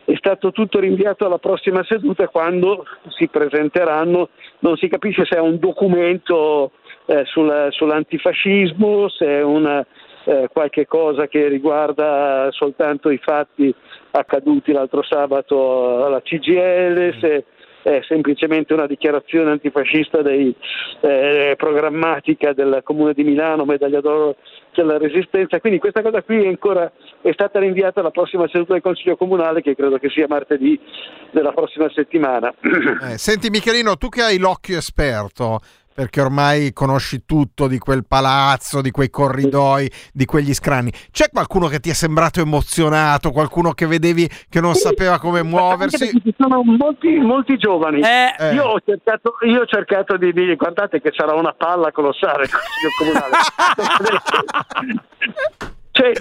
È 0.04 0.14
stato 0.16 0.50
tutto 0.50 0.80
rinviato 0.80 1.24
alla 1.24 1.38
prossima 1.38 1.84
seduta 1.84 2.26
quando 2.26 2.84
si 3.16 3.28
presenteranno, 3.28 4.30
non 4.60 4.76
si 4.76 4.88
capisce 4.88 5.24
se 5.24 5.36
è 5.36 5.40
un 5.40 5.58
documento 5.60 6.72
eh, 7.10 7.24
sul- 7.24 7.68
sull'antifascismo, 7.70 9.08
se 9.08 9.26
è 9.26 9.42
una, 9.42 9.84
eh, 10.24 10.48
qualche 10.52 10.86
cosa 10.86 11.26
che 11.26 11.48
riguarda 11.48 12.48
soltanto 12.52 13.10
i 13.10 13.18
fatti 13.18 13.74
accaduti 14.12 14.70
l'altro 14.70 15.02
sabato 15.02 16.04
alla 16.04 16.22
CGL, 16.22 17.18
se 17.20 17.44
è 17.82 18.00
semplicemente 18.06 18.74
una 18.74 18.86
dichiarazione 18.86 19.50
antifascista 19.50 20.22
dei, 20.22 20.54
eh, 21.00 21.54
programmatica 21.56 22.52
del 22.52 22.82
Comune 22.84 23.12
di 23.12 23.24
Milano, 23.24 23.64
medaglia 23.64 24.00
d'oro 24.00 24.36
della 24.74 24.98
Resistenza. 24.98 25.60
Quindi 25.60 25.78
questa 25.78 26.02
cosa 26.02 26.22
qui 26.22 26.44
è 26.44 26.46
ancora 26.46 26.90
è 27.22 27.32
stata 27.32 27.58
rinviata 27.58 28.00
alla 28.00 28.10
prossima 28.10 28.46
seduta 28.48 28.74
del 28.74 28.82
Consiglio 28.82 29.16
Comunale, 29.16 29.62
che 29.62 29.74
credo 29.74 29.98
che 29.98 30.10
sia 30.10 30.26
martedì 30.28 30.78
della 31.32 31.52
prossima 31.52 31.90
settimana. 31.90 32.52
Eh, 33.02 33.16
senti 33.18 33.48
Michelino, 33.50 33.96
tu 33.96 34.08
che 34.08 34.22
hai 34.22 34.38
l'occhio 34.38 34.76
esperto, 34.76 35.60
perché 36.00 36.22
ormai 36.22 36.72
conosci 36.72 37.26
tutto 37.26 37.66
di 37.66 37.78
quel 37.78 38.06
palazzo, 38.06 38.80
di 38.80 38.90
quei 38.90 39.10
corridoi, 39.10 39.86
di 40.14 40.24
quegli 40.24 40.54
scranni, 40.54 40.90
c'è 41.10 41.28
qualcuno 41.30 41.66
che 41.66 41.78
ti 41.78 41.90
è 41.90 41.92
sembrato 41.92 42.40
emozionato, 42.40 43.32
qualcuno 43.32 43.72
che 43.72 43.86
vedevi 43.86 44.26
che 44.48 44.62
non 44.62 44.72
sapeva 44.72 45.18
come 45.18 45.42
muoversi? 45.42 46.08
ci 46.24 46.34
sono 46.38 46.62
molti, 46.64 47.18
molti 47.18 47.58
giovani. 47.58 48.00
Eh, 48.00 48.54
Io, 48.54 48.64
ho 48.64 48.80
cercato, 48.82 49.36
io 49.42 49.60
ho 49.60 49.66
cercato 49.66 50.16
di 50.16 50.32
dire, 50.32 50.56
guardate 50.56 51.02
che 51.02 51.12
sarà 51.14 51.34
una 51.34 51.52
palla 51.52 51.92
colossale. 51.92 52.48
Cioè, 55.92 56.12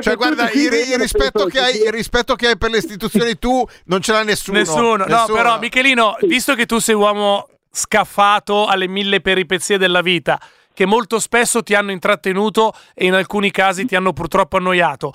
Cioè, 0.00 0.14
guarda, 0.14 0.48
il, 0.52 0.72
il 0.92 0.98
rispetto 0.98 1.42
hai, 1.42 1.82
il 1.84 1.92
rispetto 1.92 2.34
che 2.34 2.46
hai 2.46 2.56
per 2.56 2.70
le 2.70 2.78
istituzioni 2.78 3.38
tu 3.38 3.62
non 3.86 4.00
ce 4.00 4.12
l'ha 4.12 4.22
nessuno. 4.22 4.56
Nessuno. 4.56 5.04
No, 5.06 5.26
però 5.30 5.58
Michelino, 5.58 6.16
visto 6.22 6.54
che 6.54 6.64
tu 6.64 6.78
sei 6.78 6.94
uomo 6.94 7.46
scaffato 7.70 8.66
alle 8.66 8.88
mille 8.88 9.20
peripezie 9.20 9.78
della 9.78 10.00
vita, 10.00 10.38
che 10.72 10.86
molto 10.86 11.18
spesso 11.18 11.62
ti 11.62 11.74
hanno 11.74 11.90
intrattenuto 11.90 12.72
e 12.94 13.06
in 13.06 13.14
alcuni 13.14 13.50
casi 13.50 13.84
ti 13.84 13.96
hanno 13.96 14.12
purtroppo 14.12 14.56
annoiato, 14.56 15.12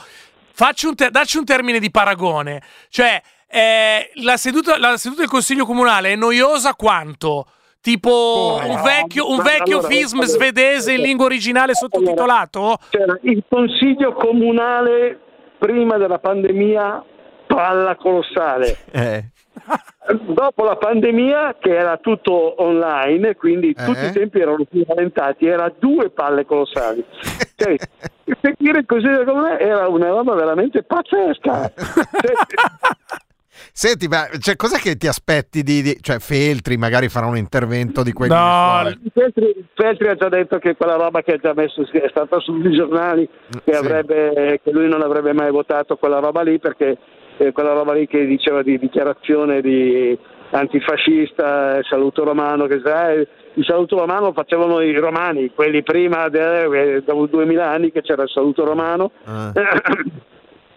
facci 0.54 0.88
un 0.88 0.96
te- 0.96 1.10
dacci 1.10 1.38
un 1.38 1.46
termine 1.46 1.80
di 1.80 1.92
paragone. 1.92 2.62
Cioè, 2.90 3.22
eh, 3.48 4.10
la, 4.16 4.38
seduta, 4.38 4.78
la 4.80 4.98
seduta 4.98 5.22
del 5.22 5.30
Consiglio 5.30 5.66
Comunale 5.66 6.14
è 6.14 6.16
noiosa 6.16 6.74
quanto? 6.74 7.48
Tipo 7.82 8.60
un 8.64 8.82
vecchio, 8.82 9.30
un 9.30 9.42
vecchio 9.42 9.80
allora, 9.80 9.94
film 9.94 10.20
allora, 10.20 10.28
svedese 10.28 10.94
in 10.94 11.02
lingua 11.02 11.26
originale 11.26 11.76
sottotitolato? 11.76 12.78
C'era 12.90 13.18
il 13.24 13.44
consiglio 13.50 14.14
comunale 14.14 15.20
prima 15.60 15.98
della 15.98 16.18
pandemia, 16.18 17.04
palla 17.46 17.96
colossale. 17.96 18.78
Eh. 18.90 19.26
Dopo 20.34 20.64
la 20.66 20.76
pandemia, 20.76 21.56
che 21.60 21.76
era 21.76 21.98
tutto 21.98 22.62
online, 22.62 23.36
quindi 23.36 23.74
tutti 23.74 24.00
Eh? 24.00 24.08
i 24.08 24.12
tempi 24.12 24.40
erano 24.40 24.66
più 24.70 24.84
rallentati, 24.86 25.46
era 25.46 25.72
due 25.78 26.10
palle 26.10 26.46
colossali. 26.46 27.04
Cioè, 27.56 27.76
seguire 28.42 28.80
il 28.80 28.86
consiglio 28.86 29.24
comunale 29.24 29.60
era 29.60 29.88
una 29.88 30.10
roba 30.10 30.34
veramente 30.36 30.84
pazzesca. 30.84 31.72
Cioè, 31.72 32.34
Senti, 33.76 34.08
ma 34.08 34.28
cioè, 34.40 34.56
cos'è 34.56 34.78
che 34.78 34.98
ti 34.98 35.08
aspetti 35.08 35.64
di, 35.64 35.82
di- 35.82 35.98
Cioè, 36.02 36.20
Feltri 36.20 36.78
magari 36.78 37.08
farà 37.08 37.26
un 37.28 37.38
intervento 37.38 38.04
di 38.04 38.12
quelli 38.12 38.34
No. 38.34 38.84
Feltri, 39.14 39.66
Feltri 39.74 40.08
ha 40.10 40.16
già 40.16 40.30
detto 40.30 40.60
che 40.60 40.76
quella 40.76 40.96
roba 40.96 41.22
che 41.22 41.34
ha 41.34 41.38
già 41.38 41.54
messo 41.56 41.82
è 41.82 42.08
stata 42.10 42.40
sui 42.40 42.76
giornali, 42.76 43.28
che, 43.64 43.74
sì. 43.74 43.78
avrebbe, 43.80 44.60
che 44.64 44.72
lui 44.72 44.88
non 44.88 45.02
avrebbe 45.02 45.34
mai 45.34 45.50
votato 45.52 45.96
quella 45.98 46.20
roba 46.20 46.42
lì 46.42 46.60
perché 46.60 46.98
eh, 47.38 47.52
quella 47.52 47.74
roba 47.74 47.94
lì 47.94 48.08
che 48.08 48.26
diceva 48.26 48.62
di 48.62 48.78
dichiarazione 48.78 49.62
di 49.62 50.18
antifascista, 50.52 51.78
eh, 51.78 51.84
saluto 51.84 52.24
romano, 52.24 52.68
che 52.68 52.76
eh, 52.76 53.28
il 53.56 53.66
saluto 53.66 53.98
romano 53.98 54.28
lo 54.28 54.34
facevano 54.34 54.80
i 54.82 54.98
romani, 54.98 55.52
quelli 55.54 55.84
prima, 55.84 56.30
de- 56.30 56.96
eh, 56.96 57.02
dopo 57.04 57.26
2000 57.28 57.70
anni 57.70 57.92
che 57.92 58.02
c'era 58.02 58.24
il 58.24 58.30
saluto 58.30 58.64
romano. 58.64 59.12
Ah. 59.26 59.52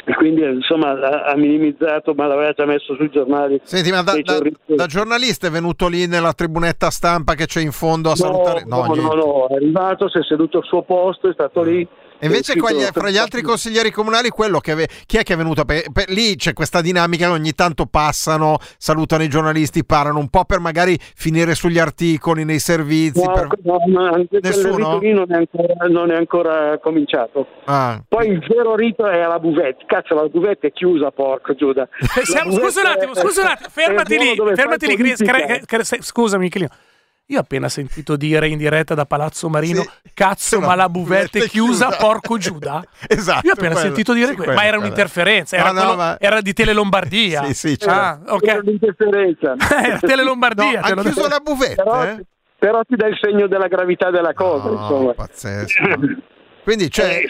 E 0.08 0.14
quindi 0.14 0.40
insomma 0.40 1.24
ha, 1.24 1.34
minimizzato, 1.34 2.14
ma 2.14 2.28
l'aveva 2.28 2.52
già 2.52 2.64
messo 2.64 2.94
sui 2.94 3.10
giornali. 3.10 3.60
Senti, 3.64 3.90
ma 3.90 4.02
da, 4.02 4.16
da- 4.22 4.38
da 4.64 4.86
giornalista 4.86 5.48
è 5.48 5.50
venuto 5.50 5.88
lì 5.88 6.06
nella 6.06 6.32
tribunetta 6.32 6.90
stampa 6.90 7.34
che 7.34 7.46
c'è 7.46 7.60
in 7.60 7.72
fondo 7.72 8.12
a 8.12 8.14
salutare? 8.14 8.62
No, 8.66 8.84
no, 8.84 8.92
niente. 8.92 9.16
no, 9.16 9.48
è 9.48 9.54
arrivato, 9.56 10.08
si 10.08 10.18
è 10.18 10.22
seduto 10.22 10.58
al 10.58 10.64
suo 10.64 10.82
posto, 10.82 11.28
è 11.28 11.32
stato 11.32 11.60
lì. 11.64 11.84
E 12.18 12.26
invece 12.26 12.54
fra 12.92 13.10
gli 13.10 13.18
altri 13.18 13.42
consiglieri 13.42 13.90
comunali, 13.90 14.30
quello 14.30 14.58
che 14.58 14.72
ave- 14.72 14.88
chi 15.06 15.18
è 15.18 15.22
che 15.22 15.34
è 15.34 15.36
venuto? 15.36 15.64
Per, 15.64 15.90
per- 15.92 16.08
lì 16.08 16.36
c'è 16.36 16.52
questa 16.54 16.80
dinamica 16.80 17.26
che 17.26 17.32
ogni 17.32 17.52
tanto 17.52 17.86
passano, 17.86 18.58
salutano 18.78 19.22
i 19.22 19.28
giornalisti, 19.28 19.84
parlano 19.84 20.18
un 20.18 20.28
po' 20.28 20.44
per 20.44 20.58
magari 20.60 20.98
finire 21.14 21.54
sugli 21.54 21.78
articoli, 21.78 22.44
nei 22.44 22.58
servizi. 22.58 23.22
No, 23.22 23.32
per- 23.32 23.48
no, 23.64 23.78
quel 24.28 24.40
Nessuno? 24.42 24.76
rito 24.76 24.98
lì 24.98 25.12
non 25.12 25.26
è, 25.32 25.36
ancora, 25.36 25.74
non 25.88 26.10
è 26.10 26.16
ancora 26.16 26.78
cominciato. 26.78 27.46
Ah. 27.64 28.02
Poi 28.08 28.28
il 28.28 28.38
vero 28.48 28.74
rito 28.74 29.06
è 29.06 29.26
la 29.26 29.38
buvette. 29.38 29.84
Cazzo, 29.86 30.14
la 30.14 30.26
buvette 30.28 30.68
è 30.68 30.72
chiusa, 30.72 31.10
porco 31.10 31.54
Giuda. 31.54 31.88
Eh, 32.00 32.24
siamo- 32.24 32.52
scusa 32.52 32.80
un 32.80 32.86
attimo, 32.86 33.14
scusa 33.14 33.42
un 33.42 33.48
attimo, 33.48 33.68
fermati 33.70 34.18
lì, 34.18 34.34
fermati 34.54 34.86
lì, 34.86 34.96
Chris, 34.96 35.22
politica. 35.22 35.64
Io 37.28 37.38
ho 37.38 37.40
appena 37.40 37.68
sentito 37.68 38.14
dire 38.14 38.46
in 38.46 38.56
diretta 38.56 38.94
da 38.94 39.04
Palazzo 39.04 39.48
Marino, 39.48 39.84
cazzo, 40.14 40.60
ma 40.60 40.76
la 40.76 40.88
buvette 40.88 41.40
è 41.40 41.48
chiusa, 41.48 41.88
porco 41.98 42.38
Giuda. 42.38 42.84
Esatto. 43.08 43.46
Io 43.46 43.50
ho 43.50 43.54
appena 43.54 43.72
quello. 43.72 43.86
sentito 43.88 44.12
dire 44.12 44.28
Sì, 44.28 44.34
questo, 44.34 44.52
quello, 44.52 44.58
ma 44.60 44.66
era 44.66 44.76
quello. 44.76 44.92
un'interferenza, 44.92 45.56
era, 45.56 45.72
No, 45.72 45.82
no, 45.82 45.96
ma- 45.96 46.16
era 46.20 46.40
di 46.40 46.52
Tele 46.52 46.72
Lombardia. 46.72 47.42
Sì, 47.46 47.54
sì, 47.54 47.78
certo. 47.78 47.92
Ah, 47.92 48.20
ok. 48.34 48.46
Era 48.46 48.60
un'interferenza. 48.60 49.56
Era 49.82 49.98
Tele 49.98 50.22
Lombardia. 50.22 50.80
No, 50.80 50.86
ha 50.86 50.92
chiuso 51.02 51.22
detto. 51.22 51.28
la 51.28 51.40
buvette? 51.42 51.74
Però, 51.74 52.02
eh? 52.04 52.24
però 52.60 52.82
ti 52.84 52.94
dà 52.94 53.06
il 53.08 53.18
segno 53.20 53.48
della 53.48 53.66
gravità 53.66 54.10
della 54.12 54.32
cosa, 54.32 54.68
No, 54.68 54.72
insomma. 54.80 55.12
pazzesco. 55.14 55.82
Quindi 56.66 56.90
cioè, 56.90 57.20
Eh, 57.22 57.26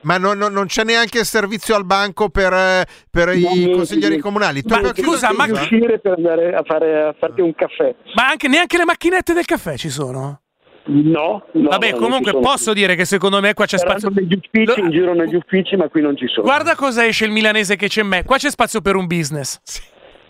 ma 0.00 0.18
non, 0.18 0.36
non- 0.36 0.52
non 0.52 0.66
c'è 0.66 0.82
neanche 0.82 1.20
il 1.20 1.24
servizio 1.24 1.76
al 1.76 1.86
banco 1.86 2.30
per, 2.30 2.84
per 3.08 3.28
i 3.28 3.70
consiglieri 3.72 4.18
comunali. 4.18 4.60
Tu 4.62 4.74
Ma 4.74 4.92
scusa, 4.92 5.32
ma- 5.32 5.44
uscire 5.48 6.00
per 6.00 6.14
andare 6.16 6.52
a, 6.52 6.64
fare, 6.66 7.00
a 7.04 7.14
farti 7.16 7.42
un 7.42 7.54
caffè. 7.54 7.94
Ma 8.16 8.26
anche, 8.26 8.48
neanche 8.48 8.76
le 8.78 8.84
macchinette 8.84 9.34
del 9.34 9.44
caffè 9.44 9.76
ci 9.76 9.88
sono? 9.88 10.40
No, 10.86 11.46
no 11.52 11.68
Vabbè, 11.68 11.94
comunque 11.94 12.32
posso 12.40 12.72
dire 12.72 12.96
che 12.96 13.04
secondo 13.04 13.40
me 13.40 13.54
qua 13.54 13.66
c'è 13.66 13.78
Saranno 13.78 14.00
spazio. 14.00 14.20
negli 14.20 14.32
uffici, 14.34 14.80
in 14.80 14.90
giro 14.90 15.14
negli 15.14 15.36
uffici, 15.36 15.76
ma 15.76 15.86
qui 15.88 16.00
non 16.02 16.16
ci 16.16 16.26
sono. 16.26 16.42
Guarda 16.44 16.74
cosa 16.74 17.06
esce 17.06 17.24
il 17.24 17.30
milanese 17.30 17.76
che 17.76 17.86
c'è 17.86 18.00
in 18.00 18.08
me. 18.08 18.24
Qua 18.24 18.36
c'è 18.36 18.50
spazio 18.50 18.80
per 18.80 18.96
un 18.96 19.06
business. 19.06 19.60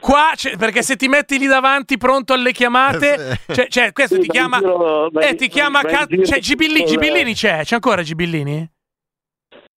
Qua 0.02 0.32
c'è, 0.34 0.56
perché 0.56 0.82
se 0.82 0.96
ti 0.96 1.06
metti 1.06 1.38
lì 1.38 1.46
davanti 1.46 1.96
pronto 1.96 2.32
alle 2.32 2.50
chiamate, 2.52 3.38
Eh, 3.46 3.54
cioè, 3.54 3.66
cioè, 3.68 3.92
questo 3.92 4.18
ti 4.18 4.26
chiama. 4.26 4.58
eh, 5.20 5.34
ti 5.36 5.46
chiama. 5.48 5.80
ca- 5.82 6.06
cioè, 6.24 6.40
Gibillini, 6.40 6.84
Gibillini 6.86 7.34
c'è? 7.34 7.60
C'è 7.62 7.74
ancora 7.76 8.02
Gibillini? 8.02 8.68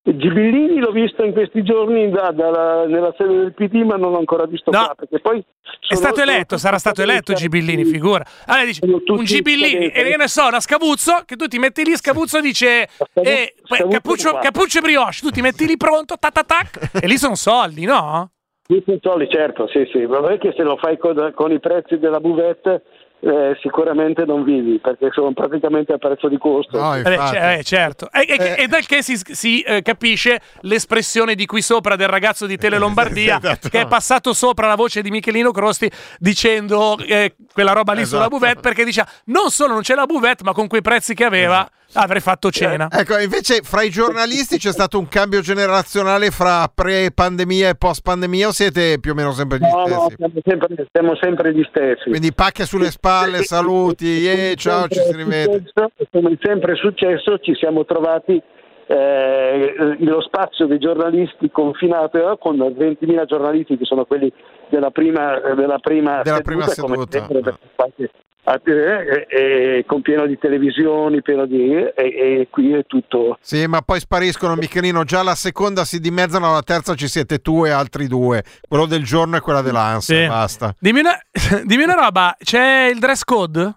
Gibellini 0.07 0.79
l'ho 0.81 0.93
visto 0.93 1.25
in 1.25 1.33
questi 1.33 1.63
giorni 1.63 2.11
da- 2.11 2.31
dalla- 2.31 2.85
nella 2.87 3.15
sede 3.17 3.35
del 3.37 3.55
PD, 3.55 3.85
ma 3.85 3.97
non 3.97 4.13
l'ho 4.13 4.19
ancora 4.19 4.45
visto 4.47 4.71
No. 4.71 4.85
qua. 4.85 4.95
Perché 4.95 5.19
poi 5.21 5.43
È 5.89 5.95
stato 5.95 6.21
eletto, 6.21 6.57
sarà 6.59 6.79
stato 6.79 7.01
eletto 7.03 7.33
Gibillini, 7.33 7.85
figura. 7.85 8.25
Allora 8.47 8.65
dici, 8.67 8.81
tutti 8.81 9.11
un 9.11 9.25
Gibillini, 9.25 9.87
e 9.89 10.03
che 10.05 10.17
ne 10.17 10.29
so, 10.29 10.47
una 10.47 10.61
Scavuzzo, 10.61 11.23
che 11.27 11.37
tu 11.37 11.47
ti 11.49 11.59
metti 11.59 11.85
lì, 11.85 11.97
Scavuzzo 11.97 12.41
dice, 12.41 12.89
eh, 13.15 13.55
cappuccio, 13.91 14.39
cappuccio 14.41 14.81
brioche, 14.81 15.19
tu 15.21 15.31
ti 15.31 15.41
metti 15.41 15.67
lì 15.67 15.77
pronto, 15.79 16.17
tac 16.19 16.33
tac 16.33 16.47
tac, 16.47 16.91
e 17.03 17.07
lì 17.07 17.17
sono 17.19 17.35
soldi, 17.35 17.85
no? 17.85 18.31
Sì, 18.67 18.83
soldi, 19.03 19.29
certo, 19.29 19.69
sì, 19.69 19.89
sì. 19.93 20.07
Ma 20.07 20.21
non 20.21 20.33
è 20.33 20.39
che 20.39 20.53
se 20.57 20.63
lo 20.63 20.77
fai 20.77 20.97
con, 20.97 21.33
con 21.35 21.53
i 21.53 21.61
prezzi 21.61 21.99
della 21.99 22.19
buvette 22.21 22.83
eh, 23.21 23.57
sicuramente 23.63 24.25
non 24.27 24.43
vivi, 24.45 24.79
perché 24.81 25.09
sono 25.13 25.33
praticamente 25.33 25.93
a 25.95 25.99
prezzo 25.99 26.29
di 26.29 26.37
costo. 26.39 26.79
No, 26.79 26.95
Eh, 26.95 26.99
infatti. 26.99 27.37
c- 27.37 27.41
eh, 27.59 27.63
certo. 27.63 28.09
E, 28.11 28.25
e- 28.29 28.37
Eh. 28.59 28.63
e 28.65 28.67
dal 28.67 28.85
che 28.87 29.03
si, 29.03 29.17
si, 29.17 29.61
eh, 29.63 29.81
capisce 29.83 30.41
l'espressione 30.63 31.35
di 31.35 31.47
qui 31.47 31.61
sopra 31.63 31.97
del 31.97 32.09
ragazzo 32.09 32.45
di 32.47 32.57
Tele 32.57 32.79
Lombardia 32.79 33.37
Esatto. 33.43 33.69
che 33.69 33.81
è 33.83 33.87
passato 33.87 34.33
sopra 34.35 34.67
la 34.67 34.75
voce 34.77 35.01
di 35.03 35.11
Michelino 35.11 35.51
Crosti 35.53 35.91
dicendo 36.19 36.97
eh, 36.99 37.35
quella 37.53 37.73
roba 37.73 37.93
lì 37.93 38.05
sulla 38.05 38.23
Esatto. 38.23 38.37
buvette 38.39 38.61
perché 38.61 38.85
diceva 38.85 39.07
non 39.27 39.51
solo 39.51 39.73
non 39.75 39.83
c'è 39.83 39.95
la 39.95 40.07
buvette 40.07 40.43
ma 40.43 40.53
con 40.53 40.67
quei 40.69 40.83
prezzi 40.83 41.15
che 41.15 41.25
aveva 41.25 41.67
avrei 41.95 42.21
fatto 42.21 42.51
cena. 42.51 42.89
Ecco, 42.91 43.19
invece 43.19 43.61
fra 43.63 43.83
i 43.83 43.91
giornalisti 43.91 44.59
c'è 44.59 44.73
stato 44.73 44.99
un 44.99 45.09
cambio 45.09 45.41
generazionale 45.41 46.31
fra 46.31 46.71
pre-pandemia 46.73 47.71
e 47.71 47.75
post-pandemia 47.75 48.49
o 48.49 48.53
siete 48.53 48.99
più 49.01 49.13
o 49.13 49.15
meno 49.15 49.33
sempre 49.33 49.59
gli 49.59 49.63
No, 49.63 49.87
no, 49.87 49.87
stessi? 49.87 50.17
siamo 50.17 50.41
sempre, 50.45 50.87
siamo 50.93 51.17
sempre 51.17 51.55
gli 51.55 51.65
stessi. 51.69 52.11
Quindi 52.11 52.33
pacche 52.33 52.67
sulle 52.67 52.91
spalle, 52.91 53.43
saluti, 53.43 54.29
eh, 54.29 54.55
ciao, 54.57 54.89
ci 54.89 55.01
si 55.01 55.17
rivede. 55.17 55.65
Come 56.11 56.39
sempre 56.41 56.73
è 56.73 56.77
successo, 56.77 57.39
ci 57.39 57.55
siamo 57.55 57.85
trovati 57.85 58.41
eh, 58.87 59.75
lo 60.01 60.21
spazio 60.21 60.67
dei 60.67 60.79
giornalisti 60.79 61.51
confinato 61.51 62.33
eh, 62.33 62.39
con 62.39 62.57
20.000 62.57 63.25
giornalisti 63.25 63.79
che 63.79 63.85
sono 63.85 64.05
quelli 64.05 64.33
della 64.71 64.91
prima, 64.91 65.39
della 65.55 65.79
prima 65.79 66.23
Della 66.23 66.41
prima 66.41 66.65
come 66.65 66.97
seduta. 67.07 67.27
sempre, 67.27 67.59
fate- 67.75 68.11
eh, 68.47 69.27
eh, 69.31 69.85
con 69.87 70.03
pieno 70.03 70.27
di 70.27 70.39
televisioni, 70.39 71.23
pieno 71.23 71.47
di, 71.47 71.73
e, 71.75 71.93
e 71.97 72.49
qui 72.51 72.73
è 72.75 72.85
tutto. 72.87 73.39
Sì, 73.41 73.67
ma 73.67 73.81
poi 73.81 74.01
spariscono 74.01 74.55
Michelino, 74.55 75.03
già 75.05 75.23
la 75.23 75.35
seconda 75.35 75.85
si 75.85 75.99
dimezzano, 75.99 76.51
alla 76.51 76.61
terza 76.63 76.95
ci 76.95 77.09
siete 77.09 77.39
tu 77.39 77.65
e 77.65 77.71
altri 77.71 78.07
due, 78.07 78.43
quello 78.69 78.85
del 78.87 79.03
giorno 79.03 79.37
e 79.37 79.41
quella 79.41 79.63
dell'ANSA, 79.63 80.15
Sì. 80.15 80.27
basta. 80.27 80.75
Dimmi 80.79 81.01
una, 81.01 81.19
dimmi 81.65 81.85
una 81.85 81.95
roba, 81.95 82.37
c'è 82.39 82.91
il 82.93 82.99
dress 82.99 83.25
code? 83.25 83.75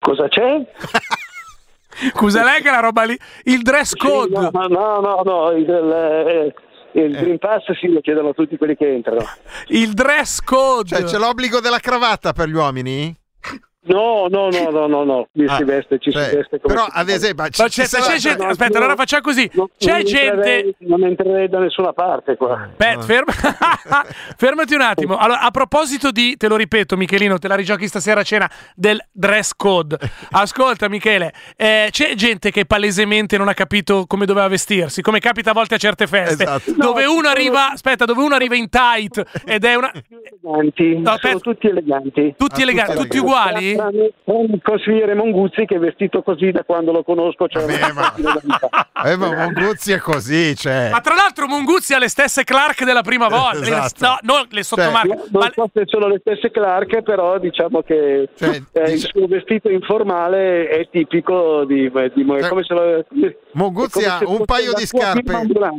Cosa 0.00 0.28
c'è? 0.28 0.66
Scusa 2.12 2.44
lei 2.44 2.60
che 2.60 2.70
la 2.70 2.80
roba 2.80 3.04
lì, 3.04 3.16
il 3.44 3.62
dress 3.62 3.90
Sì, 3.90 3.96
code. 3.96 4.28
no, 4.38 4.50
no, 4.68 5.00
no, 5.00 5.22
no, 5.24 5.50
il, 5.52 5.68
eh, 5.70 6.44
il 6.46 6.54
Green 7.02 7.38
Pass 7.38 7.70
sì, 7.78 7.88
lo 7.88 8.00
chiedono 8.00 8.32
tutti 8.32 8.56
quelli 8.56 8.76
che 8.76 8.92
entrano. 8.92 9.20
Il 9.68 9.92
dress 9.92 10.40
code. 10.40 10.88
Cioè, 10.88 11.04
c'è 11.04 11.18
l'obbligo 11.18 11.60
della 11.60 11.78
cravatta 11.78 12.32
per 12.32 12.48
gli 12.48 12.54
uomini? 12.54 13.14
No, 13.86 14.26
no, 14.28 14.48
no, 14.50 14.70
no, 14.70 14.86
no, 14.86 15.04
no, 15.04 15.28
qui 15.32 15.44
Ah, 15.46 15.56
si 15.56 15.64
veste, 15.64 15.98
ci 15.98 16.10
cioè, 16.10 16.24
si 16.28 16.34
veste 16.36 16.60
come 16.60 16.74
però 16.74 16.86
ad 16.90 17.08
esempio, 17.08 17.44
ci- 17.48 17.62
c'è- 17.62 17.68
ci 17.68 17.80
c'è 17.82 17.86
sarà- 17.86 18.16
gente- 18.16 18.42
no, 18.42 18.50
aspetta, 18.50 18.72
no, 18.78 18.84
allora 18.84 18.96
facciamo 18.96 19.22
così. 19.22 19.48
Non- 19.54 19.68
C'è 19.78 19.90
non 19.92 20.04
gente. 20.04 20.28
entrerei- 20.32 20.74
non 20.80 21.04
entrerei 21.04 21.48
da 21.48 21.58
nessuna 21.60 21.92
parte 21.92 22.36
qua. 22.36 22.68
Aspetta, 22.70 23.00
ferma- 23.02 23.32
fermati 24.36 24.74
un 24.74 24.80
attimo. 24.80 25.16
Allora, 25.16 25.40
a 25.40 25.50
proposito 25.50 26.10
di, 26.10 26.36
te 26.36 26.48
lo 26.48 26.56
ripeto, 26.56 26.96
Michelino, 26.96 27.38
te 27.38 27.48
la 27.48 27.54
rigiochi 27.54 27.86
stasera 27.86 28.20
a 28.20 28.24
cena 28.24 28.50
del 28.74 29.00
dress 29.12 29.52
code. 29.56 29.96
Ascolta, 30.32 30.88
Michele, 30.88 31.32
eh, 31.56 31.88
c'è 31.90 32.14
gente 32.14 32.50
che 32.50 32.64
palesemente 32.66 33.36
non 33.38 33.48
ha 33.48 33.54
capito 33.54 34.04
come 34.06 34.26
doveva 34.26 34.48
vestirsi, 34.48 35.02
come 35.02 35.20
capita 35.20 35.50
a 35.50 35.54
volte 35.54 35.76
a 35.76 35.78
certe 35.78 36.06
feste, 36.06 36.42
Esatto. 36.44 36.72
dove 36.76 37.04
No, 37.04 37.12
uno 37.14 37.28
arriva, 37.28 37.70
aspetta, 37.72 38.04
dove 38.04 38.20
uno 38.22 38.34
arriva 38.34 38.56
in 38.56 38.68
tight 38.68 39.22
ed 39.44 39.64
è 39.64 39.74
una. 39.76 39.92
Eleganti, 40.42 40.98
No, 40.98 41.16
sono 41.20 41.38
tutti 41.40 41.66
eleganti. 41.68 42.34
Tutti 42.36 42.60
Ah, 42.60 42.62
eleganti, 42.64 42.96
tutti 42.96 43.18
uguali? 43.18 43.74
Tranne- 43.76 44.60
consigliere 44.62 45.14
Monguzzi 45.14 45.64
che 45.64 45.76
è 45.76 45.78
vestito 45.78 46.22
così 46.22 46.50
da 46.50 46.62
quando 46.64 46.92
lo 46.92 47.02
conosco. 47.02 47.46
Cioè 47.48 47.64
Vabbè, 47.64 47.92
ma- 47.92 48.14
Eh, 49.04 49.16
ma 49.16 49.34
Monguzzi 49.34 49.92
è 49.92 49.98
così, 49.98 50.56
cioè. 50.56 50.88
Ma 50.90 51.00
tra 51.00 51.14
l'altro, 51.14 51.46
Munguzzi 51.46 51.92
ha 51.94 51.98
le 51.98 52.08
stesse 52.08 52.44
Clark 52.44 52.84
della 52.84 53.02
prima 53.02 53.28
volta. 53.28 53.58
Esatto. 53.60 54.04
No, 54.06 54.18
non 54.22 54.46
le 54.50 54.62
sottomarche. 54.62 55.08
Non 55.08 55.26
ma- 55.30 55.50
so 55.54 55.70
se 55.72 55.82
sono 55.84 56.08
le 56.08 56.18
stesse 56.20 56.50
Clark, 56.50 57.02
però 57.02 57.38
diciamo 57.38 57.82
che 57.82 58.28
Cioè, 58.34 58.60
eh, 58.72 58.92
il 58.92 59.00
suo 59.00 59.26
vestito 59.26 59.68
informale 59.68 60.68
è 60.68 60.88
tipico 60.90 61.64
di, 61.64 61.90
di 62.14 62.26
è 62.38 62.48
come 62.48 62.62
se 62.64 62.74
lo, 62.74 63.04
Monguzzi 63.52 64.04
ha 64.04 64.18
se 64.18 64.24
un 64.24 64.44
paio 64.44 64.72
di 64.72 64.86
scarpe. 64.86 65.32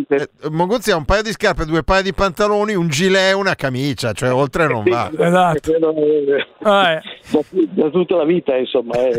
Eh, 0.09 0.29
Monguzzi 0.49 0.91
ha 0.91 0.95
un 0.95 1.05
paio 1.05 1.23
di 1.23 1.31
scarpe, 1.31 1.65
due 1.65 1.83
paia 1.83 2.01
di 2.01 2.13
pantaloni, 2.13 2.73
un 2.75 2.87
gilet 2.87 3.31
e 3.31 3.33
una 3.33 3.55
camicia, 3.55 4.13
cioè 4.13 4.31
oltre 4.31 4.67
non 4.67 4.83
va. 4.83 5.09
Esatto. 5.17 5.73
eh. 5.75 7.01
da 7.89 7.97
tutta 7.97 8.15
la 8.15 8.25
vita, 8.25 8.55
insomma. 8.55 8.93
Non 8.95 9.07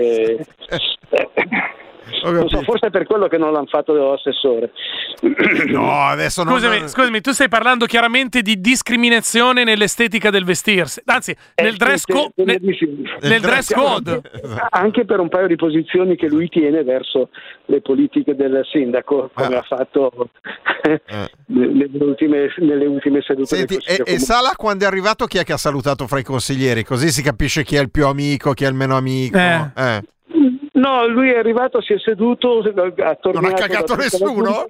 so, 2.48 2.62
forse 2.62 2.86
è 2.86 2.90
per 2.90 3.04
quello 3.06 3.28
che 3.28 3.38
non 3.38 3.52
l'hanno 3.52 3.66
fatto 3.66 4.12
assessore. 4.12 4.70
No, 5.68 6.02
adesso 6.02 6.42
non... 6.44 6.54
Scusami, 6.54 6.88
scusami, 6.88 7.20
tu 7.20 7.32
stai 7.32 7.48
parlando 7.48 7.86
chiaramente 7.86 8.42
di 8.42 8.60
discriminazione 8.60 9.64
nell'estetica 9.64 10.30
del 10.30 10.44
vestirsi, 10.44 11.00
anzi, 11.04 11.34
nel 11.56 11.76
dress, 11.76 12.04
co- 12.04 12.30
Eh, 12.36 12.44
nel, 12.44 12.60
nel 13.20 13.40
dress 13.40 13.72
code. 13.72 14.20
Anche 14.70 15.04
per 15.04 15.18
un 15.20 15.28
paio 15.28 15.46
di 15.46 15.56
posizioni 15.56 16.16
che 16.16 16.28
lui 16.28 16.48
tiene 16.48 16.82
verso 16.84 17.30
le 17.66 17.80
politiche 17.80 18.34
del 18.34 18.64
sindaco, 18.70 19.30
come 19.34 19.56
Ah. 19.56 19.58
ha 19.58 19.62
fatto 19.62 20.30
nelle, 21.46 21.88
ultime, 21.92 22.52
nelle 22.58 22.86
ultime 22.86 23.20
sedute 23.22 23.56
Senti, 23.56 23.78
e, 23.86 24.02
e. 24.04 24.18
Sala 24.18 24.52
quando 24.56 24.84
è 24.84 24.86
arrivato 24.86 25.26
chi 25.26 25.38
è 25.38 25.44
che 25.44 25.52
ha 25.52 25.56
salutato 25.58 26.06
fra 26.06 26.18
i 26.18 26.24
consiglieri? 26.24 26.84
Così 26.84 27.10
si 27.10 27.22
capisce 27.22 27.64
chi 27.64 27.76
è 27.76 27.80
il 27.80 27.90
più 27.90 28.06
amico, 28.06 28.52
chi 28.52 28.64
è 28.64 28.68
il 28.68 28.74
meno 28.74 28.96
amico. 28.96 29.36
Eh. 29.38 29.70
Eh. 29.76 30.02
No, 30.78 31.06
lui 31.08 31.30
è 31.30 31.38
arrivato, 31.38 31.80
si 31.80 31.92
è 31.92 31.98
seduto, 31.98 32.58
ha 32.58 33.18
Non 33.32 33.44
ha 33.44 33.52
cagato 33.52 33.96
nessuno? 33.96 34.66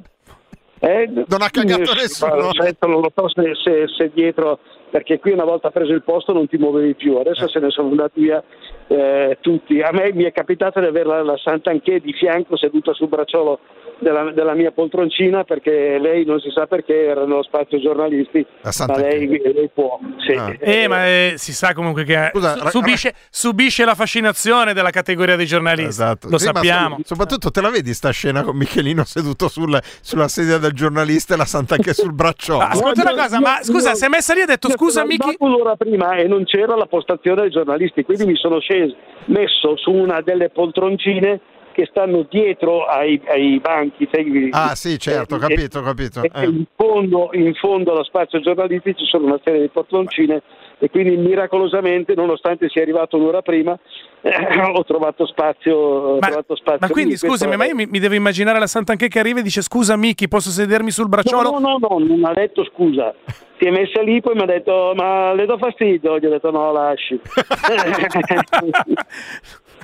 Eh, 0.80 1.10
Non 1.26 1.42
ha 1.42 1.50
cagato 1.50 1.92
eh, 1.92 1.94
nessuno? 1.94 2.50
non 2.86 3.00
lo 3.00 3.12
so 3.14 3.28
se, 3.28 3.54
se- 3.62 3.88
se 3.88 4.10
dietro, 4.14 4.58
perché 4.90 5.18
qui 5.18 5.32
una 5.32 5.44
volta 5.44 5.70
preso 5.70 5.92
il 5.92 6.02
posto 6.02 6.32
non 6.32 6.48
ti 6.48 6.56
muovevi 6.56 6.94
più, 6.94 7.16
adesso 7.16 7.44
Eh. 7.44 7.48
se 7.48 7.58
ne 7.60 7.70
sono 7.70 7.88
andati 7.90 8.20
via 8.20 8.42
eh, 8.88 9.38
tutti. 9.40 9.80
A 9.80 9.90
me 9.92 10.12
mi 10.12 10.24
è 10.24 10.32
capitato 10.32 10.80
di 10.80 10.86
avere 10.86 11.06
la, 11.08 11.22
la 11.22 11.36
Sant'Anché 11.36 12.00
di 12.00 12.12
fianco 12.12 12.56
seduta 12.56 12.92
sul 12.94 13.08
bracciolo 13.08 13.58
della, 14.00 14.30
della 14.30 14.54
mia 14.54 14.70
poltroncina 14.70 15.42
perché 15.44 15.98
lei 15.98 16.24
non 16.24 16.38
si 16.40 16.50
sa 16.54 16.66
perché 16.66 17.04
era 17.06 17.22
nello 17.26 17.42
spazio 17.42 17.80
giornalisti, 17.80 18.46
La 18.62 18.70
ma 18.86 18.96
lei, 18.96 19.28
lei 19.28 19.68
può. 19.74 19.98
Sì. 20.24 20.32
Ah. 20.32 20.54
Eh, 20.58 20.86
ma 20.88 21.06
eh, 21.06 21.34
si 21.36 21.52
sa 21.52 21.74
comunque 21.74 22.04
che 22.04 22.30
Scusa, 22.32 22.54
su- 22.56 22.62
ra- 22.62 22.70
subisce, 22.70 23.14
subisce 23.28 23.84
la 23.84 23.94
fascinazione 23.96 24.72
della 24.72 24.90
categoria 24.90 25.36
dei 25.36 25.46
giornalisti. 25.46 25.90
Esatto. 25.90 26.28
Lo 26.30 26.38
Sì, 26.38 26.44
sappiamo. 26.46 26.96
so- 26.98 27.02
soprattutto 27.14 27.50
te 27.50 27.60
la 27.60 27.70
vedi 27.70 27.92
sta 27.92 28.10
scena 28.10 28.42
con 28.42 28.56
Michelino 28.56 29.04
seduto 29.04 29.48
sul- 29.48 29.78
sulla 30.00 30.28
sedia 30.28 30.58
del 30.58 30.72
giornalista 30.72 31.34
e 31.34 31.36
la 31.36 31.44
Sant'Anché 31.44 31.92
sul 31.92 32.12
bracciolo. 32.14 32.60
Ah, 32.60 32.68
Ascolta 32.68 33.02
una 33.02 33.20
cosa, 33.22 33.40
ma 33.40 33.58
scusa, 33.62 33.94
si 33.94 34.04
è 34.04 34.08
messa 34.08 34.32
lì 34.32 34.40
e 34.40 34.42
ha 34.44 34.46
detto 34.46 34.68
Io 34.78 34.84
scusa 34.84 35.00
sono 35.00 35.06
Miki. 35.06 35.22
arrivato 35.22 35.44
un'ora 35.44 35.76
prima 35.76 36.14
e 36.14 36.28
non 36.28 36.44
c'era 36.44 36.76
la 36.76 36.86
postazione 36.86 37.42
dei 37.42 37.50
giornalisti, 37.50 38.04
quindi 38.04 38.26
mi 38.26 38.36
sono 38.36 38.60
sceso, 38.60 38.94
messo 39.26 39.76
su 39.76 39.90
una 39.90 40.20
delle 40.20 40.50
poltroncine 40.50 41.40
che 41.78 41.86
stanno 41.86 42.26
dietro 42.28 42.86
ai, 42.86 43.20
ai 43.28 43.60
banchi. 43.60 44.08
sai, 44.10 44.48
Ah 44.50 44.74
sì, 44.74 44.98
certo, 44.98 45.36
ho 45.36 45.38
eh, 45.38 45.40
capito, 45.40 45.78
ho 45.78 45.82
capito. 45.82 46.22
e- 46.24 46.30
e 46.34 46.44
in, 46.46 46.64
fondo, 46.74 47.30
in 47.34 47.54
fondo 47.54 47.92
allo 47.92 48.02
spazio 48.02 48.40
giornalisti 48.40 48.96
ci 48.96 49.04
sono 49.04 49.26
una 49.26 49.38
serie 49.44 49.60
di 49.60 49.68
poltroncine 49.68 50.42
e 50.80 50.90
quindi 50.90 51.16
miracolosamente, 51.16 52.14
nonostante 52.16 52.68
sia 52.68 52.82
arrivato 52.82 53.16
un'ora 53.16 53.42
prima, 53.42 53.78
eh, 54.22 54.60
ho 54.74 54.82
trovato 54.82 55.24
spazio. 55.26 55.76
ho 55.76 56.18
Ma, 56.18 56.26
trovato 56.26 56.56
spazio 56.56 56.78
ma 56.80 56.88
quindi 56.88 57.16
scusami, 57.16 57.54
ma 57.56 57.64
io 57.66 57.76
mi, 57.76 57.86
mi 57.86 58.00
devo 58.00 58.14
immaginare 58.16 58.58
la 58.58 58.66
Sant'Anché 58.66 59.06
che 59.06 59.20
arriva 59.20 59.38
e 59.38 59.42
dice 59.42 59.62
scusa 59.62 59.94
Miki, 59.96 60.26
posso 60.26 60.50
sedermi 60.50 60.90
sul 60.90 61.08
bracciolo? 61.08 61.50
No, 61.50 61.58
no, 61.60 61.78
no, 61.78 61.98
non 62.04 62.24
ha 62.24 62.32
detto 62.32 62.64
scusa. 62.64 63.14
Si 63.60 63.66
è 63.66 63.70
messa 63.70 64.02
lì, 64.02 64.20
poi 64.20 64.34
mi 64.34 64.42
ha 64.42 64.46
detto, 64.46 64.94
ma 64.96 65.32
le 65.32 65.46
do 65.46 65.56
fastidio? 65.58 66.18
Gli 66.18 66.26
ho 66.26 66.30
detto 66.30 66.50
no, 66.50 66.72
lasci. 66.72 67.20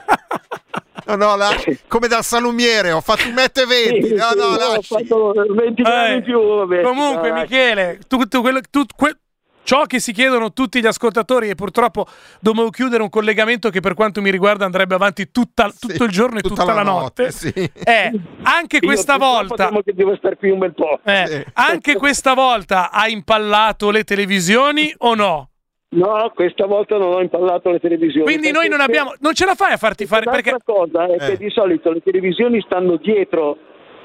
No, 1.06 1.16
no, 1.16 1.36
la- 1.36 1.54
come 1.88 2.08
dal 2.08 2.24
salumiere, 2.24 2.90
ho 2.92 3.00
fatto 3.00 3.26
un 3.28 3.34
metro 3.34 3.62
e 3.64 3.66
venti. 3.66 4.14
No, 4.14 4.30
no, 4.36 4.44
ho 4.44 4.56
lasci. 4.74 4.94
fatto 4.94 5.32
20 5.48 5.82
grammi 5.82 6.10
Eh, 6.12 6.14
in 6.16 6.22
più. 6.22 6.40
vabbè. 6.40 6.82
Comunque, 6.82 7.30
Dai. 7.30 7.40
Michele, 7.42 7.98
tutto 8.06 8.40
quello- 8.40 8.60
tu- 8.70 8.84
que- 8.96 9.16
ciò 9.64 9.84
che 9.84 9.98
si 9.98 10.12
chiedono 10.12 10.52
tutti 10.52 10.80
gli 10.80 10.86
ascoltatori, 10.86 11.48
e 11.48 11.54
purtroppo 11.54 12.06
dobbiamo 12.40 12.68
chiudere 12.70 13.02
un 13.02 13.08
collegamento 13.08 13.70
che 13.70 13.80
per 13.80 13.94
quanto 13.94 14.20
mi 14.20 14.30
riguarda 14.30 14.64
andrebbe 14.66 14.94
avanti 14.94 15.30
tutta- 15.30 15.72
tutto 15.78 16.04
il 16.04 16.10
giorno 16.10 16.38
e 16.38 16.42
tutta, 16.42 16.64
la 16.64 16.82
notte. 16.82 17.30
sì. 17.30 17.50
È 17.72 18.10
anche 18.42 18.76
Io 18.76 18.86
questa 18.86 19.16
volta. 19.16 19.66
temo 19.68 19.80
che 19.82 19.94
devo 19.94 20.14
stare 20.16 20.36
qui 20.36 20.50
un 20.50 20.58
bel 20.58 20.74
po'. 20.74 21.00
eh, 21.04 21.24
Sì. 21.26 21.44
Anche 21.54 21.96
questa 21.96 22.34
volta 22.34 22.90
ha 22.90 23.08
impallato 23.08 23.90
le 23.90 24.04
televisioni 24.04 24.92
o 24.98 25.14
no? 25.14 25.48
No, 25.94 26.32
questa 26.34 26.66
volta 26.66 26.96
non 26.96 27.12
ho 27.12 27.20
impallato 27.20 27.70
le 27.70 27.78
televisioni. 27.78 28.24
Quindi 28.24 28.50
noi 28.50 28.68
non 28.68 28.80
abbiamo. 28.80 29.14
Non 29.20 29.32
ce 29.34 29.44
la 29.44 29.54
fai 29.54 29.72
a 29.72 29.76
farti 29.76 30.06
fare. 30.06 30.24
Perché. 30.24 30.56
cosa 30.64 31.06
è 31.06 31.14
Eh. 31.14 31.18
che 31.30 31.36
di 31.36 31.50
solito 31.50 31.92
le 31.92 32.00
televisioni 32.02 32.60
stanno 32.62 32.96
dietro 32.96 33.56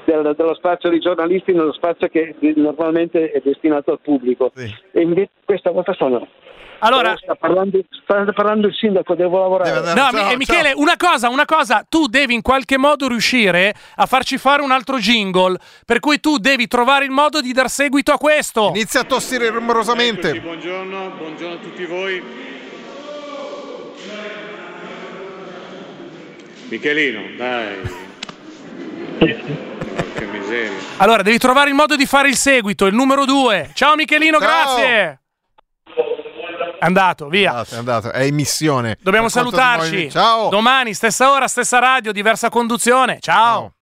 del- 0.04 0.34
dello 0.36 0.54
spazio 0.54 0.88
dei 0.88 1.00
giornalisti 1.00 1.52
nello 1.52 1.72
spazio 1.72 2.08
che 2.08 2.34
normalmente 2.56 3.30
è 3.32 3.40
destinato 3.44 3.90
al 3.92 4.00
pubblico. 4.00 4.50
Sì. 4.54 4.72
E 4.92 5.00
invece 5.02 5.30
questa 5.44 5.70
volta 5.70 5.92
stanno. 5.94 6.26
Allora. 6.80 7.16
Sta 7.16 7.34
parlando, 7.34 7.78
sta 8.02 8.24
parlando 8.32 8.66
il 8.66 8.74
sindaco, 8.74 9.14
devo 9.14 9.38
lavorare. 9.40 9.80
No, 9.94 10.10
Ciao, 10.10 10.28
Mi- 10.28 10.36
Michele, 10.36 10.72
una 10.74 10.96
cosa, 10.96 11.28
una 11.28 11.44
cosa, 11.44 11.84
tu 11.88 12.06
devi 12.06 12.34
in 12.34 12.42
qualche 12.42 12.78
modo 12.78 13.08
riuscire 13.08 13.74
a 13.96 14.06
farci 14.06 14.38
fare 14.38 14.62
un 14.62 14.70
altro 14.70 14.98
jingle, 14.98 15.58
per 15.84 16.00
cui 16.00 16.20
tu 16.20 16.38
devi 16.38 16.66
trovare 16.66 17.04
il 17.04 17.10
modo 17.10 17.40
di 17.40 17.52
dar 17.52 17.68
seguito 17.68 18.12
a 18.12 18.18
questo. 18.18 18.68
Inizia 18.74 19.00
a 19.00 19.04
tossire 19.04 19.44
Eccoci, 19.46 19.58
rumorosamente. 19.58 20.40
buongiorno, 20.40 21.10
buongiorno 21.16 21.54
a 21.54 21.58
tutti 21.58 21.84
voi. 21.86 22.22
Michelino, 26.68 27.20
dai. 27.36 27.76
Porca 29.18 30.24
miseria. 30.30 30.70
Allora, 30.98 31.22
devi 31.22 31.38
trovare 31.38 31.68
il 31.68 31.74
modo 31.74 31.96
di 31.96 32.06
fare 32.06 32.28
il 32.28 32.36
seguito, 32.36 32.86
il 32.86 32.94
numero 32.94 33.24
due. 33.24 33.70
Ciao 33.74 33.96
Michelino, 33.96 34.38
Ciao. 34.38 34.48
grazie. 34.76 35.20
È 36.80 36.86
andato, 36.86 37.28
via. 37.28 37.50
andato, 37.50 37.74
è 37.74 37.78
andato, 37.78 38.10
è 38.10 38.22
in 38.22 38.34
missione. 38.34 38.96
Dobbiamo 39.02 39.28
salutarci. 39.28 40.10
Ciao. 40.10 40.48
Domani, 40.48 40.94
stessa 40.94 41.30
ora, 41.30 41.46
stessa 41.46 41.78
radio, 41.78 42.10
diversa 42.10 42.48
conduzione. 42.48 43.18
Ciao. 43.20 43.34
Ciao. 43.36 43.72